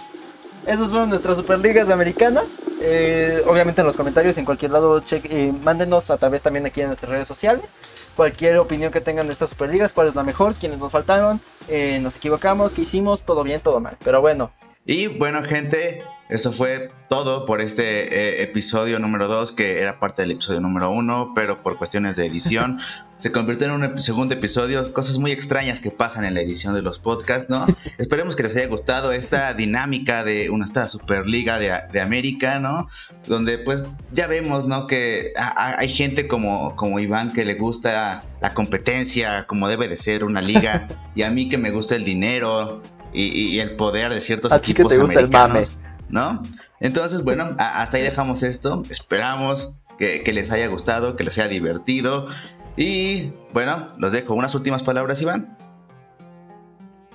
esas 0.66 0.90
fueron 0.90 1.10
nuestras 1.10 1.38
Superligas 1.38 1.90
americanas. 1.90 2.64
Eh, 2.82 3.42
obviamente 3.48 3.82
en 3.82 3.88
los 3.88 3.96
comentarios, 3.96 4.38
en 4.38 4.46
cualquier 4.46 4.72
lado, 4.72 5.02
eh, 5.12 5.54
mándenos 5.64 6.10
a 6.12 6.18
través 6.18 6.42
también 6.42 6.66
aquí 6.66 6.82
en 6.82 6.88
nuestras 6.88 7.12
redes 7.12 7.28
sociales. 7.28 7.80
Cualquier 8.16 8.58
opinión 8.58 8.92
que 8.92 9.02
tengan 9.02 9.28
de 9.28 9.34
estas 9.34 9.50
Superligas, 9.50 9.94
cuál 9.94 10.08
es 10.08 10.16
la 10.16 10.24
mejor, 10.24 10.56
quiénes 10.56 10.80
nos 10.80 10.92
faltaron, 10.92 11.40
eh, 11.68 12.00
nos 12.02 12.18
equivocamos, 12.18 12.74
qué 12.74 12.82
hicimos, 12.82 13.24
todo 13.24 13.44
bien, 13.44 13.62
todo 13.62 13.80
mal. 13.80 13.98
Pero 14.04 14.22
bueno, 14.22 14.52
Y 14.86 15.08
bueno, 15.08 15.44
gente, 15.44 16.04
eso 16.30 16.52
fue 16.52 16.92
todo 17.08 17.46
por 17.46 17.62
este 17.62 18.42
eh, 18.42 18.44
episodio 18.44 19.00
número 19.00 19.28
2, 19.28 19.54
que 19.54 19.80
era 19.80 20.00
parte 20.00 20.24
del 20.24 20.32
episodio 20.32 20.60
número 20.60 20.92
1, 20.92 21.32
pero 21.34 21.64
por 21.64 21.78
cuestiones 21.78 22.18
de 22.18 22.26
edición 22.26 22.80
se 23.18 23.32
convirtió 23.32 23.68
en 23.68 23.74
un 23.74 23.98
segundo 24.02 24.34
episodio. 24.34 24.92
Cosas 24.92 25.18
muy 25.18 25.32
extrañas 25.32 25.80
que 25.80 25.90
pasan 25.90 26.26
en 26.26 26.34
la 26.34 26.42
edición 26.42 26.76
de 26.76 26.82
los 26.82 27.00
podcasts, 27.00 27.50
¿no? 27.50 27.66
Esperemos 27.98 28.36
que 28.36 28.44
les 28.44 28.56
haya 28.58 28.68
gustado 28.68 29.14
esta 29.14 29.54
dinámica 29.54 30.26
de 30.26 30.50
una 30.50 30.66
esta 30.66 30.88
Superliga 30.88 31.60
de, 31.60 31.74
de 31.94 32.02
América, 32.02 32.60
¿no? 32.60 32.90
Donde 33.26 33.58
pues 33.60 33.84
ya 34.12 34.28
vemos, 34.28 34.68
¿no? 34.68 34.86
Que 34.86 35.32
hay 35.36 35.90
gente 35.90 36.28
como, 36.28 36.76
como 36.76 37.00
Iván 37.00 37.32
que 37.32 37.46
le 37.46 37.56
gusta 37.56 38.22
la 38.42 38.54
competencia, 38.54 39.48
como 39.48 39.70
debe 39.70 39.88
de 39.88 39.96
ser 39.96 40.26
una 40.26 40.42
liga, 40.42 40.88
y 41.16 41.22
a 41.22 41.32
mí 41.32 41.48
que 41.48 41.58
me 41.58 41.72
gusta 41.72 41.96
el 41.96 42.04
dinero 42.04 42.82
y, 43.14 43.60
el 43.60 43.72
poder 43.78 44.14
de 44.14 44.22
ciertos 44.22 44.52
equipos 44.52 44.96
americanos, 44.96 45.76
¿no? 46.10 46.42
Entonces, 46.80 47.24
bueno, 47.24 47.56
hasta 47.58 47.98
ahí 47.98 48.04
dejamos 48.04 48.44
esto. 48.44 48.84
Esperamos 48.90 49.72
que, 49.98 50.22
les 50.34 50.52
haya 50.52 50.68
gustado, 50.68 51.16
que 51.16 51.24
les 51.24 51.38
haya 51.38 51.48
divertido. 51.48 52.28
Y 52.76 53.34
bueno, 53.54 53.88
los 53.98 54.12
dejo. 54.12 54.34
Unas 54.34 54.54
últimas 54.56 54.84
palabras, 54.84 55.22
Iván. 55.22 55.58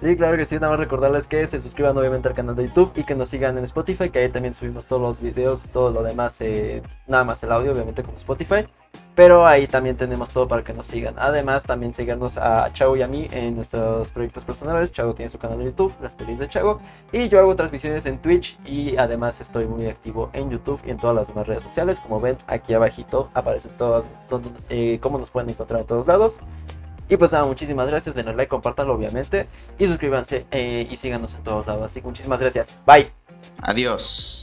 Sí, 0.03 0.16
claro 0.16 0.36
que 0.36 0.44
sí, 0.44 0.57
nada 0.57 0.70
más 0.70 0.80
recordarles 0.80 1.28
que 1.28 1.46
se 1.46 1.61
suscriban 1.61 1.96
obviamente 1.96 2.26
al 2.26 2.34
canal 2.34 2.57
de 2.57 2.66
YouTube 2.66 2.90
y 2.96 3.05
que 3.05 3.14
nos 3.14 3.28
sigan 3.28 3.57
en 3.57 3.62
Spotify, 3.62 4.11
que 4.11 4.18
ahí 4.18 4.28
también 4.30 4.53
subimos 4.53 4.84
todos 4.84 5.00
los 5.00 5.20
videos, 5.20 5.68
todo 5.68 5.92
lo 5.92 6.03
demás, 6.03 6.40
eh, 6.40 6.82
nada 7.07 7.22
más 7.22 7.40
el 7.44 7.53
audio 7.53 7.70
obviamente 7.70 8.03
como 8.03 8.16
Spotify. 8.16 8.66
Pero 9.14 9.46
ahí 9.46 9.68
también 9.68 9.96
tenemos 9.96 10.30
todo 10.30 10.48
para 10.48 10.64
que 10.64 10.72
nos 10.72 10.86
sigan. 10.86 11.14
Además, 11.18 11.62
también 11.62 11.94
síganos 11.94 12.36
a 12.36 12.72
Chago 12.72 12.96
y 12.96 13.03
a 13.03 13.07
mí 13.07 13.28
en 13.30 13.55
nuestros 13.55 14.11
proyectos 14.11 14.44
personales. 14.44 14.90
Chago 14.90 15.14
tiene 15.14 15.28
su 15.28 15.38
canal 15.38 15.59
de 15.59 15.66
YouTube, 15.66 15.94
Las 16.03 16.16
Pelis 16.16 16.38
de 16.38 16.48
Chago. 16.48 16.80
Y 17.12 17.28
yo 17.28 17.38
hago 17.38 17.55
transmisiones 17.55 18.07
en 18.07 18.20
Twitch. 18.20 18.59
Y 18.64 18.96
además 18.96 19.40
estoy 19.40 19.66
muy 19.66 19.86
activo 19.86 20.30
en 20.32 20.50
YouTube 20.50 20.80
y 20.86 20.90
en 20.90 20.96
todas 20.96 21.14
las 21.14 21.28
demás 21.28 21.46
redes 21.46 21.62
sociales. 21.62 22.00
Como 22.00 22.20
ven, 22.20 22.38
aquí 22.46 22.72
abajito 22.72 23.30
aparecen 23.34 23.76
todas, 23.76 24.07
donde, 24.30 24.50
eh, 24.70 24.98
cómo 25.00 25.18
nos 25.18 25.28
pueden 25.30 25.50
encontrar 25.50 25.82
en 25.82 25.86
todos 25.86 26.07
lados. 26.07 26.40
Y 27.13 27.17
pues 27.19 27.31
nada, 27.31 27.45
muchísimas 27.45 27.91
gracias. 27.91 28.15
Denle 28.15 28.33
like, 28.33 28.49
compártanlo 28.49 28.95
obviamente. 28.95 29.47
Y 29.79 29.87
suscríbanse 29.87 30.47
eh, 30.51 30.89
y 30.91 30.97
síganos 30.97 31.35
en 31.35 31.43
todos 31.43 31.67
lados. 31.67 31.83
Así 31.83 32.01
que 32.01 32.07
muchísimas 32.07 32.41
gracias. 32.41 32.79
Bye. 32.87 33.13
Adiós. 33.59 34.41